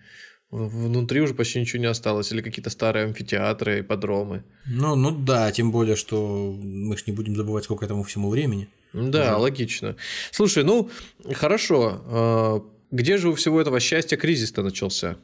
Внутри 0.51 1.21
уже 1.21 1.35
почти 1.35 1.59
ничего 1.59 1.79
не 1.81 1.87
осталось. 1.87 2.31
Или 2.31 2.41
какие-то 2.41 2.71
старые 2.71 3.05
амфитеатры, 3.05 3.81
ипподромы. 3.81 4.43
Ну, 4.65 4.95
ну 4.95 5.11
да, 5.11 5.51
тем 5.51 5.71
более, 5.71 5.95
что 5.95 6.57
мы 6.59 6.97
ж 6.97 7.05
не 7.05 7.13
будем 7.13 7.35
забывать, 7.35 7.65
сколько 7.65 7.85
этому 7.85 8.03
всему 8.03 8.29
времени. 8.29 8.67
Да, 8.93 9.37
логично. 9.37 9.95
Слушай, 10.31 10.63
ну, 10.63 10.89
хорошо. 11.33 12.01
А, 12.05 12.63
Где 12.89 13.17
же 13.17 13.29
у 13.29 13.35
всего 13.35 13.61
этого 13.61 13.79
счастья 13.79 14.17
кризис-то 14.17 14.63
начался? 14.63 15.17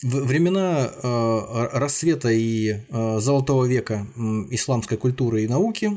Времена 0.00 0.86
э, 0.86 1.68
рассвета 1.72 2.30
и 2.30 2.70
э, 2.70 3.18
золотого 3.18 3.64
века 3.66 4.06
исламской 4.50 4.96
культуры 4.96 5.42
и 5.42 5.48
науки, 5.48 5.90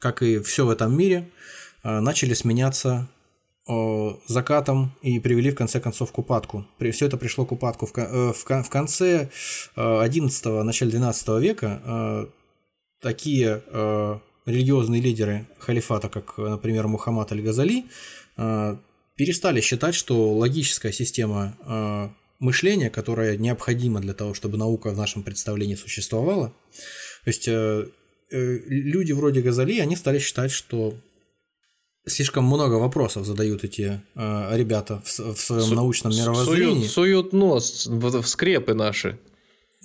как 0.00 0.22
и 0.22 0.40
все 0.40 0.66
в 0.66 0.70
этом 0.70 0.98
мире, 0.98 1.30
начали 1.84 2.34
сменяться 2.34 3.08
закатом 4.26 4.92
и 5.00 5.18
привели 5.20 5.50
в 5.50 5.54
конце 5.54 5.80
концов 5.80 6.12
к 6.12 6.18
упадку. 6.18 6.66
Все 6.92 7.06
это 7.06 7.16
пришло 7.16 7.46
к 7.46 7.52
упадку. 7.52 7.86
В, 7.86 7.92
э, 7.96 8.62
конце 8.68 9.30
э, 9.74 9.80
11-го, 9.80 10.62
начале 10.62 10.90
12 10.90 11.28
века 11.40 11.80
э, 11.84 12.26
такие 13.00 13.62
э, 13.66 14.18
религиозные 14.46 15.00
лидеры 15.00 15.46
халифата, 15.58 16.08
как, 16.08 16.34
э, 16.36 16.42
например, 16.42 16.88
Мухаммад 16.88 17.32
Аль-Газали, 17.32 17.86
э, 18.36 18.76
перестали 19.16 19.60
считать, 19.60 19.94
что 19.94 20.32
логическая 20.34 20.92
система 20.92 21.56
э, 21.64 22.08
мышления, 22.40 22.90
которая 22.90 23.36
необходима 23.36 24.00
для 24.00 24.12
того, 24.12 24.34
чтобы 24.34 24.58
наука 24.58 24.90
в 24.90 24.96
нашем 24.96 25.22
представлении 25.22 25.76
существовала, 25.76 26.48
то 27.24 27.30
есть 27.30 27.48
э, 27.48 27.88
э, 28.30 28.58
люди 28.66 29.12
вроде 29.12 29.40
Газали, 29.40 29.78
они 29.78 29.96
стали 29.96 30.18
считать, 30.18 30.50
что 30.50 30.94
слишком 32.06 32.44
много 32.44 32.74
вопросов 32.74 33.26
задают 33.26 33.64
эти 33.64 34.00
э, 34.14 34.56
ребята 34.56 35.00
в, 35.04 35.18
в 35.34 35.40
своем 35.40 35.62
Су- 35.62 35.74
научном 35.74 36.12
Суют, 36.12 36.22
мировоззрении. 36.28 36.86
суют 36.86 37.32
нос 37.32 37.86
в, 37.86 38.20
в 38.22 38.28
скрепы 38.28 38.74
наши. 38.74 39.18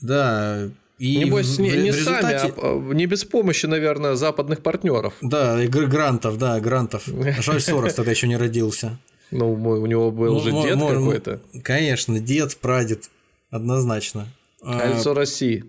Да, 0.01 0.69
и 0.97 1.17
Небось, 1.17 1.57
в- 1.57 1.61
не, 1.61 1.69
в 1.71 1.75
не 1.75 1.89
результате- 1.91 2.39
сами, 2.39 2.53
а 2.57 2.93
не 2.93 3.05
без 3.05 3.23
помощи, 3.23 3.65
наверное, 3.67 4.15
западных 4.15 4.61
партнеров. 4.61 5.13
Да, 5.21 5.63
и 5.63 5.67
гр- 5.67 5.87
грантов, 5.87 6.37
да, 6.37 6.59
грантов. 6.59 7.03
Жаль, 7.39 7.61
Сорос 7.61 7.93
тогда 7.93 8.11
еще 8.11 8.27
не 8.27 8.37
родился. 8.37 8.99
Ну, 9.31 9.55
мой- 9.55 9.79
у 9.79 9.85
него 9.85 10.11
был 10.11 10.33
Ну, 10.35 10.39
же 10.41 10.51
дед 10.51 10.79
какой-то. 10.79 11.41
Конечно, 11.63 12.19
дед, 12.19 12.57
прадед, 12.57 13.09
однозначно. 13.51 14.27
А, 14.61 14.79
Кольцо 14.79 15.13
России. 15.13 15.63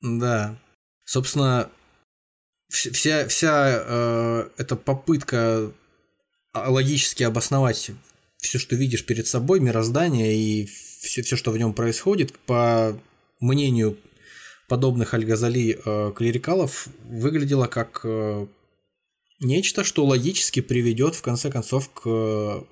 Да. 0.00 0.56
Собственно, 1.04 1.68
вс- 2.72 2.90
вся, 2.92 3.26
вся 3.28 3.82
э, 3.86 4.48
эта 4.56 4.76
попытка 4.76 5.72
логически 6.54 7.22
обосновать 7.22 7.90
все, 8.38 8.58
что 8.58 8.76
видишь 8.76 9.04
перед 9.04 9.26
собой, 9.26 9.60
мироздание 9.60 10.34
и 10.34 10.66
все, 10.66 11.22
все 11.22 11.36
что 11.36 11.50
в 11.50 11.58
нем 11.58 11.74
происходит, 11.74 12.38
по 12.40 12.98
мнению 13.38 13.98
подобных 14.68 15.14
Аль-Газали 15.14 15.78
э, 15.84 16.12
клерикалов 16.14 16.88
выглядело 17.04 17.66
как 17.66 18.00
э, 18.04 18.46
нечто, 19.40 19.84
что 19.84 20.04
логически 20.04 20.60
приведет 20.60 21.14
в 21.14 21.22
конце 21.22 21.50
концов 21.50 21.90
к 21.92 22.64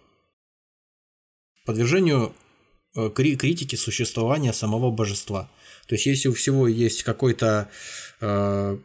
подвержению 1.65 2.35
э, 2.95 3.11
кри- 3.11 3.37
критики 3.37 3.77
существования 3.77 4.53
самого 4.53 4.91
божества. 4.91 5.51
То 5.87 5.95
есть, 5.95 6.07
если 6.07 6.29
у 6.29 6.35
всего 6.35 6.69
есть 6.69 7.03
какой-то 7.03 7.69
э, 8.21 8.79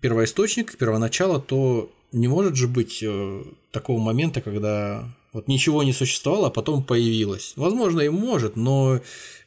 первоисточник, 0.00 0.76
первоначало, 0.76 1.40
то 1.40 1.92
не 2.12 2.28
может 2.28 2.56
же 2.56 2.68
быть 2.68 3.02
э, 3.02 3.42
такого 3.70 3.98
момента, 4.00 4.40
когда 4.40 5.04
вот 5.32 5.46
ничего 5.48 5.82
не 5.82 5.92
существовало, 5.92 6.46
а 6.46 6.50
потом 6.50 6.82
появилось. 6.82 7.52
Возможно, 7.56 8.00
и 8.00 8.08
может, 8.08 8.56
но 8.56 9.00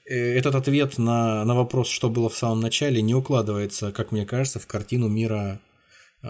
э, 0.06 0.16
этот 0.38 0.56
ответ 0.56 0.98
на, 0.98 1.44
на 1.46 1.56
вопрос, 1.56 1.88
что 1.90 2.10
было 2.10 2.30
в 2.30 2.38
самом 2.38 2.60
начале, 2.60 3.02
не 3.02 3.16
укладывается, 3.16 3.92
как 3.92 4.12
мне 4.12 4.26
кажется, 4.26 4.60
в 4.60 4.68
картину 4.68 5.08
мира 5.08 5.60
э, 6.22 6.28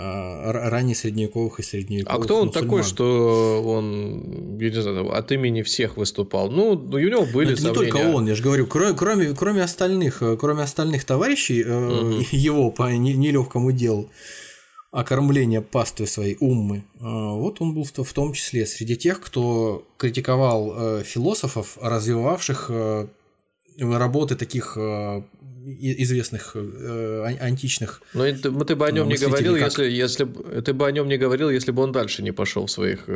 ранее 0.52 0.96
средневековых 0.96 1.60
и 1.60 1.64
А 1.64 1.66
средневековых 1.66 2.24
кто 2.26 2.36
он 2.42 2.48
мусульман. 2.48 2.70
такой, 2.70 2.84
что 2.84 3.62
он, 3.66 4.58
я 4.58 4.70
не 4.70 4.82
знаю, 4.82 5.12
от 5.14 5.32
имени 5.34 5.64
всех 5.64 5.98
выступал? 5.98 6.50
Ну, 6.50 6.72
у 6.72 6.98
него 6.98 7.26
были 7.26 7.52
Это 7.54 7.62
не 7.62 7.68
сомнения. 7.68 7.92
только 7.92 7.98
он, 8.16 8.28
я 8.28 8.36
же 8.36 8.44
говорю, 8.44 8.68
кроме, 8.68 8.94
кроме, 8.94 9.34
кроме 9.34 9.64
остальных, 9.64 10.24
кроме 10.40 10.64
остальных 10.64 11.04
товарищей 11.04 11.64
Мгм. 11.66 12.20
его 12.32 12.72
по 12.72 12.90
не- 12.94 13.16
нелегкому 13.16 13.74
делу 13.74 14.10
окормления 14.92 15.62
паствы 15.62 16.06
своей 16.08 16.36
уммы, 16.40 16.78
э, 16.78 17.04
вот 17.04 17.62
он 17.62 17.74
был 17.74 17.84
в, 17.86 17.92
то- 17.92 18.04
в 18.04 18.12
том 18.14 18.34
числе 18.34 18.66
среди 18.66 18.96
тех, 18.98 19.22
кто 19.22 19.88
критиковал 19.98 20.74
э, 20.76 21.04
философов, 21.04 21.78
развивавших 21.82 22.66
э, 22.70 23.08
работы 23.80 24.36
таких 24.36 24.74
э, 24.78 25.22
известных 25.64 26.56
ан- 26.56 27.38
античных 27.40 28.02
Но 28.14 28.26
это- 28.26 28.52
ты 28.66 28.76
бы 28.76 28.86
о 28.88 28.92
нем 28.92 29.08
не 29.08 29.16
говорил, 29.16 29.54
как? 29.54 29.64
если, 29.64 29.90
если 29.90 30.26
ты 30.62 30.74
бы 30.74 30.86
о 30.88 30.92
нем 30.92 31.08
не 31.08 31.18
говорил, 31.18 31.50
если 31.50 31.72
бы 31.72 31.84
он 31.84 31.92
дальше 31.92 32.22
не 32.24 32.32
пошел 32.32 32.66
в 32.66 32.72
своих. 32.72 33.08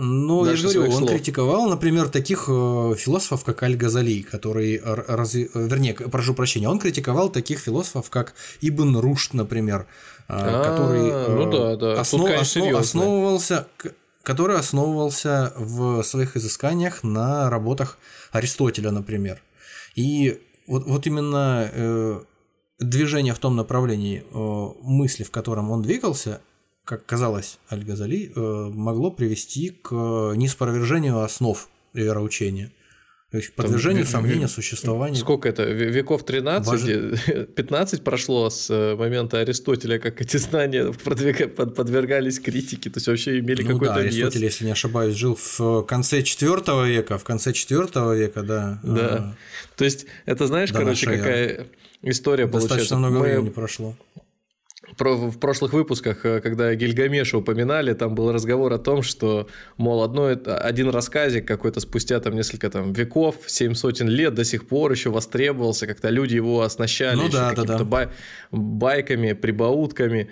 Ну, 0.00 0.46
я 0.46 0.54
говорю, 0.56 0.82
он 0.84 0.92
слов. 0.92 1.10
критиковал, 1.10 1.68
например, 1.68 2.08
таких 2.08 2.44
философов, 2.46 3.42
как 3.44 3.62
Аль-Газали, 3.64 4.22
который, 4.22 4.76
р- 4.76 5.04
разви- 5.08 5.50
э, 5.52 5.66
вернее, 5.66 5.94
прошу 5.94 6.34
прощения, 6.34 6.68
он 6.68 6.78
критиковал 6.78 7.30
таких 7.30 7.58
философов, 7.58 8.08
как 8.08 8.34
Ибн 8.62 8.96
Рушд, 8.96 9.34
например, 9.34 9.80
А, 9.80 10.17
который 10.28 11.08
э, 11.10 11.28
ну 11.28 11.50
да, 11.50 11.76
да. 11.76 11.90
Тут, 11.94 11.98
основ- 12.00 12.26
конечно, 12.26 12.42
основ- 12.42 12.64
серьёзно. 12.66 12.80
основывался, 12.80 13.68
который 14.22 14.56
основывался 14.56 15.52
в 15.56 16.02
своих 16.02 16.36
изысканиях 16.36 17.02
на 17.02 17.48
работах 17.50 17.98
Аристотеля, 18.30 18.90
например. 18.90 19.42
И 19.94 20.40
вот, 20.66 20.84
вот 20.86 21.06
именно 21.06 21.70
э, 21.72 22.20
движение 22.78 23.34
в 23.34 23.38
том 23.38 23.56
направлении 23.56 24.22
э, 24.30 24.68
мысли, 24.82 25.24
в 25.24 25.30
котором 25.30 25.70
он 25.70 25.82
двигался, 25.82 26.40
как 26.84 27.06
казалось 27.06 27.58
Аль-Газали, 27.72 28.30
э, 28.34 28.70
могло 28.74 29.10
привести 29.10 29.70
к 29.70 29.90
неспровержению 30.36 31.20
основ 31.22 31.68
вероучения. 31.94 32.70
То 33.30 33.36
есть 33.36 33.52
подвержению 33.54 34.04
ве- 34.04 34.08
сомнению 34.10 34.48
ве- 34.48 34.50
существования. 34.50 35.16
Сколько 35.16 35.50
это? 35.50 35.64
ве- 35.64 35.90
Веков 35.90 36.24
13? 36.24 37.54
15 37.54 38.02
прошло 38.04 38.48
с 38.48 38.70
э, 38.70 38.96
момента 38.96 39.38
Аристотеля, 39.40 39.98
как 39.98 40.22
эти 40.22 40.38
знания 40.38 40.92
подвергались 41.04 42.40
критике, 42.40 42.88
то 42.88 42.96
есть 42.98 43.06
вообще 43.06 43.38
имели 43.40 43.62
Ну 43.62 43.72
какой-то 43.74 43.94
да, 43.96 44.00
вес. 44.00 44.14
Аристотель, 44.14 44.44
если 44.44 44.64
не 44.64 44.70
ошибаюсь, 44.70 45.14
жил 45.14 45.38
в 45.40 45.82
конце 45.82 46.20
IV 46.20 46.88
века, 46.88 47.18
в 47.18 47.24
конце 47.24 47.50
IV 47.50 48.16
века, 48.16 48.42
да. 48.42 48.80
Да. 48.82 49.36
То 49.76 49.84
есть 49.84 50.06
это 50.24 50.46
знаешь, 50.46 50.70
До 50.70 50.78
короче, 50.78 51.04
какая 51.06 51.66
история 52.02 52.44
а, 52.44 52.46
Достаточно 52.46 52.68
получается. 52.68 52.96
много 52.96 53.18
Мы 53.18 53.22
времени 53.24 53.50
прошло. 53.50 53.94
В 54.98 55.38
прошлых 55.38 55.72
выпусках, 55.72 56.24
э, 56.24 56.40
когда 56.40 56.74
Гильгамеша 56.74 57.38
упоминали, 57.38 57.92
там 57.94 58.14
был 58.14 58.32
разговор 58.32 58.72
о 58.72 58.78
том, 58.78 59.02
что, 59.02 59.48
мол, 59.76 60.02
одно, 60.02 60.26
один 60.26 60.90
рассказик 60.90 61.46
какой-то 61.46 61.80
спустя 61.80 62.20
там 62.20 62.34
несколько 62.34 62.70
там 62.70 62.92
веков, 62.92 63.36
семь 63.46 63.74
сотен 63.74 64.08
лет 64.08 64.34
до 64.34 64.44
сих 64.44 64.66
пор 64.66 64.92
еще 64.92 65.10
востребовался, 65.10 65.86
как-то 65.86 66.08
люди 66.10 66.36
его 66.36 66.62
оснащали 66.62 67.16
Ну 67.16 67.28
да, 67.28 67.52
да, 67.54 67.64
да. 67.64 67.84
бай- 67.84 68.08
байками, 68.50 69.32
прибаутками. 69.32 70.28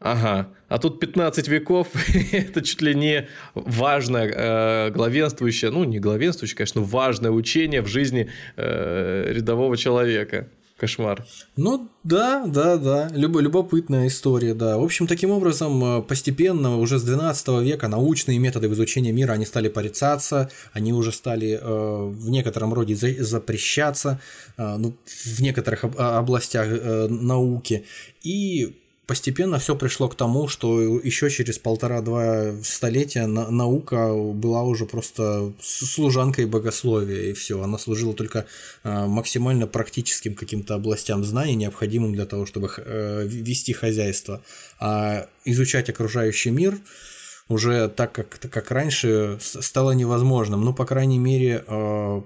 Ага, 0.00 0.50
а 0.68 0.78
тут 0.78 1.00
15 1.00 1.48
веков, 1.48 1.88
это 2.32 2.62
чуть 2.62 2.80
ли 2.82 2.94
не 2.94 3.26
важное 3.54 4.28
э, 4.32 4.90
главенствующее, 4.90 5.72
ну 5.72 5.82
не 5.82 5.98
главенствующее, 5.98 6.56
конечно, 6.56 6.82
важное 6.82 7.32
учение 7.32 7.82
в 7.82 7.88
жизни 7.88 8.30
э, 8.56 9.32
рядового 9.32 9.76
человека. 9.76 10.48
Кошмар. 10.78 11.26
Ну 11.56 11.88
да, 12.04 12.46
да, 12.46 12.76
да, 12.76 13.08
Любо- 13.08 13.40
любопытная 13.40 14.06
история, 14.06 14.54
да. 14.54 14.78
В 14.78 14.84
общем, 14.84 15.08
таким 15.08 15.30
образом, 15.30 15.82
э, 15.84 16.02
постепенно, 16.02 16.78
уже 16.78 16.98
с 17.00 17.02
12 17.02 17.60
века 17.62 17.88
научные 17.88 18.38
методы 18.38 18.68
изучения 18.68 19.10
мира, 19.10 19.32
они 19.32 19.44
стали 19.44 19.68
порицаться, 19.68 20.50
они 20.72 20.92
уже 20.92 21.10
стали 21.10 21.58
э, 21.60 22.08
в 22.08 22.30
некотором 22.30 22.72
роде 22.74 22.94
за- 22.94 23.24
запрещаться, 23.24 24.20
э, 24.56 24.76
ну, 24.76 24.94
в 25.34 25.40
некоторых 25.42 25.82
об- 25.84 25.98
областях 25.98 26.68
э, 26.70 27.08
науки. 27.08 27.84
И 28.22 28.76
постепенно 29.08 29.58
все 29.58 29.74
пришло 29.74 30.06
к 30.08 30.14
тому, 30.14 30.48
что 30.48 30.80
еще 30.98 31.30
через 31.30 31.58
полтора-два 31.58 32.52
столетия 32.62 33.26
на- 33.26 33.50
наука 33.50 34.14
была 34.14 34.62
уже 34.62 34.84
просто 34.84 35.54
служанкой 35.62 36.44
богословия, 36.44 37.30
и 37.30 37.32
все. 37.32 37.62
Она 37.62 37.78
служила 37.78 38.12
только 38.12 38.44
э, 38.84 39.06
максимально 39.06 39.66
практическим 39.66 40.34
каким-то 40.34 40.74
областям 40.74 41.24
знаний, 41.24 41.56
необходимым 41.56 42.12
для 42.12 42.26
того, 42.26 42.44
чтобы 42.44 42.70
э, 42.76 43.26
вести 43.26 43.72
хозяйство. 43.72 44.42
А 44.78 45.26
изучать 45.46 45.88
окружающий 45.88 46.50
мир 46.50 46.78
уже 47.48 47.88
так, 47.88 48.12
как, 48.12 48.38
как 48.38 48.70
раньше, 48.70 49.38
стало 49.40 49.92
невозможным. 49.92 50.62
Ну, 50.62 50.74
по 50.74 50.84
крайней 50.84 51.18
мере, 51.18 51.64
э, 51.66 52.22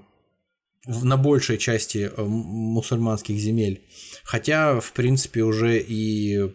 на 0.85 1.15
большей 1.15 1.57
части 1.57 2.11
мусульманских 2.17 3.37
земель. 3.37 3.81
Хотя, 4.25 4.81
в 4.81 4.91
принципе, 4.91 5.43
уже 5.43 5.79
и 5.79 6.51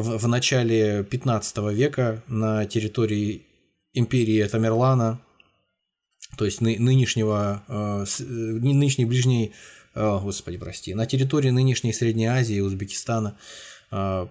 в, 0.00 0.18
в 0.18 0.28
начале 0.28 1.04
15 1.04 1.58
века 1.72 2.22
на 2.28 2.66
территории 2.66 3.42
империи 3.94 4.42
Тамерлана, 4.44 5.20
то 6.36 6.44
есть 6.44 6.60
ны- 6.60 6.78
нынешнего, 6.78 7.62
э, 7.68 8.04
э, 8.20 8.22
ны- 8.24 8.74
нынешней 8.74 9.04
ближней, 9.04 9.52
э, 9.94 10.18
господи, 10.22 10.58
прости, 10.58 10.94
на 10.94 11.06
территории 11.06 11.50
нынешней 11.50 11.92
Средней 11.92 12.26
Азии 12.26 12.60
Узбекистана 12.60 13.36
э, 13.90 14.26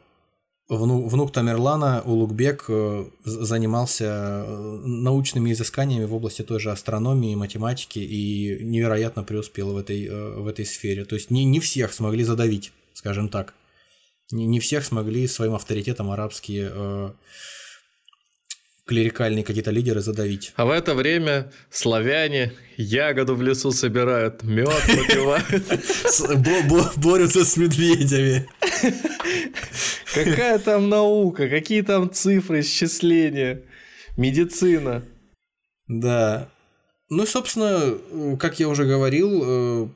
внук, 0.69 1.11
внук 1.11 1.31
Тамерлана 1.31 2.01
Улугбек 2.05 2.65
э, 2.69 3.05
занимался 3.25 4.05
э, 4.45 4.81
научными 4.85 5.51
изысканиями 5.51 6.05
в 6.05 6.13
области 6.13 6.43
той 6.43 6.59
же 6.59 6.71
астрономии, 6.71 7.35
математики 7.35 7.99
и 7.99 8.63
невероятно 8.63 9.23
преуспел 9.23 9.73
в 9.73 9.77
этой, 9.77 10.09
в 10.09 10.47
этой 10.47 10.65
сфере. 10.65 11.05
То 11.05 11.15
есть 11.15 11.31
не, 11.31 11.45
не 11.45 11.59
всех 11.59 11.93
смогли 11.93 12.23
задавить, 12.23 12.71
скажем 12.93 13.29
так. 13.29 13.53
Не, 14.31 14.45
не 14.45 14.59
всех 14.59 14.85
смогли 14.85 15.27
своим 15.27 15.53
авторитетом 15.53 16.11
арабские 16.11 16.69
э, 16.73 17.11
клерикальные 18.85 19.43
какие-то 19.43 19.71
лидеры 19.71 20.01
задавить. 20.01 20.53
А 20.55 20.65
в 20.65 20.71
это 20.71 20.95
время 20.95 21.51
славяне 21.69 22.53
ягоду 22.77 23.35
в 23.35 23.41
лесу 23.41 23.71
собирают, 23.71 24.43
мед 24.43 24.67
попивают. 24.67 25.63
Борются 26.97 27.45
с 27.45 27.57
медведями. 27.57 28.49
Какая 30.13 30.57
там 30.59 30.89
наука, 30.89 31.47
какие 31.49 31.81
там 31.81 32.11
цифры, 32.11 32.61
исчисления, 32.61 33.63
медицина. 34.15 35.03
Да. 35.87 36.49
Ну 37.09 37.23
и, 37.23 37.27
собственно, 37.27 37.97
э, 38.11 38.37
как 38.37 38.59
я 38.59 38.67
уже 38.67 38.85
говорил, 38.85 39.43
э, 39.45 39.89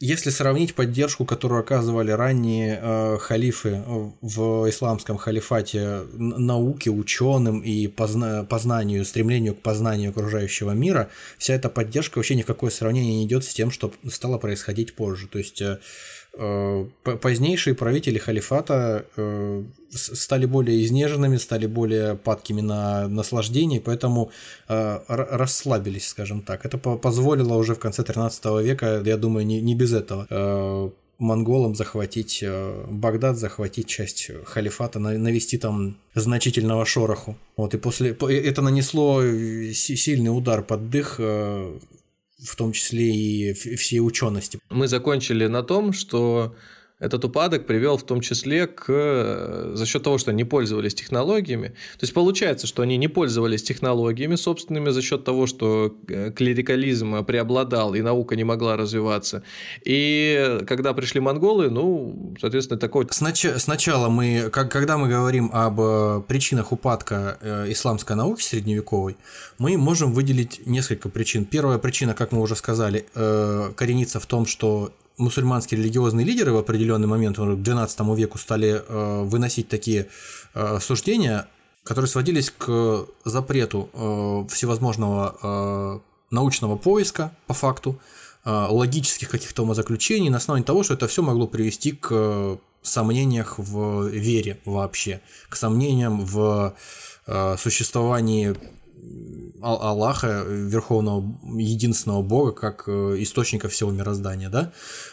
если 0.00 0.30
сравнить 0.30 0.74
поддержку, 0.74 1.24
которую 1.24 1.60
оказывали 1.60 2.10
ранние 2.10 2.78
э, 2.80 3.18
халифы 3.18 3.82
в 4.20 4.68
исламском 4.68 5.16
халифате 5.16 6.02
науке, 6.12 6.90
ученым 6.90 7.60
и 7.60 7.86
позна- 7.86 8.44
познанию, 8.44 9.04
стремлению 9.04 9.54
к 9.54 9.62
познанию 9.62 10.10
окружающего 10.10 10.72
мира, 10.72 11.10
вся 11.38 11.54
эта 11.54 11.68
поддержка 11.68 12.18
вообще 12.18 12.34
никакое 12.34 12.70
сравнение 12.70 13.18
не 13.18 13.26
идет 13.26 13.44
с 13.44 13.54
тем, 13.54 13.70
что 13.70 13.92
стало 14.10 14.38
происходить 14.38 14.94
позже. 14.94 15.28
То 15.28 15.38
есть 15.38 15.62
э, 15.62 15.64
э, 15.64 15.78
позднейшие 17.20 17.74
правители 17.74 18.18
халифата 18.18 19.04
э, 19.16 19.62
стали 19.90 20.46
более 20.46 20.82
изнеженными, 20.84 21.36
стали 21.38 21.66
более 21.66 22.14
падкими 22.16 22.60
на 22.60 23.08
наслаждение, 23.08 23.80
поэтому 23.80 24.30
э, 24.68 24.98
расслабились, 25.08 26.08
скажем 26.08 26.42
так. 26.42 26.66
Это 26.66 26.78
по- 26.78 26.96
позволило 26.96 27.54
уже 27.54 27.74
в 27.74 27.78
конце 27.78 28.02
13 28.02 28.44
века, 28.62 29.02
я 29.04 29.16
думаю, 29.16 29.46
не, 29.46 29.60
не 29.60 29.74
без 29.74 29.92
этого, 29.92 30.26
э, 30.30 30.90
монголам 31.18 31.74
захватить 31.76 32.40
э, 32.42 32.84
Багдад, 32.90 33.36
захватить 33.36 33.86
часть 33.86 34.30
халифата, 34.44 34.98
на- 34.98 35.18
навести 35.18 35.58
там 35.58 35.96
значительного 36.14 36.84
шороху. 36.84 37.36
Вот, 37.56 37.74
и 37.74 37.78
после 37.78 38.12
по- 38.14 38.28
это 38.32 38.62
нанесло 38.62 39.22
э, 39.22 39.72
си- 39.72 39.96
сильный 39.96 40.36
удар 40.36 40.62
под 40.62 40.90
дых 40.90 41.16
э, 41.20 41.78
в 42.44 42.56
том 42.56 42.72
числе 42.72 43.14
и 43.14 43.52
всей 43.52 44.00
учености. 44.00 44.58
Мы 44.70 44.88
закончили 44.88 45.46
на 45.46 45.62
том, 45.62 45.92
что 45.92 46.54
этот 47.00 47.24
упадок 47.24 47.66
привел 47.66 47.96
в 47.96 48.04
том 48.04 48.20
числе 48.20 48.68
к... 48.68 48.84
Э, 48.88 49.72
за 49.74 49.84
счет 49.84 50.04
того, 50.04 50.16
что 50.16 50.30
они 50.30 50.44
пользовались 50.44 50.94
технологиями. 50.94 51.68
То 51.68 52.02
есть 52.02 52.14
получается, 52.14 52.68
что 52.68 52.82
они 52.82 52.96
не 52.96 53.08
пользовались 53.08 53.64
технологиями 53.64 54.36
собственными 54.36 54.90
за 54.90 55.02
счет 55.02 55.24
того, 55.24 55.46
что 55.46 55.92
э, 56.08 56.30
клерикализм 56.30 57.24
преобладал 57.24 57.94
и 57.94 58.00
наука 58.00 58.36
не 58.36 58.44
могла 58.44 58.76
развиваться. 58.76 59.42
И 59.84 60.60
когда 60.68 60.94
пришли 60.94 61.20
монголы, 61.20 61.68
ну, 61.68 62.34
соответственно, 62.40 62.78
такой... 62.78 63.08
Снач... 63.10 63.44
Сначала 63.56 64.08
мы, 64.08 64.48
как, 64.52 64.70
когда 64.70 64.96
мы 64.96 65.08
говорим 65.08 65.50
об 65.52 65.80
э, 65.80 66.22
причинах 66.28 66.70
упадка 66.70 67.38
исламской 67.68 68.14
науки 68.14 68.42
средневековой, 68.42 69.16
мы 69.58 69.76
можем 69.76 70.12
выделить 70.12 70.64
несколько 70.64 71.08
причин. 71.08 71.44
Первая 71.44 71.78
причина, 71.78 72.14
как 72.14 72.30
мы 72.30 72.40
уже 72.40 72.54
сказали, 72.54 73.06
коренится 73.76 74.20
в 74.20 74.26
том, 74.26 74.46
что 74.46 74.92
мусульманские 75.18 75.80
религиозные 75.80 76.26
лидеры 76.26 76.52
в 76.52 76.56
определенный 76.56 77.06
момент, 77.06 77.36
к 77.36 77.40
XII 77.40 78.16
веку, 78.16 78.38
стали 78.38 78.82
э, 78.86 79.22
выносить 79.24 79.68
такие 79.68 80.08
э, 80.54 80.78
суждения, 80.80 81.46
которые 81.84 82.08
сводились 82.08 82.50
к 82.50 83.06
запрету 83.24 83.90
э, 83.92 84.46
всевозможного 84.52 86.00
научного 86.30 86.76
поиска 86.76 87.30
по 87.46 87.54
факту, 87.54 87.98
логических 88.44 89.30
каких-то 89.30 89.62
умозаключений 89.62 90.28
на 90.28 90.36
основании 90.36 90.66
того, 90.66 90.82
что 90.82 90.94
это 90.94 91.06
все 91.06 91.22
могло 91.22 91.46
привести 91.46 91.92
к 91.92 92.58
сомнениях 92.82 93.58
в 93.58 94.08
вере 94.08 94.58
вообще, 94.64 95.20
к 95.48 95.56
сомнениям 95.56 96.24
в 96.24 96.74
существовании 97.56 98.54
Аллаха, 99.62 100.44
верховного 100.46 101.24
единственного 101.58 102.22
Бога, 102.22 102.52
как 102.52 102.84
э, 102.86 103.16
источника 103.18 103.68
всего 103.68 103.90
мироздания, 103.90 104.50
да, 104.50 104.72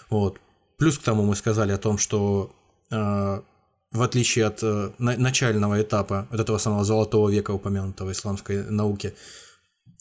вот. 0.09 0.39
Плюс 0.77 0.97
к 0.97 1.03
тому 1.03 1.23
мы 1.23 1.35
сказали 1.35 1.71
о 1.71 1.77
том, 1.77 1.97
что 1.97 2.51
э, 2.89 3.41
в 3.91 4.01
отличие 4.01 4.45
от 4.45 4.63
э, 4.63 4.91
начального 4.97 5.81
этапа 5.81 6.27
вот 6.31 6.39
этого 6.39 6.57
самого 6.57 6.83
золотого 6.83 7.29
века 7.29 7.51
упомянутого 7.51 8.11
исламской 8.11 8.63
науки, 8.63 9.13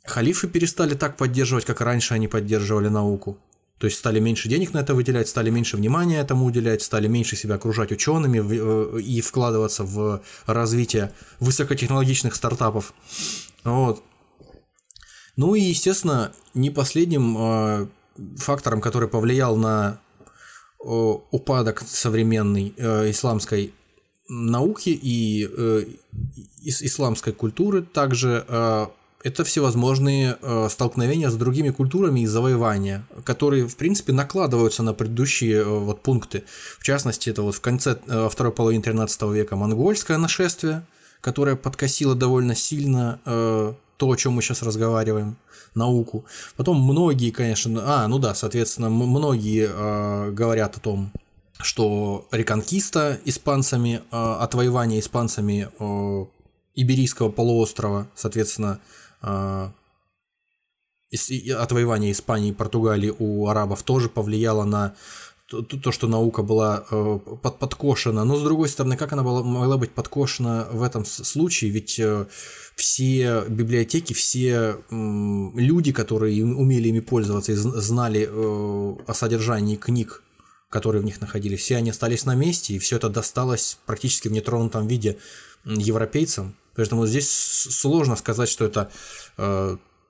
халифы 0.04 0.48
перестали 0.48 0.94
так 0.94 1.16
поддерживать, 1.16 1.64
как 1.64 1.80
раньше 1.80 2.14
они 2.14 2.28
поддерживали 2.28 2.88
науку. 2.88 3.38
То 3.80 3.86
есть 3.86 3.98
стали 3.98 4.20
меньше 4.20 4.50
денег 4.50 4.74
на 4.74 4.80
это 4.80 4.94
выделять, 4.94 5.28
стали 5.28 5.48
меньше 5.48 5.78
внимания 5.78 6.20
этому 6.20 6.44
уделять, 6.44 6.82
стали 6.82 7.08
меньше 7.08 7.34
себя 7.34 7.54
окружать 7.54 7.90
учеными 7.90 9.00
и 9.00 9.22
вкладываться 9.22 9.84
в 9.84 10.22
развитие 10.46 11.12
высокотехнологичных 11.40 12.34
стартапов. 12.34 12.92
Вот. 13.64 14.02
Ну 15.36 15.54
и, 15.54 15.60
естественно, 15.60 16.32
не 16.54 16.70
последним 16.70 17.36
э, 17.38 17.86
фактором, 18.36 18.80
который 18.80 19.08
повлиял 19.08 19.56
на 19.56 20.00
э, 20.78 20.84
упадок 20.84 21.82
современной 21.86 22.74
э, 22.76 23.10
исламской 23.10 23.72
науки 24.28 24.90
и 24.90 25.48
э, 25.50 25.84
ис 26.62 26.82
исламской 26.82 27.32
культуры, 27.32 27.82
также 27.82 28.44
э, 28.46 28.86
это 29.22 29.44
всевозможные 29.44 30.36
э, 30.40 30.68
столкновения 30.70 31.30
с 31.30 31.36
другими 31.36 31.70
культурами 31.70 32.20
и 32.20 32.26
завоевания, 32.26 33.06
которые, 33.24 33.66
в 33.66 33.76
принципе, 33.76 34.12
накладываются 34.12 34.82
на 34.82 34.94
предыдущие 34.94 35.60
э, 35.60 35.64
вот, 35.64 36.02
пункты. 36.02 36.44
В 36.78 36.84
частности, 36.84 37.30
это 37.30 37.42
вот 37.42 37.54
в 37.54 37.60
конце 37.60 37.98
э, 38.06 38.28
второй 38.30 38.52
половины 38.52 38.82
13 38.82 39.22
века 39.22 39.56
монгольское 39.56 40.18
нашествие– 40.18 40.86
которая 41.20 41.56
подкосила 41.56 42.14
довольно 42.14 42.54
сильно 42.54 43.20
э, 43.24 43.74
то, 43.96 44.10
о 44.10 44.16
чем 44.16 44.32
мы 44.32 44.42
сейчас 44.42 44.62
разговариваем, 44.62 45.36
науку. 45.74 46.24
Потом 46.56 46.82
многие, 46.82 47.30
конечно, 47.30 47.82
а, 47.84 48.08
ну 48.08 48.18
да, 48.18 48.34
соответственно, 48.34 48.90
многие 48.90 49.68
э, 49.70 50.30
говорят 50.32 50.76
о 50.76 50.80
том, 50.80 51.12
что 51.60 52.26
реконкиста 52.32 53.20
испанцами, 53.24 54.02
э, 54.10 54.16
отвоевание 54.16 55.00
испанцами 55.00 55.68
э, 55.78 56.26
Иберийского 56.74 57.30
полуострова, 57.30 58.08
соответственно, 58.14 58.80
э, 59.22 59.70
отвоевание 61.58 62.12
Испании 62.12 62.50
и 62.50 62.54
Португалии 62.54 63.12
у 63.18 63.48
арабов 63.48 63.82
тоже 63.82 64.08
повлияло 64.08 64.64
на 64.64 64.94
то, 65.50 65.90
что 65.90 66.06
наука 66.06 66.42
была 66.42 66.84
э, 66.90 67.18
под, 67.42 67.58
подкошена. 67.58 68.24
Но 68.24 68.36
с 68.36 68.42
другой 68.42 68.68
стороны, 68.68 68.96
как 68.96 69.12
она 69.12 69.22
была, 69.22 69.42
могла 69.42 69.78
быть 69.78 69.90
подкошена 69.90 70.68
в 70.70 70.82
этом 70.82 71.04
случае? 71.04 71.72
Ведь 71.72 71.98
э, 71.98 72.26
все 72.76 73.44
библиотеки, 73.48 74.12
все 74.12 74.76
люди, 74.90 75.92
которые 75.92 76.44
умели 76.44 76.88
ими 76.88 77.00
пользоваться 77.00 77.52
и 77.52 77.56
знали 77.56 78.28
э, 78.30 78.96
о 79.06 79.12
содержании 79.12 79.74
книг, 79.74 80.22
которые 80.68 81.02
в 81.02 81.04
них 81.04 81.20
находились, 81.20 81.60
все 81.60 81.76
они 81.76 81.90
остались 81.90 82.24
на 82.24 82.36
месте, 82.36 82.74
и 82.74 82.78
все 82.78 82.96
это 82.96 83.08
досталось 83.08 83.78
практически 83.86 84.28
в 84.28 84.32
нетронутом 84.32 84.86
виде 84.86 85.18
европейцам. 85.64 86.54
Поэтому 86.76 87.06
здесь 87.06 87.28
сложно 87.28 88.14
сказать, 88.14 88.48
что 88.48 88.64
эта 88.64 88.88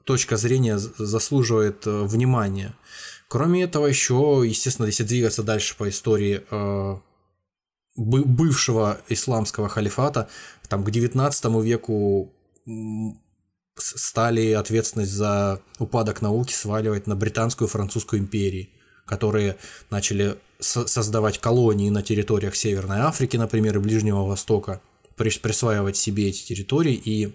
точка 0.04 0.36
зрения 0.36 0.78
заслуживает 0.78 1.86
внимания. 1.86 2.74
Кроме 3.30 3.62
этого, 3.62 3.86
еще, 3.86 4.42
естественно, 4.44 4.86
если 4.86 5.04
двигаться 5.04 5.44
дальше 5.44 5.76
по 5.76 5.88
истории 5.88 6.42
э, 6.50 6.96
бывшего 7.96 9.00
исламского 9.08 9.68
халифата, 9.68 10.28
там 10.68 10.82
к 10.82 10.90
19 10.90 11.44
веку 11.62 12.34
стали 13.76 14.50
ответственность 14.50 15.12
за 15.12 15.62
упадок 15.78 16.22
науки 16.22 16.52
сваливать 16.52 17.06
на 17.06 17.14
британскую 17.14 17.68
и 17.68 17.70
французскую 17.70 18.18
империи, 18.20 18.70
которые 19.06 19.58
начали 19.90 20.36
создавать 20.58 21.38
колонии 21.38 21.88
на 21.88 22.02
территориях 22.02 22.56
Северной 22.56 22.98
Африки, 22.98 23.36
например, 23.36 23.76
и 23.76 23.80
Ближнего 23.80 24.26
Востока, 24.26 24.80
присваивать 25.14 25.96
себе 25.96 26.30
эти 26.30 26.44
территории 26.44 26.94
и 26.94 27.32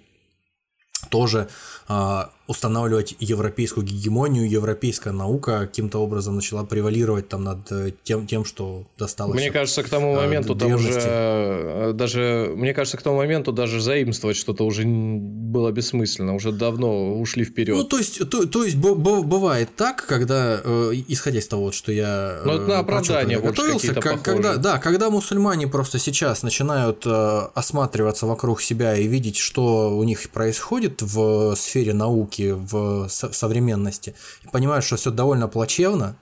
тоже 1.10 1.48
а, 1.88 2.34
устанавливать 2.48 3.16
европейскую 3.20 3.86
гегемонию, 3.86 4.48
европейская 4.48 5.12
наука 5.12 5.62
каким-то 5.62 5.98
образом 6.00 6.36
начала 6.36 6.64
превалировать 6.64 7.28
там 7.28 7.44
над 7.44 7.72
э, 7.72 7.92
тем, 8.04 8.28
тем 8.28 8.46
что 8.46 8.86
досталось. 9.00 9.36
Мне 9.36 9.52
кажется, 9.52 9.82
к 9.82 9.90
тому 9.90 10.16
моменту 10.16 10.56
там 10.56 10.74
уже 10.74 10.92
э, 10.94 11.94
даже, 11.94 12.54
мне 12.56 12.74
кажется, 12.74 12.98
к 12.98 13.02
тому 13.02 13.18
моменту 13.18 13.52
даже 13.52 13.82
заимствовать 13.82 14.38
что-то 14.38 14.64
уже 14.64 14.84
было 14.86 15.72
бессмысленно, 15.72 16.36
уже 16.36 16.52
давно 16.52 17.20
ушли 17.20 17.46
вперед. 17.46 17.78
Ну, 17.78 17.84
то 17.84 17.98
есть, 17.98 18.30
то, 18.30 18.46
то 18.46 18.64
есть 18.64 18.78
бывает 18.78 19.70
так, 19.76 20.06
когда, 20.06 20.62
э, 20.64 20.92
исходя 21.08 21.40
из 21.40 21.48
того, 21.48 21.72
что 21.72 21.92
я 21.92 22.42
ну, 22.46 22.54
это 22.54 22.68
на 22.68 22.80
оправдание 22.80 23.40
готовился, 23.40 23.96
как, 23.96 24.22
когда, 24.22 24.58
да, 24.58 24.78
когда 24.78 25.10
мусульмане 25.10 25.68
просто 25.68 25.98
сейчас 25.98 26.44
начинают 26.44 27.08
осматриваться 27.08 28.28
вокруг 28.28 28.62
себя 28.62 28.96
и 28.96 29.08
видеть, 29.08 29.38
что 29.38 29.98
у 29.98 30.04
них 30.04 30.30
происходит 30.30 31.02
в 31.02 31.56
сфере 31.56 31.94
науки, 31.94 32.35
науки 32.36 32.52
в 32.52 33.08
современности 33.10 34.16
и 34.44 34.48
понимают, 34.48 34.86
что 34.86 34.96
все 34.96 35.12
довольно 35.12 35.48
плачевно, 35.48 36.18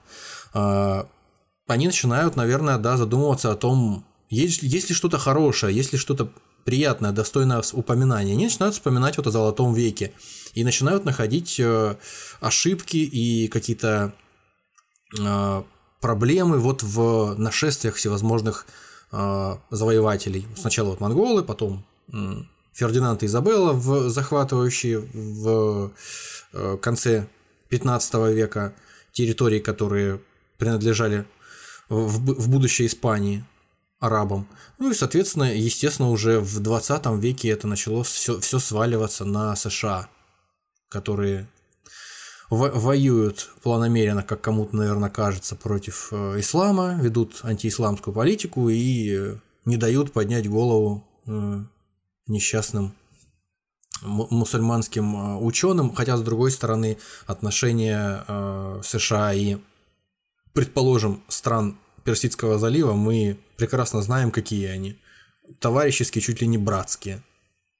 а, 0.52 1.06
они 1.66 1.86
начинают, 1.86 2.36
наверное, 2.36 2.78
да, 2.78 2.96
задумываться 2.96 3.50
о 3.50 3.56
том, 3.56 4.04
есть, 4.28 4.62
есть 4.62 4.88
ли 4.88 4.94
что-то 4.94 5.18
хорошее, 5.18 5.74
есть 5.74 5.92
ли 5.92 5.98
что-то 5.98 6.30
приятное, 6.64 7.12
достойное 7.12 7.62
упоминания. 7.72 8.32
Они 8.32 8.44
начинают 8.44 8.74
вспоминать 8.74 9.16
вот 9.16 9.26
о 9.26 9.30
Золотом 9.30 9.74
веке 9.74 10.12
и 10.54 10.64
начинают 10.64 11.04
находить 11.04 11.60
э, 11.60 11.96
ошибки 12.40 12.96
и 12.96 13.48
какие-то 13.48 14.14
э, 15.18 15.62
проблемы 16.00 16.58
вот 16.58 16.82
в 16.82 17.34
нашествиях 17.38 17.96
всевозможных 17.96 18.66
э, 19.12 19.56
завоевателей. 19.70 20.46
Сначала 20.56 20.90
вот 20.90 21.00
монголы, 21.00 21.42
потом 21.42 21.84
Фердинанд 22.74 23.22
и 23.22 23.26
Изабелла, 23.26 23.72
в, 23.72 24.10
захватывающие 24.10 24.98
в 24.98 25.92
э, 26.52 26.76
конце 26.82 27.26
15 27.68 28.14
века 28.34 28.74
территории, 29.12 29.60
которые 29.60 30.20
принадлежали 30.58 31.24
в, 31.88 32.18
в 32.18 32.48
будущей 32.48 32.86
Испании 32.86 33.44
арабам. 34.00 34.48
Ну 34.78 34.90
и, 34.90 34.94
соответственно, 34.94 35.54
естественно, 35.56 36.10
уже 36.10 36.40
в 36.40 36.60
20 36.60 37.06
веке 37.22 37.48
это 37.48 37.68
начало 37.68 38.02
все, 38.02 38.40
все 38.40 38.58
сваливаться 38.58 39.24
на 39.24 39.54
США, 39.54 40.08
которые 40.88 41.48
воюют 42.50 43.50
планомеренно, 43.62 44.22
как 44.22 44.40
кому-то, 44.40 44.76
наверное, 44.76 45.10
кажется, 45.10 45.56
против 45.56 46.08
э, 46.10 46.40
ислама, 46.40 46.98
ведут 47.00 47.40
антиисламскую 47.42 48.12
политику 48.12 48.68
и 48.68 49.36
не 49.64 49.76
дают 49.76 50.12
поднять 50.12 50.48
голову 50.48 51.06
э, 51.26 51.64
несчастным 52.26 52.94
мусульманским 54.02 55.16
э, 55.16 55.36
ученым, 55.38 55.94
хотя 55.94 56.16
с 56.16 56.22
другой 56.22 56.50
стороны 56.50 56.98
отношения 57.26 58.24
э, 58.26 58.80
США 58.84 59.32
и, 59.32 59.58
предположим, 60.52 61.22
стран 61.28 61.78
Персидского 62.04 62.58
залива 62.58 62.92
мы 62.92 63.38
прекрасно 63.56 64.02
знаем, 64.02 64.30
какие 64.30 64.66
они. 64.66 64.98
Товарищеские, 65.58 66.22
чуть 66.22 66.40
ли 66.40 66.46
не 66.46 66.58
братские. 66.58 67.22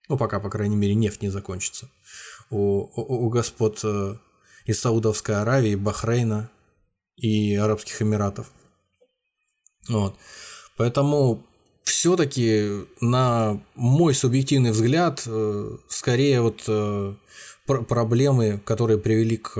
Ну, 0.09 0.16
пока, 0.18 0.40
по 0.40 0.51
крайней 0.51 0.76
мере, 0.76 0.95
нефть 0.95 1.22
не 1.22 1.30
закончится. 1.30 1.90
У, 2.51 2.82
у, 2.82 3.26
у 3.26 3.28
господ 3.28 3.80
э, 3.84 4.16
из 4.66 4.80
Саудовской 4.80 5.36
Аравии, 5.36 5.74
Бахрейна 5.74 6.51
и 7.16 7.55
Арабских 7.55 8.01
Эмиратов. 8.03 8.51
Вот. 9.88 10.16
Поэтому 10.76 11.47
все-таки, 11.85 12.87
на 13.01 13.61
мой 13.74 14.14
субъективный 14.14 14.72
взгляд, 14.72 15.22
э, 15.26 15.76
скорее 15.89 16.41
вот 16.41 16.64
э, 16.66 17.14
проблемы, 17.66 18.61
которые 18.64 18.99
привели 18.99 19.37
к, 19.37 19.55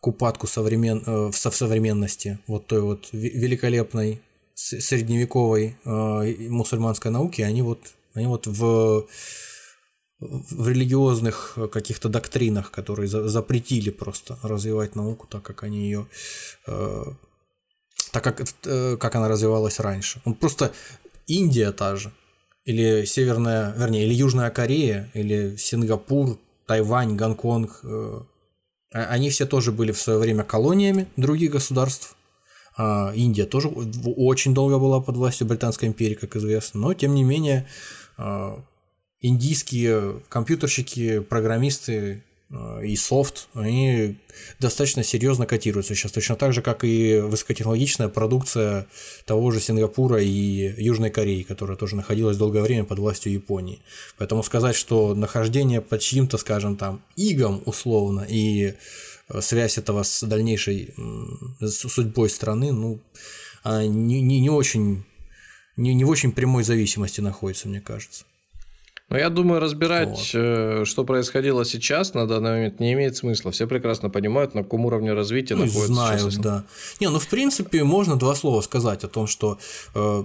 к 0.00 0.06
упадку 0.06 0.46
современ... 0.46 1.02
в 1.06 1.32
современности 1.32 2.38
вот 2.46 2.66
той 2.66 2.80
вот 2.80 3.08
великолепной 3.12 4.22
средневековой 4.54 5.76
мусульманской 5.84 7.10
науки, 7.10 7.40
они 7.40 7.62
вот, 7.62 7.80
они 8.14 8.26
вот 8.26 8.46
в 8.46 9.06
в 10.20 10.68
религиозных 10.68 11.56
каких-то 11.72 12.08
доктринах, 12.08 12.70
которые 12.70 13.08
запретили 13.08 13.90
просто 13.90 14.38
развивать 14.42 14.94
науку 14.94 15.26
так, 15.26 15.42
как 15.42 15.62
они 15.62 15.78
ее 15.78 16.06
э, 16.66 17.04
так 18.12 18.24
как, 18.24 18.42
э, 18.64 18.96
как 18.98 19.14
она 19.14 19.28
развивалась 19.28 19.80
раньше. 19.80 20.20
Он 20.24 20.34
просто 20.34 20.72
Индия 21.30 21.72
та 21.72 21.96
же, 21.96 22.12
или 22.64 23.04
Северная, 23.04 23.74
вернее, 23.76 24.06
или 24.06 24.14
Южная 24.14 24.50
Корея, 24.50 25.10
или 25.14 25.56
Сингапур, 25.56 26.38
Тайвань, 26.66 27.16
Гонконг, 27.16 27.80
э, 27.82 28.20
а, 28.92 28.98
они 29.06 29.30
все 29.30 29.46
тоже 29.46 29.72
были 29.72 29.92
в 29.92 30.00
свое 30.00 30.18
время 30.18 30.44
колониями 30.44 31.08
других 31.16 31.52
государств. 31.52 32.16
А 32.76 33.12
Индия 33.14 33.46
тоже 33.46 33.68
очень 33.68 34.54
долго 34.54 34.78
была 34.78 35.00
под 35.00 35.16
властью 35.16 35.46
Британской 35.46 35.88
империи, 35.88 36.14
как 36.14 36.36
известно, 36.36 36.80
но 36.80 36.94
тем 36.94 37.14
не 37.14 37.24
менее 37.24 37.66
индийские 39.20 40.22
компьютерщики, 40.28 41.20
программисты 41.20 42.24
и 42.82 42.96
софт, 42.96 43.48
они 43.54 44.16
достаточно 44.58 45.04
серьезно 45.04 45.46
котируются 45.46 45.94
сейчас, 45.94 46.10
точно 46.10 46.34
так 46.34 46.52
же, 46.52 46.62
как 46.62 46.82
и 46.82 47.20
высокотехнологичная 47.20 48.08
продукция 48.08 48.86
того 49.24 49.52
же 49.52 49.60
Сингапура 49.60 50.20
и 50.20 50.74
Южной 50.82 51.10
Кореи, 51.10 51.42
которая 51.42 51.76
тоже 51.76 51.94
находилась 51.94 52.36
долгое 52.36 52.62
время 52.62 52.84
под 52.84 52.98
властью 52.98 53.32
Японии. 53.32 53.80
Поэтому 54.18 54.42
сказать, 54.42 54.74
что 54.74 55.14
нахождение 55.14 55.80
под 55.80 56.00
чьим-то, 56.00 56.38
скажем 56.38 56.76
там, 56.76 57.02
игом 57.14 57.62
условно 57.66 58.26
и 58.28 58.74
э, 59.28 59.40
связь 59.40 59.78
этого 59.78 60.02
с 60.02 60.22
дальнейшей 60.24 60.92
судьбой 61.60 62.30
страны, 62.30 62.72
ну, 62.72 62.98
не, 63.64 64.20
не, 64.22 64.40
не 64.40 64.50
очень 64.50 65.04
не, 65.76 65.94
не 65.94 66.04
в 66.04 66.08
очень 66.08 66.32
прямой 66.32 66.62
зависимости 66.64 67.20
находится, 67.20 67.68
мне 67.68 67.80
кажется. 67.80 68.24
Но 69.10 69.18
я 69.18 69.28
думаю, 69.28 69.60
разбирать, 69.60 70.08
вот. 70.08 70.30
Э, 70.34 70.84
что 70.84 71.04
происходило 71.04 71.64
сейчас 71.64 72.14
на 72.14 72.28
данный 72.28 72.50
момент, 72.52 72.78
не 72.78 72.92
имеет 72.92 73.16
смысла. 73.16 73.50
Все 73.50 73.66
прекрасно 73.66 74.08
понимают, 74.08 74.54
на 74.54 74.62
каком 74.62 74.86
уровне 74.86 75.12
развития 75.12 75.56
ну, 75.56 75.64
находится 75.64 75.92
знаю, 75.92 76.18
сейчас. 76.18 76.36
да. 76.36 76.64
Не, 77.00 77.10
ну 77.10 77.18
в 77.18 77.26
принципе 77.26 77.82
можно 77.82 78.16
два 78.16 78.36
слова 78.36 78.60
сказать 78.60 79.02
о 79.02 79.08
том, 79.08 79.26
что 79.26 79.58
э, 79.96 80.24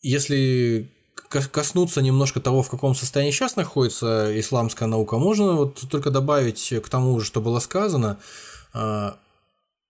если 0.00 0.90
коснуться 1.28 2.00
немножко 2.00 2.40
того, 2.40 2.62
в 2.62 2.70
каком 2.70 2.94
состоянии 2.94 3.32
сейчас 3.32 3.56
находится 3.56 4.32
исламская 4.40 4.88
наука, 4.88 5.18
можно 5.18 5.52
вот 5.52 5.84
только 5.90 6.10
добавить 6.10 6.72
к 6.82 6.88
тому 6.88 7.20
же, 7.20 7.26
что 7.26 7.42
было 7.42 7.58
сказано, 7.58 8.18
э, 8.72 9.10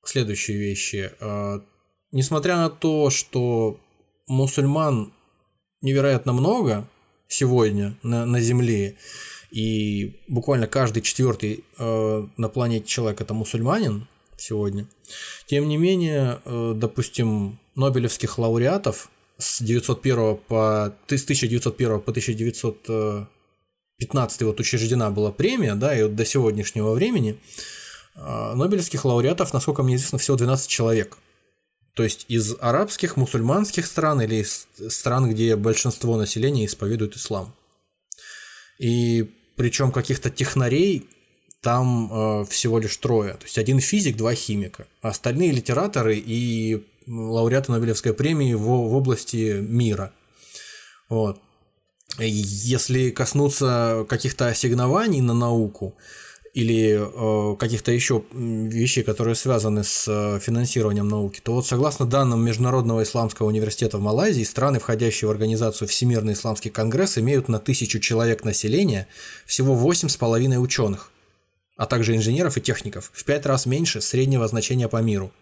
следующие 0.05 0.59
вещи. 0.59 1.13
Э, 1.21 1.61
несмотря 2.11 2.57
на 2.57 2.71
то, 2.71 3.11
что 3.11 3.79
мусульман 4.27 5.13
невероятно 5.81 6.33
много, 6.33 6.89
сегодня 7.29 7.97
на, 8.03 8.27
на 8.27 8.41
Земле, 8.41 8.97
и 9.51 10.17
буквально 10.29 10.67
каждый 10.67 11.03
четвертый 11.03 11.65
э, 11.79 12.27
на 12.37 12.49
планете 12.49 12.87
человек 12.87 13.21
это 13.21 13.35
мусульманин 13.35 14.07
сегодня. 14.37 14.87
Тем 15.47 15.69
не 15.69 15.77
менее, 15.77 16.41
э, 16.45 16.73
допустим, 16.77 17.59
Нобелевских 17.75 18.39
лауреатов 18.39 19.11
с 19.39 19.61
901 19.63 20.37
по 20.49 20.95
с 21.07 21.07
1901 21.07 22.01
по 22.01 22.11
1915 22.11 24.43
вот 24.43 24.61
учреждена 24.61 25.11
была 25.11 25.33
премия, 25.33 25.75
да, 25.75 25.99
и 25.99 26.03
вот 26.03 26.15
до 26.15 26.25
сегодняшнего 26.25 26.93
времени 26.93 27.39
э, 28.15 28.53
Нобелевских 28.55 29.05
лауреатов, 29.05 29.53
насколько 29.53 29.83
мне 29.83 29.97
известно, 29.97 30.19
всего 30.19 30.37
12 30.37 30.69
человек. 30.69 31.19
То 31.97 32.03
есть 32.03 32.27
из 32.29 32.55
арабских, 32.61 33.17
мусульманских 33.17 33.87
стран 33.87 34.21
или 34.21 34.43
из 34.43 34.69
стран, 34.93 35.31
где 35.31 35.57
большинство 35.57 36.19
населения 36.19 36.67
исповедует 36.67 37.17
ислам. 37.17 37.55
И 38.79 39.35
причем 39.57 39.91
каких-то 39.91 40.29
технарей 40.29 41.09
там 41.63 42.13
э, 42.13 42.45
всего 42.51 42.79
лишь 42.79 42.99
трое. 42.99 43.33
То 43.33 43.45
есть 43.45 43.57
один 43.57 43.81
физик, 43.81 44.19
два 44.19 44.35
химика. 44.35 44.87
А 45.01 45.09
остальные 45.09 45.53
литераторы 45.53 46.19
и 46.19 46.87
лауреаты 47.07 47.73
Нобелевской 47.73 48.13
премии 48.13 48.53
в, 48.53 48.61
в 48.61 48.95
области 48.95 49.61
мира. 49.61 50.13
Вот. 51.09 51.41
Если 52.19 53.09
коснуться 53.09 54.05
каких-то 54.07 54.49
ассигнований 54.49 55.23
на 55.23 55.33
науку, 55.33 55.97
или 56.57 56.99
э, 56.99 57.57
каких-то 57.57 57.93
еще 57.93 58.25
вещей, 58.33 59.05
которые 59.05 59.35
связаны 59.35 59.85
с 59.85 60.09
э, 60.09 60.41
финансированием 60.41 61.07
науки, 61.07 61.39
то 61.45 61.53
вот 61.53 61.67
согласно 61.67 62.07
данным 62.07 62.43
Международного 62.43 63.03
исламского 63.03 63.49
университета 63.49 63.99
в 63.99 64.01
Малайзии, 64.01 64.43
страны, 64.43 64.79
входящие 64.79 65.29
в 65.29 65.31
организацию 65.33 65.87
Всемирный 65.87 66.33
исламский 66.33 66.71
конгресс, 66.71 67.19
имеют 67.19 67.49
на 67.49 67.59
тысячу 67.59 67.99
человек 68.01 68.43
населения 68.43 69.07
всего 69.45 69.75
8,5 69.75 70.57
ученых, 70.57 71.11
а 71.77 71.85
также 71.85 72.17
инженеров 72.17 72.57
и 72.57 72.63
техников, 72.63 73.11
в 73.13 73.25
пять 73.25 73.45
раз 73.45 73.67
меньше 73.67 74.01
среднего 74.01 74.49
значения 74.49 74.89
по 74.89 75.03
миру. 75.03 75.33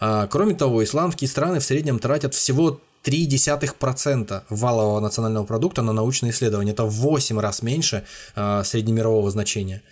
А, 0.00 0.26
кроме 0.26 0.54
того, 0.54 0.82
исламские 0.82 1.28
страны 1.28 1.60
в 1.60 1.64
среднем 1.64 1.98
тратят 1.98 2.32
всего 2.32 2.80
0,3% 3.04 4.42
валового 4.48 5.00
национального 5.00 5.44
продукта 5.44 5.82
на 5.82 5.92
научные 5.92 6.32
исследования. 6.32 6.72
Это 6.72 6.84
в 6.84 6.92
8 6.92 7.38
раз 7.40 7.60
меньше 7.60 8.04
а, 8.34 8.64
среднемирового 8.64 9.30
значения. 9.30 9.82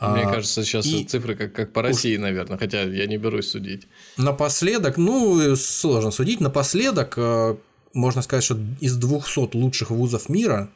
Мне 0.00 0.22
а, 0.22 0.30
кажется, 0.30 0.64
сейчас 0.64 0.86
и... 0.86 1.04
цифры 1.04 1.36
как, 1.36 1.52
как 1.52 1.72
по 1.72 1.82
России, 1.82 2.16
уж... 2.16 2.22
наверное, 2.22 2.56
хотя 2.56 2.82
я 2.82 3.06
не 3.06 3.18
берусь 3.18 3.50
судить. 3.50 3.86
Напоследок, 4.16 4.96
ну, 4.96 5.54
сложно 5.56 6.10
судить, 6.10 6.40
напоследок 6.40 7.14
э, 7.18 7.56
можно 7.92 8.22
сказать, 8.22 8.44
что 8.44 8.58
из 8.80 8.96
200 8.96 9.56
лучших 9.56 9.90
вузов 9.90 10.30
мира 10.30 10.70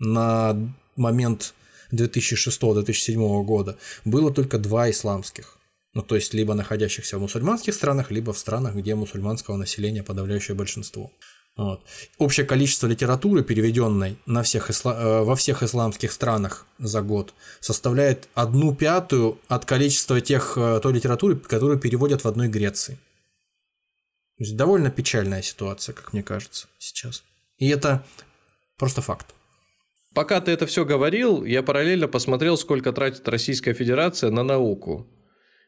на 0.00 0.56
момент 0.96 1.54
2006-2007 1.92 3.44
года 3.44 3.78
было 4.04 4.32
только 4.32 4.58
два 4.58 4.90
исламских. 4.90 5.58
Ну, 5.94 6.02
то 6.02 6.14
есть, 6.14 6.34
либо 6.34 6.54
находящихся 6.54 7.18
в 7.18 7.22
мусульманских 7.22 7.72
странах, 7.72 8.10
либо 8.10 8.32
в 8.32 8.38
странах, 8.38 8.74
где 8.74 8.94
мусульманского 8.94 9.56
населения 9.56 10.02
подавляющее 10.02 10.54
большинство. 10.54 11.12
Вот. 11.56 11.80
Общее 12.18 12.44
количество 12.44 12.86
литературы, 12.86 13.42
переведенной 13.42 14.18
на 14.26 14.42
всех 14.42 14.68
исла... 14.68 14.92
Э, 14.92 15.22
во 15.22 15.36
всех 15.36 15.62
исламских 15.62 16.12
странах 16.12 16.66
за 16.78 17.00
год, 17.00 17.32
составляет 17.60 18.28
одну 18.34 18.74
пятую 18.74 19.38
от 19.48 19.64
количества 19.64 20.20
тех, 20.20 20.58
э, 20.58 20.80
той 20.82 20.92
литературы, 20.92 21.36
которую 21.36 21.78
переводят 21.78 22.24
в 22.24 22.28
одной 22.28 22.48
Греции. 22.48 22.98
То 24.36 24.44
есть 24.44 24.56
довольно 24.56 24.90
печальная 24.90 25.40
ситуация, 25.40 25.94
как 25.94 26.12
мне 26.12 26.22
кажется, 26.22 26.68
сейчас. 26.78 27.24
И 27.56 27.68
это 27.68 28.04
просто 28.76 29.00
факт. 29.00 29.26
Пока 30.12 30.42
ты 30.42 30.50
это 30.50 30.66
все 30.66 30.84
говорил, 30.84 31.42
я 31.44 31.62
параллельно 31.62 32.06
посмотрел, 32.06 32.58
сколько 32.58 32.92
тратит 32.92 33.26
Российская 33.28 33.72
Федерация 33.72 34.30
на 34.30 34.42
науку. 34.42 35.06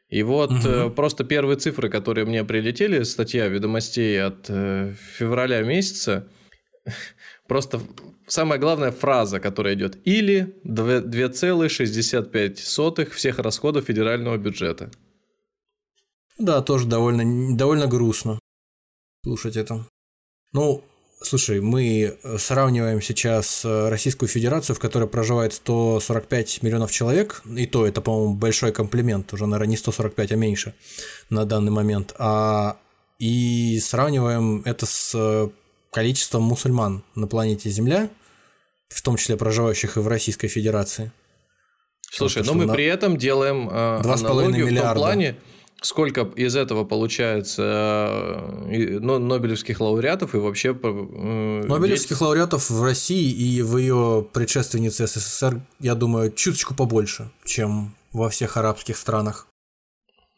И 0.09 0.22
вот 0.22 0.50
угу. 0.50 0.90
просто 0.90 1.24
первые 1.24 1.59
цифры, 1.59 1.90
которые 1.90 2.24
мне 2.24 2.42
прилетели, 2.44 3.02
статья 3.02 3.48
ведомостей 3.48 4.22
от 4.22 4.46
э, 4.48 4.94
февраля 5.18 5.61
месяца, 5.62 6.26
просто 7.46 7.80
самая 8.26 8.59
главная 8.59 8.90
фраза, 8.90 9.38
которая 9.38 9.74
идет, 9.74 9.98
или 10.04 10.56
2,65 10.64 13.11
всех 13.11 13.38
расходов 13.38 13.84
федерального 13.84 14.38
бюджета. 14.38 14.90
Да, 16.38 16.62
тоже 16.62 16.86
довольно, 16.86 17.56
довольно 17.56 17.86
грустно 17.86 18.38
слушать 19.24 19.56
это. 19.56 19.86
Ну, 20.52 20.84
Слушай, 21.21 21.61
мы 21.61 22.16
э, 22.23 22.39
сравниваем 22.39 23.03
сейчас 23.03 23.64
э, 23.64 23.89
Российскую 23.89 24.29
Федерацию, 24.29 24.77
в 24.77 24.79
которой 24.79 25.09
проживает 25.09 25.53
145 25.53 26.62
миллионов 26.62 26.93
человек, 26.93 27.43
и 27.57 27.66
то 27.66 27.87
это, 27.87 28.01
по-моему, 28.01 28.35
большой 28.35 28.73
комплимент, 28.73 29.33
уже, 29.33 29.47
наверное, 29.47 29.71
не 29.71 29.77
145, 29.77 30.33
а 30.33 30.37
меньше 30.37 30.75
на 31.29 31.45
данный 31.45 31.73
момент, 31.73 32.14
а 32.19 32.77
и 33.19 33.81
сравниваем 33.81 34.62
это 34.64 34.87
с 34.87 35.12
э, 35.14 35.49
количеством 35.91 36.45
мусульман 36.45 37.03
на 37.16 37.27
планете 37.27 37.69
Земля, 37.69 38.11
в 38.89 39.03
том 39.03 39.16
числе 39.16 39.37
проживающих 39.37 39.97
и 39.97 40.01
в 40.01 40.07
Российской 40.07 40.47
Федерации. 40.47 41.11
Слушай, 42.11 42.45
но 42.45 42.55
мы 42.55 42.66
на... 42.66 42.75
при 42.75 42.85
этом 42.85 43.16
делаем 43.16 43.69
э, 43.69 44.01
аналогию 44.01 44.69
в 44.69 44.81
том 44.81 44.95
плане, 44.95 45.37
Сколько 45.81 46.22
из 46.22 46.57
этого 46.57 46.85
получается 46.85 47.62
э, 48.66 48.99
Нобелевских 48.99 49.81
лауреатов 49.81 50.35
и 50.35 50.39
вообще... 50.39 50.72
Нобелевских 50.72 52.11
ведь... 52.11 52.20
лауреатов 52.20 52.68
в 52.68 52.83
России 52.83 53.31
и 53.31 53.62
в 53.62 53.76
ее 53.76 54.26
предшественнице 54.33 55.07
СССР, 55.07 55.61
я 55.79 55.95
думаю, 55.95 56.33
чуточку 56.33 56.74
побольше, 56.74 57.31
чем 57.45 57.95
во 58.12 58.29
всех 58.29 58.57
арабских 58.57 58.97
странах. 58.97 59.47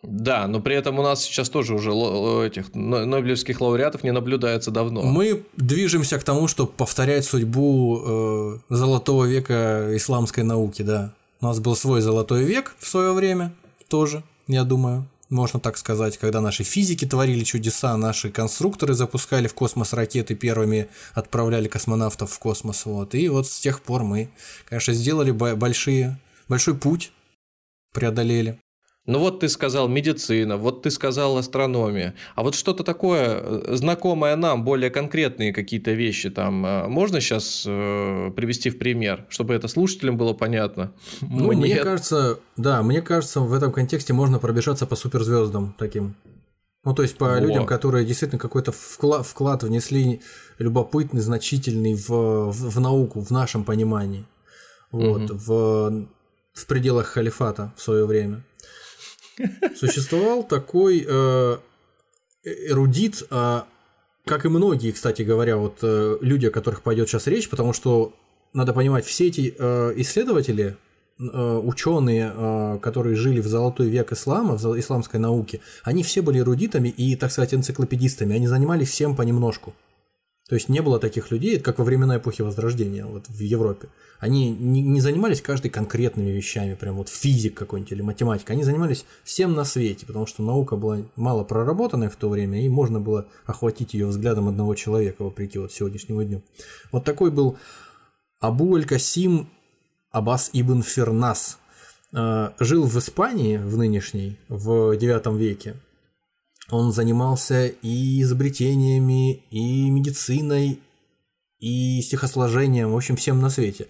Да, 0.02 0.46
но 0.46 0.60
при 0.60 0.76
этом 0.76 0.98
у 0.98 1.02
нас 1.02 1.22
сейчас 1.22 1.48
тоже 1.48 1.74
уже 1.74 1.90
этих 1.90 2.74
Нобелевских 2.74 3.62
лауреатов 3.62 4.02
не 4.02 4.12
наблюдается 4.12 4.70
давно. 4.70 5.02
Мы 5.02 5.42
движемся 5.56 6.18
к 6.18 6.22
тому, 6.22 6.48
чтобы 6.48 6.70
повторять 6.72 7.24
судьбу 7.24 8.02
э, 8.04 8.58
золотого 8.68 9.24
века 9.24 9.88
исламской 9.96 10.44
науки, 10.44 10.82
да. 10.82 11.14
У 11.40 11.46
нас 11.46 11.60
был 11.60 11.76
свой 11.76 12.02
золотой 12.02 12.44
век 12.44 12.74
в 12.78 12.86
свое 12.86 13.14
время 13.14 13.54
тоже, 13.88 14.22
я 14.46 14.64
думаю 14.64 15.06
можно 15.30 15.60
так 15.60 15.78
сказать, 15.78 16.18
когда 16.18 16.40
наши 16.40 16.64
физики 16.64 17.06
творили 17.06 17.44
чудеса, 17.44 17.96
наши 17.96 18.30
конструкторы 18.30 18.94
запускали 18.94 19.46
в 19.46 19.54
космос 19.54 19.92
ракеты, 19.92 20.34
первыми 20.34 20.88
отправляли 21.14 21.68
космонавтов 21.68 22.32
в 22.32 22.38
космос. 22.38 22.84
Вот. 22.84 23.14
И 23.14 23.28
вот 23.28 23.46
с 23.46 23.60
тех 23.60 23.80
пор 23.80 24.02
мы, 24.02 24.30
конечно, 24.68 24.92
сделали 24.92 25.30
большие, 25.30 26.18
большой 26.48 26.74
путь, 26.74 27.12
преодолели. 27.94 28.58
Ну 29.10 29.18
вот 29.18 29.40
ты 29.40 29.48
сказал 29.48 29.88
медицина, 29.88 30.56
вот 30.56 30.82
ты 30.82 30.90
сказал 30.92 31.36
астрономия, 31.36 32.14
а 32.36 32.44
вот 32.44 32.54
что-то 32.54 32.84
такое 32.84 33.40
э, 33.42 33.74
знакомое 33.74 34.36
нам, 34.36 34.64
более 34.64 34.88
конкретные 34.88 35.52
какие-то 35.52 35.90
вещи 35.90 36.30
там, 36.30 36.64
э, 36.64 36.86
можно 36.86 37.20
сейчас 37.20 37.64
э, 37.66 38.30
привести 38.36 38.70
в 38.70 38.78
пример, 38.78 39.26
чтобы 39.28 39.54
это 39.54 39.66
слушателям 39.66 40.16
было 40.16 40.32
понятно? 40.32 40.92
Ну, 41.22 41.48
мне, 41.48 41.74
мне 41.74 41.76
кажется, 41.76 42.38
да, 42.56 42.82
мне 42.84 43.02
кажется, 43.02 43.40
в 43.40 43.52
этом 43.52 43.72
контексте 43.72 44.12
можно 44.12 44.38
пробежаться 44.38 44.86
по 44.86 44.94
суперзвездам 44.94 45.74
таким. 45.76 46.14
Ну, 46.84 46.94
то 46.94 47.02
есть 47.02 47.18
по 47.18 47.30
Во. 47.30 47.40
людям, 47.40 47.66
которые 47.66 48.06
действительно 48.06 48.38
какой-то 48.38 48.70
вклад, 48.70 49.26
вклад 49.26 49.64
внесли 49.64 50.20
любопытный, 50.60 51.20
значительный 51.20 51.94
в, 51.94 52.08
в, 52.08 52.52
в 52.52 52.80
науку, 52.80 53.20
в 53.20 53.30
нашем 53.30 53.64
понимании. 53.64 54.24
Вот, 54.92 55.30
угу. 55.30 55.34
в, 55.34 56.06
в 56.52 56.66
пределах 56.66 57.06
халифата 57.06 57.72
в 57.76 57.82
свое 57.82 58.06
время. 58.06 58.44
Существовал 59.76 60.42
такой 60.42 61.06
э, 61.06 61.56
эрудит, 62.44 63.26
э, 63.30 63.60
как 64.24 64.44
и 64.44 64.48
многие, 64.48 64.92
кстати 64.92 65.22
говоря, 65.22 65.56
вот 65.56 65.78
э, 65.82 66.18
люди, 66.20 66.46
о 66.46 66.50
которых 66.50 66.82
пойдет 66.82 67.08
сейчас 67.08 67.26
речь, 67.26 67.48
потому 67.48 67.72
что 67.72 68.14
надо 68.52 68.72
понимать, 68.72 69.04
все 69.04 69.28
эти 69.28 69.54
э, 69.56 69.92
исследователи, 69.96 70.76
э, 71.18 71.60
ученые, 71.64 72.32
э, 72.34 72.78
которые 72.82 73.16
жили 73.16 73.40
в 73.40 73.46
золотой 73.46 73.88
век 73.88 74.12
ислама, 74.12 74.56
в 74.56 74.78
исламской 74.78 75.20
науке, 75.20 75.60
они 75.84 76.02
все 76.02 76.22
были 76.22 76.40
эрудитами 76.40 76.88
и, 76.88 77.16
так 77.16 77.30
сказать, 77.30 77.54
энциклопедистами, 77.54 78.34
они 78.34 78.46
занимались 78.46 78.90
всем 78.90 79.16
понемножку. 79.16 79.74
То 80.50 80.56
есть 80.56 80.68
не 80.68 80.82
было 80.82 80.98
таких 80.98 81.30
людей, 81.30 81.60
как 81.60 81.78
во 81.78 81.84
времена 81.84 82.16
эпохи 82.16 82.42
Возрождения 82.42 83.06
вот 83.06 83.28
в 83.28 83.38
Европе. 83.38 83.88
Они 84.18 84.50
не, 84.50 84.82
не 84.82 85.00
занимались 85.00 85.40
каждой 85.40 85.70
конкретными 85.70 86.30
вещами, 86.30 86.74
прям 86.74 86.96
вот 86.96 87.08
физик 87.08 87.54
какой-нибудь 87.56 87.92
или 87.92 88.02
математика. 88.02 88.52
Они 88.52 88.64
занимались 88.64 89.04
всем 89.22 89.52
на 89.52 89.64
свете, 89.64 90.06
потому 90.06 90.26
что 90.26 90.42
наука 90.42 90.74
была 90.74 91.02
мало 91.14 91.44
проработанная 91.44 92.10
в 92.10 92.16
то 92.16 92.28
время, 92.28 92.64
и 92.64 92.68
можно 92.68 92.98
было 92.98 93.28
охватить 93.46 93.94
ее 93.94 94.06
взглядом 94.08 94.48
одного 94.48 94.74
человека, 94.74 95.22
вопреки 95.22 95.60
вот 95.60 95.72
сегодняшнему 95.72 96.24
дню. 96.24 96.42
Вот 96.90 97.04
такой 97.04 97.30
был 97.30 97.56
Абу 98.40 98.74
Аль-Касим 98.74 99.48
Аббас 100.10 100.50
ибн 100.52 100.82
Фернас. 100.82 101.58
Э, 102.12 102.50
жил 102.58 102.86
в 102.86 102.98
Испании 102.98 103.56
в 103.56 103.76
нынешней, 103.76 104.36
в 104.48 104.96
IX 104.96 105.38
веке. 105.38 105.76
Он 106.70 106.92
занимался 106.92 107.66
и 107.66 108.22
изобретениями, 108.22 109.42
и 109.50 109.90
медициной, 109.90 110.80
и 111.58 112.00
стихосложением, 112.02 112.92
в 112.92 112.96
общем, 112.96 113.16
всем 113.16 113.40
на 113.40 113.50
свете. 113.50 113.86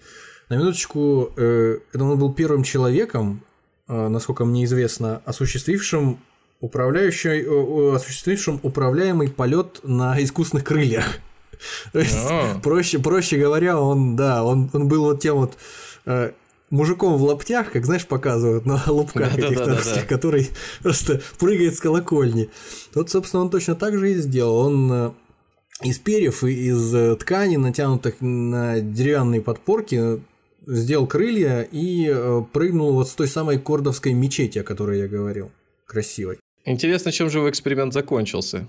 На 0.49 0.55
минуточку, 0.55 1.31
э, 1.37 1.77
он 1.93 2.19
был 2.19 2.33
первым 2.33 2.63
человеком, 2.63 3.43
э, 3.87 4.07
насколько 4.07 4.43
мне 4.45 4.65
известно, 4.65 5.21
осуществившим 5.25 6.19
управляющий, 6.59 7.41
э, 7.41 7.95
осуществившим 7.95 8.59
управляемый 8.61 9.29
полет 9.29 9.79
на 9.83 10.21
искусственных 10.21 10.65
крыльях. 10.65 11.19
То 11.93 11.99
есть, 11.99 12.17
а. 12.29 12.59
проще, 12.59 12.99
проще 12.99 13.37
говоря, 13.37 13.79
он, 13.79 14.15
да, 14.15 14.43
он, 14.43 14.69
он 14.73 14.87
был 14.87 15.03
вот 15.03 15.21
тем 15.21 15.37
вот 15.37 15.57
мужиком 16.71 17.17
в 17.17 17.23
лаптях, 17.23 17.71
как 17.71 17.85
знаешь, 17.85 18.07
показывают 18.07 18.65
на 18.65 18.81
лупках 18.87 19.35
да, 19.35 19.41
каких-то, 19.41 19.65
да, 19.65 19.75
да, 19.75 19.95
да. 19.95 20.01
который 20.03 20.49
просто 20.81 21.21
прыгает 21.37 21.75
с 21.75 21.79
колокольни. 21.79 22.49
Вот, 22.95 23.09
собственно, 23.09 23.43
он 23.43 23.49
точно 23.49 23.75
так 23.75 23.97
же 23.97 24.11
и 24.11 24.15
сделал. 24.15 24.55
Он 24.57 24.91
э, 24.91 25.11
из 25.83 25.99
перьев 25.99 26.43
и 26.43 26.69
из 26.69 26.95
э, 26.95 27.15
ткани, 27.17 27.57
натянутых 27.57 28.15
на 28.21 28.79
деревянные 28.79 29.41
подпорки, 29.41 30.21
сделал 30.65 31.07
крылья 31.07 31.61
и 31.61 32.07
э, 32.09 32.43
прыгнул 32.51 32.93
вот 32.93 33.09
с 33.09 33.13
той 33.13 33.27
самой 33.27 33.59
кордовской 33.59 34.13
мечети, 34.13 34.59
о 34.59 34.63
которой 34.63 34.99
я 34.99 35.07
говорил. 35.07 35.51
Красивой. 35.85 36.39
Интересно, 36.63 37.11
чем 37.11 37.29
же 37.29 37.39
его 37.39 37.49
эксперимент 37.49 37.93
закончился? 37.93 38.67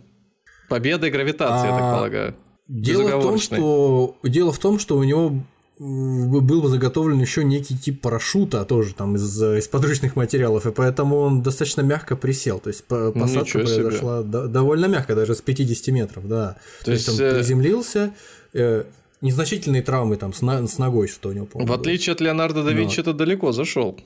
Победой 0.69 1.11
гравитации, 1.11 1.69
а... 1.69 1.73
я 1.73 1.79
так 1.79 1.83
а, 1.83 1.95
полагаю. 1.97 2.35
Дело 2.69 3.19
в, 3.19 3.23
том, 3.23 3.39
что, 3.39 4.17
дело 4.23 4.53
в 4.53 4.59
том, 4.59 4.79
что 4.79 4.97
у 4.97 5.05
него 5.05 5.35
был 5.79 6.67
заготовлен 6.69 7.21
еще 7.21 7.45
некий 7.45 7.77
тип 7.77 8.01
парашюта 8.01 8.65
тоже 8.65 8.95
там 8.95 9.17
из, 9.17 9.43
из 9.43 9.69
подручных 9.69 10.17
материалов, 10.17 10.67
и 10.67 10.71
поэтому 10.71 11.19
он 11.19 11.43
достаточно 11.43 11.81
мягко 11.81 12.15
присел. 12.17 12.61
То 12.61 12.69
есть 12.69 12.85
посадка 12.85 13.59
произошла 13.59 14.23
себе. 14.23 14.49
довольно 14.49 14.87
мягко, 14.87 15.15
даже 15.15 15.35
с 15.35 15.41
50 15.41 15.95
метров, 15.95 16.29
да. 16.29 16.57
То, 16.81 16.87
То 16.87 16.93
есть, 16.93 17.09
есть 17.09 17.21
он 17.21 17.27
э... 17.27 17.35
приземлился, 17.35 18.15
э, 18.53 18.85
незначительные 19.23 19.83
травмы 19.83 20.17
там 20.17 20.33
с, 20.33 20.43
на, 20.43 20.67
с 20.67 20.79
ногой, 20.79 21.09
что 21.09 21.31
у 21.31 21.33
него, 21.33 21.47
по 21.47 21.65
В 21.65 21.73
отличие 21.73 22.13
от 22.13 22.21
Леонардо 22.21 22.63
да 22.63 22.73
Винчи, 22.73 22.99
Но... 22.99 23.03
это 23.03 23.13
далеко 23.15 23.53
зашел. 23.53 23.99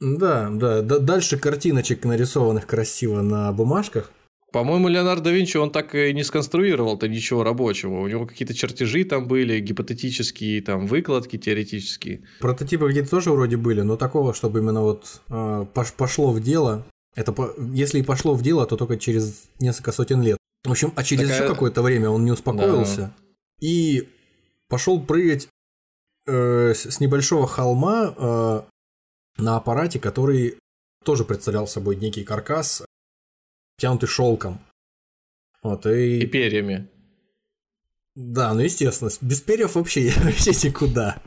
Да, 0.00 0.50
да, 0.50 0.82
дальше 0.82 1.38
картиночек 1.38 2.04
нарисованных 2.04 2.66
красиво 2.66 3.22
на 3.22 3.50
бумажках. 3.52 4.10
По-моему, 4.56 4.88
Леонардо 4.88 5.24
да 5.24 5.32
Винчи, 5.32 5.58
он 5.58 5.70
так 5.70 5.94
и 5.94 6.14
не 6.14 6.24
сконструировал-то 6.24 7.08
ничего 7.08 7.44
рабочего. 7.44 8.00
У 8.00 8.08
него 8.08 8.24
какие-то 8.24 8.54
чертежи 8.54 9.04
там 9.04 9.28
были, 9.28 9.60
гипотетические 9.60 10.62
там 10.62 10.86
выкладки 10.86 11.36
теоретические. 11.36 12.22
Прототипы 12.40 12.86
какие-то 12.86 13.10
тоже 13.10 13.32
вроде 13.32 13.58
были, 13.58 13.82
но 13.82 13.98
такого, 13.98 14.32
чтобы 14.32 14.60
именно 14.60 14.80
вот 14.80 15.20
э, 15.28 15.66
пошло 15.74 16.30
в 16.30 16.42
дело, 16.42 16.86
это 17.14 17.32
по... 17.32 17.52
если 17.70 17.98
и 17.98 18.02
пошло 18.02 18.32
в 18.32 18.40
дело, 18.40 18.64
то 18.64 18.78
только 18.78 18.96
через 18.96 19.42
несколько 19.60 19.92
сотен 19.92 20.22
лет. 20.22 20.38
В 20.64 20.70
общем, 20.70 20.90
а 20.96 21.04
через 21.04 21.24
Такая... 21.24 21.42
еще 21.42 21.52
какое-то 21.52 21.82
время 21.82 22.08
он 22.08 22.24
не 22.24 22.32
успокоился 22.32 22.96
да. 22.96 23.12
и 23.60 24.08
пошел 24.70 24.98
прыгать 24.98 25.48
э, 26.26 26.72
с 26.72 26.98
небольшого 26.98 27.46
холма 27.46 28.14
э, 28.16 28.62
на 29.36 29.56
аппарате, 29.58 30.00
который 30.00 30.56
тоже 31.04 31.26
представлял 31.26 31.66
собой 31.66 31.96
некий 31.96 32.24
каркас 32.24 32.85
тянутый 33.76 34.08
шелком. 34.08 34.60
Вот, 35.62 35.86
и... 35.86 36.20
и 36.20 36.26
перьями. 36.26 36.88
Да, 38.14 38.54
ну 38.54 38.60
естественно, 38.60 39.10
без 39.20 39.40
перьев 39.40 39.74
вообще, 39.74 40.12
вообще 40.16 40.50
никуда. 40.68 41.20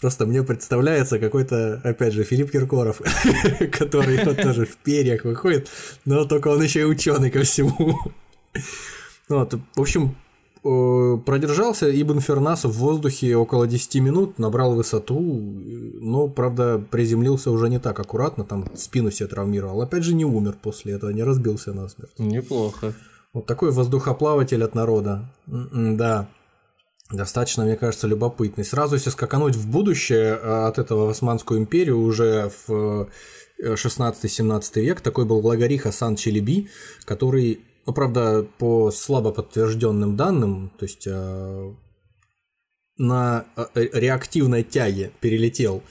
Просто 0.00 0.26
мне 0.26 0.42
представляется 0.42 1.18
какой-то, 1.18 1.80
опять 1.84 2.12
же, 2.12 2.24
Филипп 2.24 2.50
Киркоров, 2.50 3.00
который 3.72 4.24
вот 4.24 4.36
тоже 4.40 4.66
в 4.66 4.76
перьях 4.78 5.24
выходит, 5.24 5.68
но 6.04 6.24
только 6.24 6.48
он 6.48 6.62
еще 6.62 6.80
и 6.80 6.84
ученый 6.84 7.30
ко 7.30 7.42
всему. 7.42 7.98
Вот, 9.28 9.54
в 9.54 9.80
общем, 9.80 10.16
продержался 10.62 11.90
Ибн 11.90 12.20
Фернас 12.20 12.64
в 12.64 12.70
воздухе 12.70 13.36
около 13.36 13.66
10 13.66 13.96
минут, 13.96 14.38
набрал 14.38 14.74
высоту, 14.74 15.20
но, 15.20 16.28
правда, 16.28 16.78
приземлился 16.90 17.50
уже 17.50 17.68
не 17.68 17.80
так 17.80 17.98
аккуратно, 17.98 18.44
там 18.44 18.74
спину 18.76 19.10
себе 19.10 19.28
травмировал. 19.28 19.82
Опять 19.82 20.04
же, 20.04 20.14
не 20.14 20.24
умер 20.24 20.56
после 20.62 20.94
этого, 20.94 21.10
не 21.10 21.24
разбился 21.24 21.72
насмерть. 21.72 22.16
Неплохо. 22.18 22.94
Вот 23.32 23.46
такой 23.46 23.72
воздухоплаватель 23.72 24.62
от 24.62 24.74
народа. 24.74 25.32
М-м, 25.48 25.96
да, 25.96 26.28
достаточно, 27.10 27.64
мне 27.64 27.76
кажется, 27.76 28.06
любопытный. 28.06 28.64
Сразу, 28.64 28.94
если 28.94 29.10
скакануть 29.10 29.56
в 29.56 29.68
будущее 29.68 30.38
э, 30.40 30.66
от 30.66 30.78
этого 30.78 31.06
в 31.06 31.10
Османскую 31.10 31.58
империю 31.58 32.00
уже 32.00 32.52
в 32.66 33.08
16-17 33.60 34.62
э, 34.74 34.80
век, 34.80 35.00
такой 35.00 35.24
был 35.24 35.40
Влагари 35.40 35.76
Хасан 35.76 36.16
Челеби, 36.16 36.68
который 37.04 37.60
ну, 37.86 37.92
правда, 37.92 38.46
по 38.58 38.90
слабо 38.90 39.32
подтвержденным 39.32 40.16
данным, 40.16 40.72
то 40.78 40.84
есть 40.84 41.06
э, 41.06 41.74
на 42.96 43.44
э, 43.56 43.64
реактивной 43.92 44.62
тяге 44.62 45.12
перелетел 45.20 45.82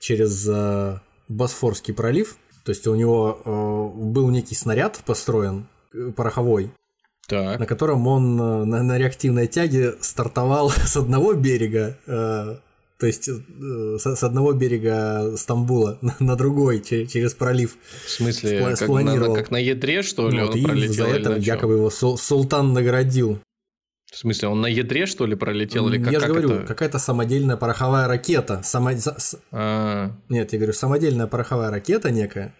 через 0.00 0.46
э, 0.48 0.98
Босфорский 1.28 1.94
пролив, 1.94 2.36
то 2.64 2.70
есть 2.70 2.86
у 2.86 2.94
него 2.94 3.40
э, 3.44 3.98
был 3.98 4.30
некий 4.30 4.54
снаряд 4.54 5.00
построен, 5.06 5.68
э, 5.94 6.10
пороховой, 6.16 6.72
так. 7.28 7.60
на 7.60 7.66
котором 7.66 8.06
он 8.06 8.36
на, 8.36 8.82
на 8.82 8.98
реактивной 8.98 9.46
тяге 9.46 9.94
стартовал 10.00 10.70
с 10.84 10.96
одного 10.96 11.34
берега 11.34 12.62
то 12.98 13.06
есть 13.06 13.28
э, 13.28 13.98
с 13.98 14.22
одного 14.22 14.52
берега 14.52 15.36
Стамбула 15.36 15.98
на 16.18 16.36
другой 16.36 16.80
через 16.80 17.34
пролив. 17.34 17.76
В 18.04 18.10
смысле, 18.10 18.60
как, 18.60 18.78
спланировал. 18.78 19.34
На, 19.34 19.40
как 19.42 19.50
на 19.50 19.58
ядре, 19.58 20.02
что 20.02 20.30
ли, 20.30 20.40
вот, 20.40 20.52
он 20.52 20.58
и 20.58 20.62
пролетел? 20.62 20.94
за 20.94 21.04
это 21.04 21.36
якобы 21.36 21.74
его 21.74 21.90
султан 21.90 22.72
наградил. 22.72 23.40
В 24.10 24.16
смысле, 24.16 24.48
он 24.48 24.60
на 24.60 24.66
ядре, 24.66 25.04
что 25.04 25.26
ли, 25.26 25.34
пролетел? 25.34 25.88
Или 25.88 26.02
как, 26.02 26.12
я 26.12 26.20
же 26.20 26.28
говорю, 26.28 26.50
это? 26.50 26.66
какая-то 26.66 26.98
самодельная 26.98 27.56
пороховая 27.56 28.08
ракета. 28.08 28.62
Само... 28.62 28.90
-а. 28.92 30.12
Нет, 30.28 30.52
я 30.52 30.58
говорю, 30.58 30.72
самодельная 30.72 31.26
пороховая 31.26 31.70
ракета 31.70 32.10
некая. 32.10 32.54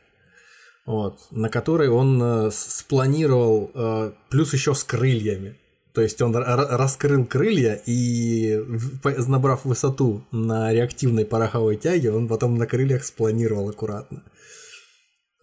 вот, 0.84 1.18
на 1.30 1.48
которой 1.48 1.88
он 1.88 2.20
э, 2.22 2.50
спланировал, 2.52 3.70
э, 3.74 4.12
плюс 4.28 4.52
еще 4.52 4.74
с 4.74 4.84
крыльями. 4.84 5.56
То 5.96 6.02
есть 6.02 6.20
он 6.20 6.36
раскрыл 6.36 7.24
крылья 7.24 7.80
и, 7.86 8.62
набрав 9.02 9.64
высоту 9.64 10.26
на 10.30 10.70
реактивной 10.70 11.24
пороховой 11.24 11.76
тяге, 11.76 12.12
он 12.12 12.28
потом 12.28 12.56
на 12.56 12.66
крыльях 12.66 13.02
спланировал 13.02 13.70
аккуратно. 13.70 14.22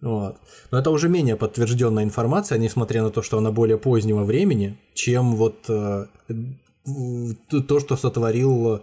Вот. 0.00 0.36
Но 0.70 0.78
это 0.78 0.92
уже 0.92 1.08
менее 1.08 1.34
подтвержденная 1.34 2.04
информация, 2.04 2.56
несмотря 2.58 3.02
на 3.02 3.10
то, 3.10 3.20
что 3.20 3.38
она 3.38 3.50
более 3.50 3.78
позднего 3.78 4.22
времени, 4.22 4.78
чем 4.94 5.34
вот 5.34 5.56
э, 5.68 6.06
то, 7.66 7.80
что 7.80 7.96
сотворил 7.96 8.80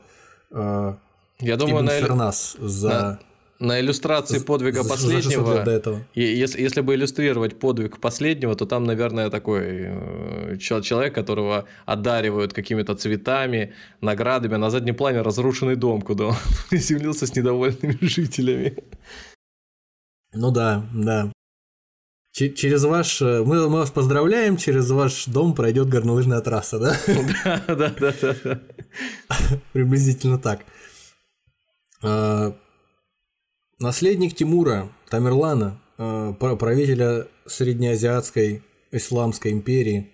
э, 0.51 0.95
Я 1.39 1.55
думаю, 1.55 1.85
на, 1.85 1.91
Фернас 1.91 2.57
за... 2.59 3.21
на, 3.61 3.79
иллюстрации 3.79 4.39
подвига 4.39 4.83
последнего, 4.83 5.63
до 5.63 5.71
этого. 5.71 6.01
Если, 6.15 6.61
если 6.61 6.81
бы 6.81 6.95
иллюстрировать 6.95 7.59
подвиг 7.59 7.99
последнего, 7.99 8.55
то 8.55 8.65
там, 8.65 8.83
наверное, 8.83 9.29
такой 9.29 9.61
э, 9.63 10.57
человек, 10.57 11.15
которого 11.15 11.65
одаривают 11.85 12.53
какими-то 12.53 12.95
цветами, 12.95 13.73
наградами, 14.01 14.55
а 14.55 14.57
на 14.57 14.69
заднем 14.69 14.95
плане 14.95 15.21
разрушенный 15.21 15.75
дом, 15.75 16.01
куда 16.01 16.25
он 16.25 16.35
приземлился 16.69 17.27
с 17.27 17.35
недовольными 17.35 17.97
жителями. 18.01 18.75
Ну 20.33 20.51
да, 20.51 20.85
да. 20.93 21.31
Ч- 22.33 22.53
через 22.53 22.83
ваш... 22.83 23.21
Э, 23.21 23.43
мы, 23.43 23.69
мы 23.69 23.79
вас 23.79 23.91
поздравляем, 23.91 24.57
через 24.57 24.89
ваш 24.89 25.25
дом 25.25 25.53
пройдет 25.53 25.89
горнолыжная 25.89 26.41
трасса, 26.41 26.79
да? 26.79 26.97
Да, 27.67 27.75
да, 27.75 27.93
да, 27.99 28.35
да. 28.43 28.59
Приблизительно 29.73 30.39
так. 30.39 30.61
Наследник 33.81 34.35
Тимура, 34.35 34.89
Тамерлана, 35.09 35.81
а, 35.97 36.33
правителя 36.33 37.27
среднеазиатской 37.47 38.61
исламской 38.91 39.51
империи 39.51 40.11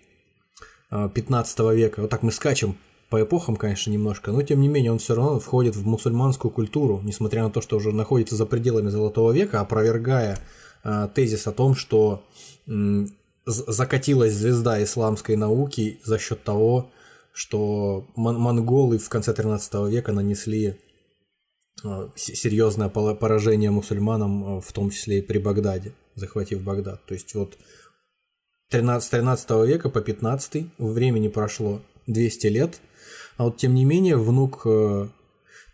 15 0.90 1.60
а, 1.60 1.74
века. 1.74 2.00
Вот 2.00 2.08
так 2.08 2.22
мы 2.22 2.32
скачем 2.32 2.78
по 3.10 3.22
эпохам, 3.22 3.56
конечно, 3.56 3.90
немножко, 3.90 4.32
но 4.32 4.40
тем 4.40 4.62
не 4.62 4.68
менее 4.68 4.90
он 4.90 4.98
все 4.98 5.14
равно 5.14 5.38
входит 5.38 5.76
в 5.76 5.86
мусульманскую 5.86 6.50
культуру, 6.50 7.02
несмотря 7.04 7.42
на 7.42 7.50
то, 7.50 7.60
что 7.60 7.76
уже 7.76 7.92
находится 7.92 8.36
за 8.36 8.46
пределами 8.46 8.88
Золотого 8.88 9.32
века, 9.32 9.60
опровергая 9.60 10.38
э, 10.82 11.08
тезис 11.14 11.46
о 11.46 11.52
том, 11.52 11.74
что 11.74 12.24
э, 12.66 13.04
закатилась 13.44 14.32
звезда 14.32 14.82
исламской 14.82 15.36
науки 15.36 16.00
за 16.02 16.18
счет 16.18 16.42
того, 16.42 16.90
что 17.34 18.06
мон- 18.16 18.38
монголы 18.38 18.96
в 18.96 19.10
конце 19.10 19.34
13 19.34 19.90
века 19.90 20.12
нанесли 20.12 20.68
э, 20.68 20.87
серьезное 22.16 22.88
поражение 22.88 23.70
мусульманам, 23.70 24.60
в 24.60 24.72
том 24.72 24.90
числе 24.90 25.18
и 25.18 25.22
при 25.22 25.38
Багдаде, 25.38 25.92
захватив 26.14 26.62
Багдад. 26.62 27.04
То 27.06 27.14
есть 27.14 27.34
вот 27.34 27.56
13, 28.70 29.10
13 29.10 29.50
века 29.66 29.88
по 29.88 30.00
15 30.00 30.66
времени 30.78 31.28
прошло 31.28 31.80
200 32.06 32.46
лет, 32.48 32.80
а 33.38 33.44
вот 33.44 33.56
тем 33.56 33.74
не 33.74 33.84
менее 33.84 34.16
внук 34.16 34.62
э, 34.64 35.08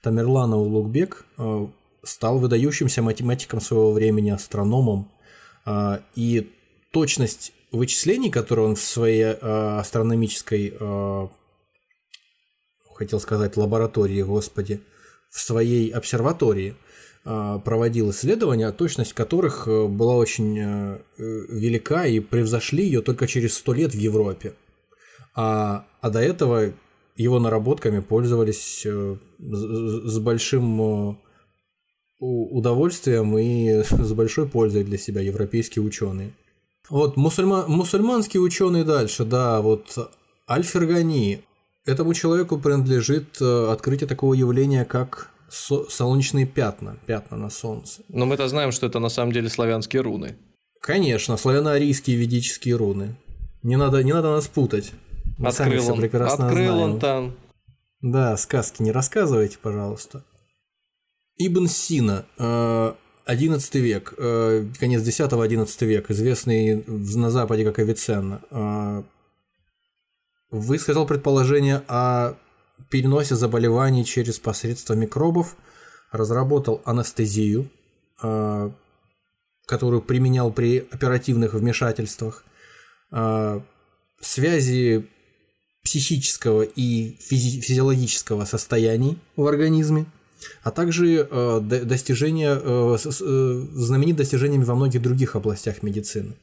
Тамерлана 0.03 0.59
Улугбек 0.59 1.25
э, 1.39 1.67
стал 2.03 2.39
выдающимся 2.39 3.03
математиком 3.03 3.61
своего 3.61 3.93
времени, 3.93 4.31
астрономом, 4.31 5.11
э, 5.65 5.99
и 6.15 6.53
точность 6.93 7.53
вычислений, 7.73 8.31
которые 8.31 8.69
он 8.69 8.77
в 8.77 8.81
своей 8.81 9.33
астрономической, 9.33 10.75
хотел 12.95 13.19
сказать, 13.19 13.57
лаборатории, 13.57 14.23
господи, 14.23 14.81
в 15.35 15.41
своей 15.41 15.91
обсерватории 15.91 16.77
проводил 17.25 18.11
исследования, 18.11 18.71
точность 18.71 19.15
которых 19.15 19.67
была 19.67 20.15
очень 20.15 20.99
велика 21.17 22.07
и 22.07 22.21
превзошли 22.21 22.85
ее 22.85 23.01
только 23.01 23.27
через 23.27 23.57
сто 23.57 23.73
лет 23.73 23.95
в 23.95 23.99
Европе. 23.99 24.53
А, 25.35 25.87
а 26.01 26.11
до 26.11 26.21
этого 26.21 26.73
его 27.17 27.39
наработками 27.39 28.01
пользовались 28.01 28.83
э, 28.85 29.17
с 29.39 30.19
большим 30.19 30.81
э, 30.81 31.17
удовольствием 32.21 33.37
и 33.39 33.83
с 33.89 34.13
большой 34.13 34.49
пользой 34.49 34.85
для 34.85 34.99
себя 34.99 35.21
европейские 35.21 35.85
ученые. 35.85 36.33
Вот 36.89 37.17
мусульма, 37.17 37.67
мусульманские 37.67 38.43
ученые 38.43 38.85
дальше, 38.85 39.25
да, 39.25 39.61
вот 39.61 39.97
Аль-Фергани. 40.49 41.43
Этому 41.87 42.15
человеку 42.15 42.59
принадлежит 42.59 43.41
э, 43.41 43.71
открытие 43.71 44.09
такого 44.09 44.33
явления, 44.33 44.85
как 44.85 45.31
солнечные 45.51 46.47
пятна, 46.47 46.97
пятна 47.07 47.37
на 47.37 47.51
солнце. 47.51 48.03
Но 48.09 48.27
мы-то 48.27 48.49
знаем, 48.49 48.73
что 48.73 48.87
это 48.87 48.99
на 48.99 49.11
самом 49.11 49.33
деле 49.33 49.49
славянские 49.49 50.03
руны. 50.03 50.37
Конечно, 50.81 51.37
славяно-арийские 51.37 52.17
ведические 52.17 52.77
руны. 52.77 53.17
Не 53.63 53.77
надо, 53.77 54.03
не 54.03 54.13
надо 54.13 54.31
нас 54.31 54.49
путать. 54.49 54.93
Мы 55.39 55.49
открыл 55.49 55.83
сами 55.83 55.91
он, 55.93 56.01
прекрасно 56.01 56.47
открыл 56.47 56.75
знаем. 56.75 56.93
он 56.93 57.01
там. 57.01 57.35
Да, 58.01 58.37
сказки 58.37 58.83
не 58.83 58.93
рассказывайте, 58.93 59.59
пожалуйста. 59.61 60.25
Ибн 61.37 61.67
Сина, 61.67 62.25
XI 62.39 62.95
э, 63.27 63.79
век, 63.81 64.15
э, 64.17 64.67
конец 64.79 65.07
X-XI 65.07 65.87
век, 65.87 66.11
известный 66.11 66.85
на 66.87 67.31
Западе 67.31 67.65
как 67.65 67.79
Авиценна, 67.79 68.41
высказал 70.55 71.07
предположение 71.07 71.83
о 71.89 72.35
переносе 72.91 73.35
заболеваний 73.35 74.05
через 74.05 74.39
посредство 74.39 74.95
микробов, 74.95 75.57
разработал 76.11 76.81
анестезию, 76.85 77.71
которую 79.67 80.03
применял 80.03 80.53
при 80.53 80.87
оперативных 80.91 81.55
вмешательствах, 81.55 82.45
связи 84.21 85.09
психического 85.85 86.63
и 86.63 87.17
физи- 87.21 87.61
физиологического 87.61 88.45
состояний 88.47 89.19
в 89.37 89.47
организме, 89.47 90.07
а 90.63 90.71
также 90.71 91.29
э, 91.31 91.61
достижения, 91.61 92.59
э, 92.61 92.97
э, 92.97 93.67
знаменит 93.75 94.17
достижениями 94.17 94.65
во 94.65 94.75
многих 94.75 95.03
других 95.03 95.37
областях 95.37 95.83
медицины. 95.83 96.35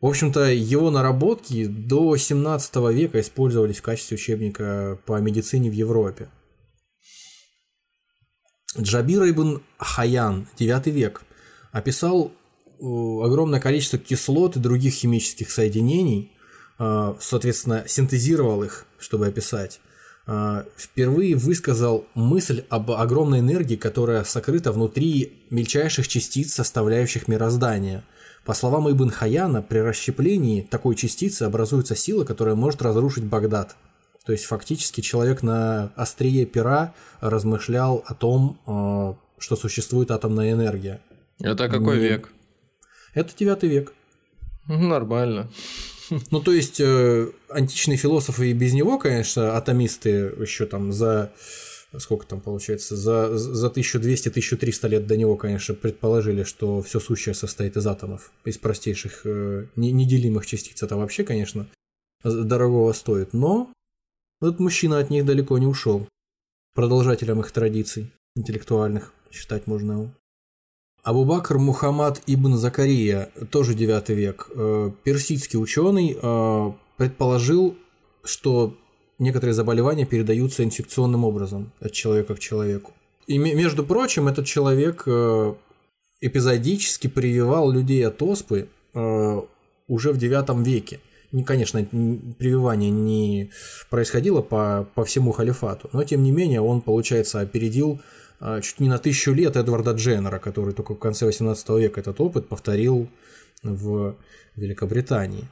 В 0.00 0.06
общем-то, 0.06 0.52
его 0.52 0.90
наработки 0.90 1.66
до 1.66 2.16
17 2.16 2.76
века 2.92 3.20
использовались 3.20 3.78
в 3.78 3.82
качестве 3.82 4.16
учебника 4.16 4.98
по 5.06 5.18
медицине 5.20 5.70
в 5.70 5.72
Европе. 5.72 6.28
Джабир 8.78 9.30
ибн 9.30 9.62
Хаян, 9.78 10.48
9 10.58 10.86
век, 10.88 11.22
описал 11.72 12.30
э, 12.30 12.82
огромное 12.82 13.58
количество 13.58 13.98
кислот 13.98 14.56
и 14.56 14.60
других 14.60 14.92
химических 14.92 15.50
соединений, 15.50 16.32
а, 16.78 17.16
соответственно, 17.20 17.84
синтезировал 17.86 18.62
их, 18.62 18.84
чтобы 18.98 19.26
описать, 19.26 19.80
а, 20.26 20.66
впервые 20.76 21.36
высказал 21.36 22.06
мысль 22.14 22.64
об 22.68 22.90
огромной 22.90 23.38
энергии, 23.38 23.76
которая 23.76 24.24
сокрыта 24.24 24.72
внутри 24.72 25.44
мельчайших 25.50 26.06
частиц, 26.06 26.52
составляющих 26.52 27.28
мироздание. 27.28 28.04
По 28.46 28.54
словам 28.54 28.88
Ибн 28.88 29.10
Хаяна, 29.10 29.60
при 29.60 29.78
расщеплении 29.78 30.62
такой 30.62 30.94
частицы 30.94 31.42
образуется 31.42 31.96
сила, 31.96 32.24
которая 32.24 32.54
может 32.54 32.80
разрушить 32.80 33.24
Багдад. 33.24 33.74
То 34.24 34.30
есть 34.30 34.44
фактически 34.44 35.00
человек 35.00 35.42
на 35.42 35.92
острие 35.96 36.46
пера 36.46 36.94
размышлял 37.20 38.04
о 38.06 38.14
том, 38.14 38.60
а, 38.66 39.16
что 39.38 39.56
существует 39.56 40.12
атомная 40.12 40.52
энергия. 40.52 41.00
Это 41.40 41.68
какой 41.68 41.98
Не... 41.98 42.08
век? 42.08 42.30
Это 43.14 43.36
девятый 43.36 43.68
век. 43.68 43.92
Нормально. 44.66 45.50
Ну, 46.30 46.40
то 46.40 46.52
есть, 46.52 46.78
э, 46.78 47.32
античные 47.48 47.96
философы 47.96 48.50
и 48.50 48.52
без 48.52 48.74
него, 48.74 48.96
конечно, 48.96 49.56
атомисты 49.56 50.32
еще 50.38 50.64
там 50.64 50.92
за 50.92 51.32
сколько 51.98 52.26
там 52.26 52.40
получается, 52.40 52.96
за, 52.96 53.36
за 53.36 53.68
1200-1300 53.68 54.88
лет 54.88 55.06
до 55.06 55.16
него, 55.16 55.36
конечно, 55.36 55.74
предположили, 55.74 56.42
что 56.42 56.82
все 56.82 57.00
сущее 57.00 57.34
состоит 57.34 57.76
из 57.76 57.86
атомов, 57.86 58.32
из 58.44 58.58
простейших 58.58 59.22
э, 59.24 59.66
неделимых 59.76 60.46
частиц. 60.46 60.82
Это 60.82 60.96
вообще, 60.96 61.24
конечно, 61.24 61.68
дорогого 62.22 62.92
стоит. 62.92 63.32
Но 63.32 63.72
этот 64.40 64.60
мужчина 64.60 64.98
от 64.98 65.10
них 65.10 65.24
далеко 65.24 65.58
не 65.58 65.66
ушел. 65.66 66.06
Продолжателем 66.74 67.40
их 67.40 67.50
традиций 67.52 68.12
интеллектуальных 68.34 69.12
считать 69.30 69.66
можно 69.66 69.92
его. 69.92 70.10
Абу-Бакр 71.02 71.58
Мухаммад 71.58 72.20
ибн 72.26 72.56
Закария, 72.56 73.30
тоже 73.50 73.74
9 73.74 74.08
век, 74.10 74.50
э, 74.50 74.90
персидский 75.04 75.58
ученый, 75.58 76.18
э, 76.20 76.72
предположил, 76.96 77.76
что 78.24 78.76
некоторые 79.18 79.54
заболевания 79.54 80.06
передаются 80.06 80.64
инфекционным 80.64 81.24
образом 81.24 81.72
от 81.80 81.92
человека 81.92 82.34
к 82.34 82.38
человеку. 82.38 82.92
И, 83.26 83.38
между 83.38 83.84
прочим, 83.84 84.28
этот 84.28 84.46
человек 84.46 85.02
э, 85.06 85.54
эпизодически 86.20 87.08
прививал 87.08 87.70
людей 87.70 88.06
от 88.06 88.22
оспы 88.22 88.68
уже 89.88 90.12
в 90.12 90.18
9 90.18 90.66
веке. 90.66 91.00
конечно, 91.44 91.84
прививание 91.84 92.90
не 92.90 93.50
происходило 93.90 94.40
по, 94.40 94.88
по 94.94 95.04
всему 95.04 95.32
халифату, 95.32 95.90
но 95.92 96.02
тем 96.04 96.22
не 96.22 96.32
менее 96.32 96.60
он, 96.60 96.80
получается, 96.80 97.40
опередил 97.40 98.00
а, 98.40 98.60
чуть 98.60 98.80
не 98.80 98.88
на 98.88 98.98
тысячу 98.98 99.32
лет 99.32 99.56
Эдварда 99.56 99.92
Дженнера, 99.92 100.38
который 100.38 100.74
только 100.74 100.94
в 100.94 100.98
конце 100.98 101.26
18 101.26 101.68
века 101.70 102.00
этот 102.00 102.20
опыт 102.20 102.48
повторил 102.48 103.08
в 103.62 104.16
Великобритании. 104.56 105.44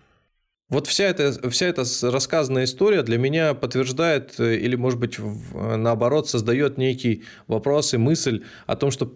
Вот 0.71 0.87
вся 0.87 1.05
эта, 1.05 1.51
вся 1.51 1.67
эта 1.67 1.85
рассказанная 2.03 2.65
история 2.65 3.03
для 3.03 3.19
меня 3.19 3.55
подтверждает 3.55 4.41
э, 4.41 4.57
или, 4.57 4.77
может 4.77 4.99
быть, 4.99 5.19
наоборот, 5.53 6.29
создает 6.29 6.79
некий 6.79 7.25
вопрос 7.47 7.93
и 7.93 7.99
мысль 7.99 8.45
о 8.67 8.75
том, 8.75 8.91
что 8.91 9.13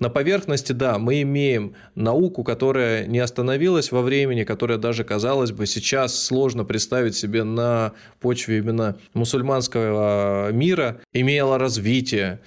на 0.00 0.08
поверхности, 0.08 0.72
да, 0.72 0.98
мы 0.98 1.22
имеем 1.22 1.74
науку, 1.94 2.42
которая 2.42 3.06
не 3.06 3.18
остановилась 3.18 3.92
во 3.92 4.00
времени, 4.00 4.44
которая 4.44 4.78
даже, 4.78 5.04
казалось 5.04 5.52
бы, 5.52 5.66
сейчас 5.66 6.20
сложно 6.20 6.64
представить 6.64 7.14
себе 7.14 7.44
на 7.44 7.92
почве 8.18 8.58
именно 8.58 8.96
мусульманского 9.12 10.52
мира, 10.52 11.00
имела 11.12 11.58
развитие, 11.58 12.40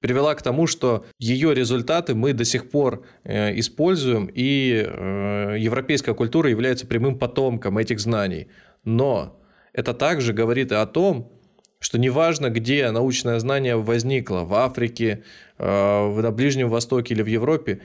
привела 0.00 0.34
к 0.34 0.42
тому, 0.42 0.66
что 0.66 1.04
ее 1.18 1.54
результаты 1.54 2.14
мы 2.14 2.32
до 2.32 2.44
сих 2.44 2.70
пор 2.70 3.04
э, 3.24 3.58
используем, 3.58 4.30
и 4.32 4.84
э, 4.86 5.56
европейская 5.58 6.14
культура 6.14 6.50
является 6.50 6.86
прямым 6.86 7.18
потомком 7.18 7.78
этих 7.78 8.00
знаний. 8.00 8.48
Но 8.84 9.40
это 9.72 9.94
также 9.94 10.32
говорит 10.32 10.72
и 10.72 10.76
о 10.76 10.86
том, 10.86 11.32
что 11.80 11.98
неважно, 11.98 12.50
где 12.50 12.90
научное 12.90 13.38
знание 13.38 13.76
возникло, 13.76 14.40
в 14.40 14.54
Африке, 14.54 15.24
э, 15.58 16.20
на 16.20 16.30
Ближнем 16.30 16.68
Востоке 16.68 17.14
или 17.14 17.22
в 17.22 17.26
Европе, 17.26 17.80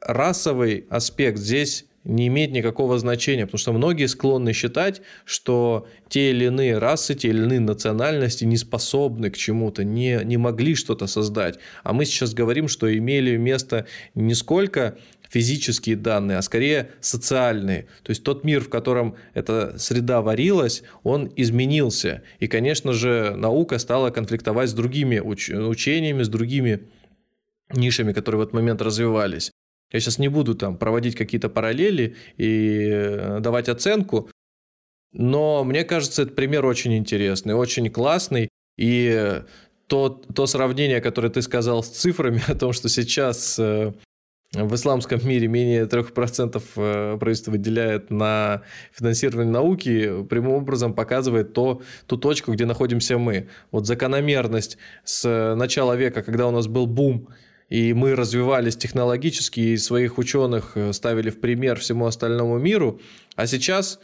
расовый 0.00 0.86
аспект 0.90 1.38
здесь 1.38 1.86
не 2.06 2.28
имеет 2.28 2.52
никакого 2.52 2.98
значения, 2.98 3.46
потому 3.46 3.58
что 3.58 3.72
многие 3.72 4.06
склонны 4.06 4.52
считать, 4.52 5.02
что 5.24 5.88
те 6.08 6.30
или 6.30 6.46
иные 6.46 6.78
расы, 6.78 7.14
те 7.14 7.28
или 7.28 7.42
иные 7.42 7.60
национальности 7.60 8.44
не 8.44 8.56
способны 8.56 9.30
к 9.30 9.36
чему-то, 9.36 9.82
не, 9.82 10.20
не 10.24 10.36
могли 10.36 10.76
что-то 10.76 11.08
создать. 11.08 11.58
А 11.82 11.92
мы 11.92 12.04
сейчас 12.04 12.32
говорим, 12.32 12.68
что 12.68 12.96
имели 12.96 13.36
место 13.36 13.86
не 14.14 14.34
сколько 14.34 14.96
физические 15.28 15.96
данные, 15.96 16.38
а 16.38 16.42
скорее 16.42 16.90
социальные. 17.00 17.86
То 18.04 18.10
есть 18.10 18.22
тот 18.22 18.44
мир, 18.44 18.60
в 18.60 18.68
котором 18.68 19.16
эта 19.34 19.76
среда 19.76 20.22
варилась, 20.22 20.84
он 21.02 21.32
изменился. 21.34 22.22
И, 22.38 22.46
конечно 22.46 22.92
же, 22.92 23.34
наука 23.36 23.78
стала 23.78 24.10
конфликтовать 24.10 24.70
с 24.70 24.72
другими 24.72 25.16
уч- 25.16 25.52
учениями, 25.52 26.22
с 26.22 26.28
другими 26.28 26.84
нишами, 27.74 28.12
которые 28.12 28.38
в 28.38 28.42
этот 28.42 28.54
момент 28.54 28.80
развивались. 28.80 29.50
Я 29.92 30.00
сейчас 30.00 30.18
не 30.18 30.28
буду 30.28 30.54
там 30.54 30.76
проводить 30.76 31.14
какие-то 31.14 31.48
параллели 31.48 32.16
и 32.36 32.88
э, 32.90 33.40
давать 33.40 33.68
оценку, 33.68 34.30
но 35.12 35.64
мне 35.64 35.84
кажется, 35.84 36.22
этот 36.22 36.34
пример 36.34 36.66
очень 36.66 36.96
интересный, 36.96 37.54
очень 37.54 37.88
классный. 37.88 38.48
И 38.76 39.42
то, 39.86 40.08
то 40.10 40.46
сравнение, 40.46 41.00
которое 41.00 41.30
ты 41.30 41.40
сказал 41.42 41.82
с 41.82 41.88
цифрами, 41.88 42.42
о 42.48 42.54
том, 42.54 42.72
что 42.72 42.88
сейчас 42.88 43.58
э, 43.58 43.92
в 44.52 44.74
исламском 44.74 45.26
мире 45.26 45.48
менее 45.48 45.84
3% 45.84 46.62
э, 46.76 47.16
правительство 47.18 47.50
выделяет 47.52 48.10
на 48.10 48.62
финансирование 48.92 49.50
науки, 49.50 50.24
прямым 50.24 50.52
образом 50.52 50.92
показывает 50.92 51.52
то, 51.52 51.80
ту 52.06 52.16
точку, 52.16 52.52
где 52.52 52.66
находимся 52.66 53.16
мы. 53.16 53.48
Вот 53.70 53.86
закономерность 53.86 54.76
с 55.04 55.54
начала 55.56 55.94
века, 55.94 56.22
когда 56.22 56.46
у 56.46 56.50
нас 56.50 56.66
был 56.66 56.86
бум 56.86 57.28
и 57.68 57.92
мы 57.92 58.14
развивались 58.14 58.76
технологически, 58.76 59.60
и 59.60 59.76
своих 59.76 60.18
ученых 60.18 60.72
э, 60.76 60.92
ставили 60.92 61.30
в 61.30 61.40
пример 61.40 61.78
всему 61.78 62.06
остальному 62.06 62.58
миру, 62.58 63.00
а 63.34 63.46
сейчас 63.46 63.98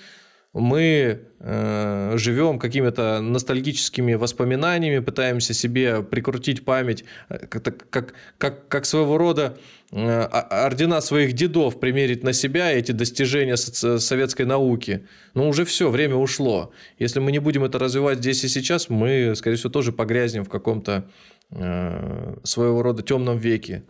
мы 0.53 1.21
э, 1.41 2.13
живем 2.17 2.59
какими-то 2.59 3.21
ностальгическими 3.23 4.15
воспоминаниями, 4.15 4.99
пытаемся 4.99 5.55
себе 5.55 6.03
прикрутить 6.03 6.65
память, 6.65 7.05
э, 7.31 7.47
как, 7.47 7.89
как, 7.89 8.15
как, 8.37 8.69
как 8.69 8.85
своего 8.85 9.17
рода 9.17 9.57
э, 9.93 10.21
ордена 10.21 11.01
своих 11.01 11.33
дедов 11.33 11.81
примерить 11.81 12.23
на 12.23 12.35
себя 12.35 12.71
эти 12.71 12.93
достижения 12.93 13.57
советской 13.57 14.45
науки. 14.45 15.07
Но 15.33 15.49
уже 15.49 15.65
все, 15.65 15.89
время 15.89 16.17
ушло. 16.17 16.73
Если 16.99 17.19
мы 17.19 17.33
не 17.33 17.39
будем 17.39 17.65
это 17.65 17.79
развивать 17.79 18.19
здесь 18.19 18.45
и 18.45 18.49
сейчас, 18.49 18.91
мы, 18.91 19.33
скорее 19.35 19.57
всего, 19.57 19.71
тоже 19.71 19.91
погрязнем 19.93 20.45
в 20.45 20.51
каком-то 20.51 21.07
Э, 21.42 21.42
своего 21.53 22.83
рода 22.83 23.03
темном 23.03 23.39
веке. 23.39 23.85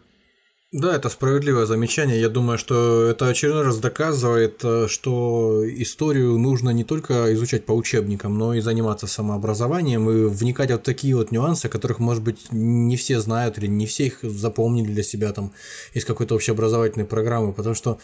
Да, 0.73 0.97
это 0.97 1.11
справедливое 1.11 1.67
замечание. 1.67 2.19
Я 2.19 2.31
думаю, 2.31 2.57
что 2.57 3.05
это 3.05 3.29
очередной 3.29 3.65
раз 3.65 3.79
доказывает, 3.79 4.65
э, 4.65 4.87
что 4.89 5.63
историю 5.67 6.39
нужно 6.39 6.71
не 6.71 6.83
только 6.83 7.35
изучать 7.35 7.67
по 7.67 7.73
учебникам, 7.73 8.39
но 8.39 8.55
и 8.55 8.61
заниматься 8.61 9.07
самообразованием 9.07 10.09
и 10.09 10.25
вникать 10.31 10.71
вот 10.71 10.83
такие 10.83 11.15
вот 11.15 11.31
нюансы, 11.31 11.69
которых, 11.69 11.99
может 11.99 12.23
быть, 12.23 12.51
не 12.53 12.97
все 12.97 13.21
знают 13.21 13.59
или 13.59 13.67
не 13.67 13.85
все 13.85 14.07
их 14.07 14.21
запомнили 14.23 14.95
для 14.95 15.03
себя 15.03 15.33
там 15.33 15.53
из 15.93 16.07
какой-то 16.07 16.37
общеобразовательной 16.37 17.05
программы, 17.05 17.53
потому 17.53 17.75
что 17.75 17.99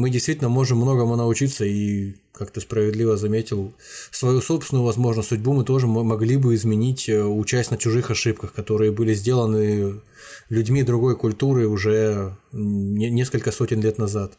мы 0.00 0.10
действительно 0.10 0.48
можем 0.48 0.78
многому 0.78 1.16
научиться 1.16 1.64
и, 1.64 2.14
как 2.32 2.50
ты 2.50 2.60
справедливо 2.60 3.16
заметил, 3.16 3.72
свою 4.10 4.40
собственную, 4.40 4.84
возможно, 4.84 5.22
судьбу 5.22 5.52
мы 5.52 5.64
тоже 5.64 5.86
могли 5.86 6.36
бы 6.36 6.54
изменить, 6.54 7.08
э, 7.08 7.22
учась 7.22 7.70
на 7.70 7.76
чужих 7.76 8.10
ошибках, 8.10 8.52
которые 8.52 8.90
были 8.92 9.14
сделаны 9.14 10.00
людьми 10.48 10.82
другой 10.82 11.16
культуры 11.16 11.68
уже 11.68 12.36
несколько 12.52 13.52
сотен 13.52 13.80
лет 13.80 13.98
назад. 13.98 14.32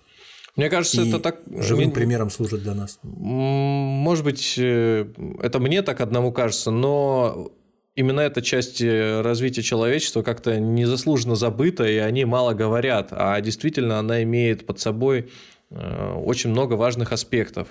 Мне 0.56 0.70
кажется, 0.70 1.02
и 1.02 1.10
это 1.10 1.20
так... 1.20 1.40
Живым 1.48 1.92
примером 1.92 2.30
служит 2.30 2.62
для 2.64 2.74
нас. 2.74 3.00
Может 3.04 4.26
быть, 4.26 4.56
э, 4.58 5.06
это 5.42 5.60
мне 5.60 5.82
так 5.82 6.02
одному 6.02 6.34
кажется, 6.34 6.72
но 6.72 7.52
именно 7.96 8.22
эта 8.22 8.42
часть 8.42 8.82
э, 8.82 9.22
развития 9.22 9.62
человечества 9.62 10.24
как-то 10.24 10.60
незаслуженно 10.60 11.36
забыта, 11.36 11.86
и 11.86 11.98
они 11.98 12.26
мало 12.26 12.54
говорят, 12.54 13.10
а 13.12 13.40
действительно 13.42 14.00
она 14.00 14.24
имеет 14.24 14.66
под 14.66 14.80
собой 14.80 15.30
очень 15.72 16.50
много 16.50 16.74
важных 16.74 17.12
аспектов. 17.12 17.68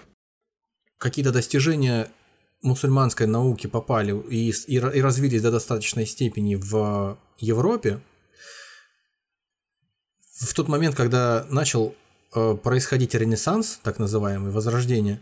Какие-то 0.99 1.33
достижения 1.33 2.11
мусульманской 2.63 3.27
науки 3.27 3.67
попали 3.67 4.19
и, 4.31 4.51
и, 4.51 4.75
и 4.75 5.01
развились 5.01 5.43
до 5.43 5.51
достаточной 5.51 6.07
степени 6.07 6.55
в 6.55 7.19
Европе, 7.39 8.01
в 10.41 10.55
тот 10.55 10.69
момент, 10.69 10.97
когда 10.97 11.47
начал 11.51 11.95
э, 12.35 12.57
происходить 12.63 13.15
ренессанс, 13.15 13.79
так 13.83 13.99
называемый, 13.99 14.51
возрождение, 14.51 15.21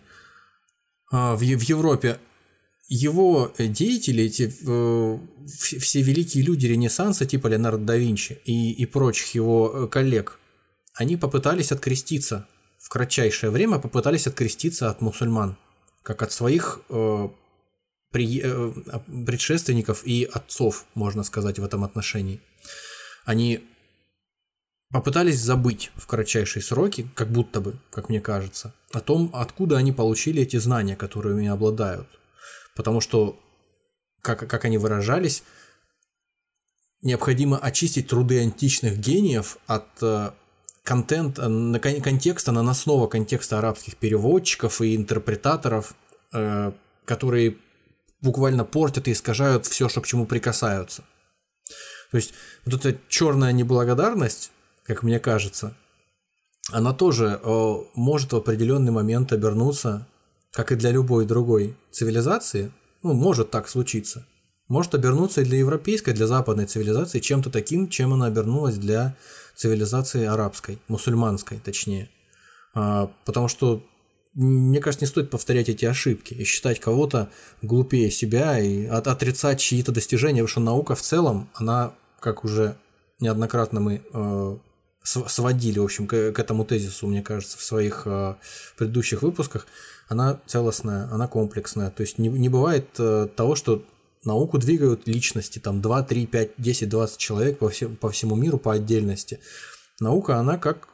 в, 1.10 1.36
в 1.36 1.62
Европе 1.62 2.18
его 2.88 3.52
деятели, 3.58 4.24
эти 4.24 4.52
э, 4.66 5.18
все 5.46 6.02
великие 6.02 6.42
люди 6.42 6.66
Ренессанса, 6.66 7.26
типа 7.26 7.48
Леонардо 7.48 7.84
да 7.84 7.96
Винчи 7.96 8.40
и, 8.44 8.72
и 8.72 8.86
прочих 8.86 9.34
его 9.34 9.70
э, 9.74 9.88
коллег, 9.88 10.38
они 10.94 11.16
попытались 11.16 11.70
откреститься 11.70 12.48
в 12.88 12.90
кратчайшее 12.90 13.50
время, 13.50 13.78
попытались 13.78 14.26
откреститься 14.26 14.88
от 14.88 15.00
мусульман, 15.00 15.56
как 16.02 16.22
от 16.22 16.32
своих 16.32 16.80
э, 16.88 17.28
при, 18.10 18.40
э, 18.42 18.72
предшественников 19.26 20.06
и 20.06 20.24
отцов, 20.24 20.86
можно 20.94 21.22
сказать, 21.22 21.58
в 21.58 21.64
этом 21.64 21.84
отношении. 21.84 22.40
Они 23.26 23.62
попытались 24.90 25.38
забыть 25.38 25.90
в 25.96 26.06
кратчайшие 26.06 26.62
сроки, 26.62 27.06
как 27.14 27.30
будто 27.30 27.60
бы, 27.60 27.78
как 27.90 28.08
мне 28.08 28.20
кажется, 28.20 28.72
о 28.92 29.00
том, 29.00 29.30
откуда 29.34 29.76
они 29.76 29.92
получили 29.92 30.42
эти 30.42 30.56
знания, 30.56 30.96
которыми 30.96 31.46
обладают 31.46 32.08
потому 32.78 33.00
что, 33.00 33.36
как, 34.22 34.48
как 34.48 34.64
они 34.64 34.78
выражались, 34.78 35.42
необходимо 37.02 37.58
очистить 37.58 38.06
труды 38.06 38.40
античных 38.40 38.98
гениев 38.98 39.58
от 39.66 39.88
э, 40.00 40.30
контент, 40.88 41.36
на, 41.36 41.78
контекста, 41.78 42.50
наносного 42.50 43.08
контекста 43.08 43.58
арабских 43.58 43.96
переводчиков 43.96 44.80
и 44.80 44.96
интерпретаторов, 44.96 45.94
э, 46.32 46.72
которые 47.04 47.58
буквально 48.22 48.64
портят 48.64 49.06
и 49.06 49.12
искажают 49.12 49.66
все, 49.66 49.90
что 49.90 50.00
к 50.00 50.06
чему 50.06 50.24
прикасаются. 50.24 51.04
То 52.10 52.16
есть 52.16 52.32
вот 52.64 52.74
эта 52.74 52.98
черная 53.08 53.52
неблагодарность, 53.52 54.50
как 54.82 55.02
мне 55.02 55.20
кажется, 55.20 55.76
она 56.72 56.94
тоже 56.94 57.38
э, 57.42 57.74
может 57.94 58.32
в 58.32 58.36
определенный 58.36 58.92
момент 58.92 59.30
обернуться 59.32 60.06
как 60.52 60.72
и 60.72 60.76
для 60.76 60.90
любой 60.90 61.26
другой 61.26 61.76
цивилизации, 61.90 62.72
ну, 63.02 63.12
может 63.12 63.50
так 63.50 63.68
случиться, 63.68 64.26
может 64.68 64.94
обернуться 64.94 65.42
и 65.42 65.44
для 65.44 65.58
европейской, 65.58 66.12
для 66.12 66.26
западной 66.26 66.64
цивилизации 66.64 67.20
чем-то 67.20 67.50
таким, 67.50 67.88
чем 67.88 68.14
она 68.14 68.24
обернулась 68.24 68.78
для 68.78 69.14
цивилизации 69.58 70.24
арабской, 70.24 70.78
мусульманской 70.86 71.58
точнее. 71.58 72.08
А, 72.74 73.10
потому 73.24 73.48
что, 73.48 73.84
мне 74.34 74.80
кажется, 74.80 75.04
не 75.04 75.08
стоит 75.08 75.30
повторять 75.30 75.68
эти 75.68 75.84
ошибки 75.84 76.32
и 76.32 76.44
считать 76.44 76.78
кого-то 76.78 77.28
глупее 77.60 78.10
себя 78.10 78.58
и 78.60 78.86
отрицать 78.86 79.58
чьи-то 79.58 79.90
достижения, 79.90 80.42
потому 80.42 80.48
что 80.48 80.60
наука 80.60 80.94
в 80.94 81.02
целом, 81.02 81.50
она, 81.54 81.92
как 82.20 82.44
уже 82.44 82.76
неоднократно 83.18 83.80
мы 83.80 84.02
э, 84.12 84.58
сводили, 85.02 85.80
в 85.80 85.84
общем, 85.84 86.06
к, 86.06 86.14
этому 86.14 86.64
тезису, 86.64 87.08
мне 87.08 87.22
кажется, 87.22 87.58
в 87.58 87.62
своих 87.62 88.02
э, 88.06 88.36
предыдущих 88.76 89.22
выпусках, 89.22 89.66
она 90.06 90.38
целостная, 90.46 91.08
она 91.10 91.26
комплексная. 91.26 91.90
То 91.90 92.02
есть 92.02 92.18
не, 92.18 92.28
не 92.28 92.48
бывает 92.48 92.86
э, 92.98 93.26
того, 93.34 93.56
что 93.56 93.82
науку 94.28 94.58
двигают 94.58 95.08
личности, 95.08 95.58
там 95.58 95.80
2, 95.80 96.02
3, 96.02 96.26
5, 96.26 96.50
10, 96.58 96.88
20 96.88 97.18
человек 97.18 97.58
по, 97.58 97.68
всем, 97.68 97.96
по 97.96 98.10
всему 98.10 98.36
миру 98.36 98.58
по 98.58 98.72
отдельности. 98.72 99.40
Наука, 100.00 100.36
она 100.36 100.58
как 100.58 100.88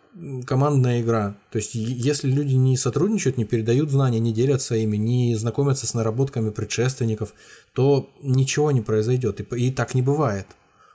командная 0.47 1.01
игра. 1.01 1.35
То 1.51 1.59
есть, 1.59 1.75
если 1.75 2.31
люди 2.31 2.55
не 2.55 2.77
сотрудничают, 2.77 3.37
не 3.37 3.45
передают 3.45 3.91
знания, 3.91 4.21
не 4.21 4.33
делятся 4.33 4.77
ими, 4.77 4.97
не 4.97 5.37
знакомятся 5.37 5.87
с 5.87 5.95
наработками 5.95 6.51
предшественников, 6.51 7.35
то 7.75 8.09
ничего 8.23 8.71
не 8.71 8.81
произойдет. 8.81 9.41
И, 9.41 9.67
и 9.67 9.71
так 9.71 9.95
не 9.95 10.03
бывает. 10.03 10.47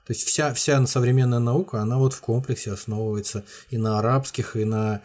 То 0.10 0.14
есть 0.14 0.26
вся, 0.26 0.54
вся 0.54 0.84
современная 0.88 1.40
наука, 1.40 1.82
она 1.82 1.98
вот 1.98 2.14
в 2.14 2.22
комплексе 2.22 2.72
основывается 2.72 3.44
и 3.70 3.78
на 3.78 4.00
арабских, 4.00 4.56
и 4.56 4.66
на 4.66 5.02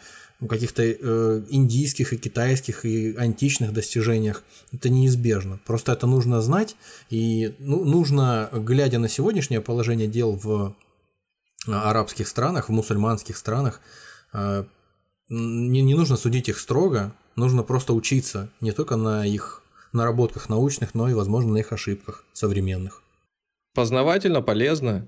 каких-то 0.49 0.83
э, 0.83 1.43
индийских 1.49 2.13
и 2.13 2.17
китайских 2.17 2.85
и 2.85 3.15
античных 3.17 3.73
достижениях. 3.73 4.43
Это 4.73 4.89
неизбежно. 4.89 5.61
Просто 5.67 5.93
это 5.93 6.07
нужно 6.07 6.41
знать, 6.41 6.77
и 7.11 7.55
ну, 7.59 7.85
нужно, 7.85 8.49
глядя 8.53 8.99
на 8.99 9.09
сегодняшнее 9.09 9.61
положение 9.61 10.09
дел 10.09 10.33
в 10.33 10.75
арабских 11.67 12.29
странах, 12.29 12.69
в 12.69 12.73
мусульманских 12.73 13.37
странах, 13.37 13.81
э, 14.33 14.65
не, 15.29 15.83
не 15.83 15.95
нужно 15.95 16.17
судить 16.17 16.49
их 16.49 16.59
строго, 16.59 17.15
нужно 17.37 17.63
просто 17.63 17.95
учиться 17.95 18.51
не 18.61 18.73
только 18.73 18.97
на 18.97 19.27
их 19.27 19.63
наработках 19.93 20.49
научных, 20.49 20.95
но 20.95 21.09
и, 21.09 21.15
возможно, 21.15 21.53
на 21.53 21.59
их 21.59 21.73
ошибках 21.73 22.25
современных. 22.33 23.03
Познавательно, 23.75 24.43
полезно. 24.43 25.07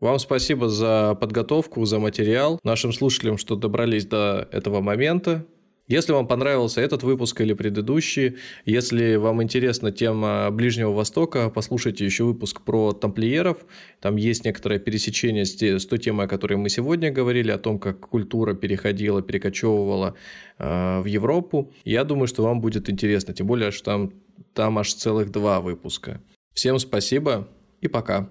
Вам 0.00 0.18
спасибо 0.18 0.68
за 0.68 1.16
подготовку, 1.18 1.84
за 1.86 1.98
материал. 1.98 2.60
Нашим 2.62 2.92
слушателям, 2.92 3.38
что 3.38 3.56
добрались 3.56 4.04
до 4.04 4.46
этого 4.52 4.82
момента. 4.82 5.46
Если 5.88 6.12
вам 6.12 6.26
понравился 6.26 6.80
этот 6.80 7.04
выпуск 7.04 7.40
или 7.40 7.54
предыдущий, 7.54 8.36
если 8.64 9.14
вам 9.14 9.42
интересна 9.42 9.92
тема 9.92 10.50
Ближнего 10.50 10.92
Востока, 10.92 11.48
послушайте 11.48 12.04
еще 12.04 12.24
выпуск 12.24 12.62
про 12.62 12.92
тамплиеров. 12.92 13.64
Там 14.00 14.16
есть 14.16 14.44
некоторое 14.44 14.80
пересечение 14.80 15.46
с, 15.46 15.86
той 15.86 15.98
темой, 15.98 16.26
о 16.26 16.28
которой 16.28 16.56
мы 16.56 16.68
сегодня 16.70 17.12
говорили, 17.12 17.52
о 17.52 17.58
том, 17.58 17.78
как 17.78 18.00
культура 18.00 18.54
переходила, 18.54 19.22
перекочевывала 19.22 20.16
э, 20.58 21.00
в 21.00 21.06
Европу. 21.06 21.72
Я 21.84 22.02
думаю, 22.02 22.26
что 22.26 22.42
вам 22.42 22.60
будет 22.60 22.90
интересно, 22.90 23.32
тем 23.32 23.46
более, 23.46 23.70
что 23.70 23.84
там, 23.84 24.12
там 24.54 24.78
аж 24.78 24.92
целых 24.92 25.30
два 25.30 25.60
выпуска. 25.60 26.20
Всем 26.52 26.80
спасибо 26.80 27.48
и 27.80 27.86
пока. 27.86 28.28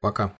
Пока. 0.00 0.38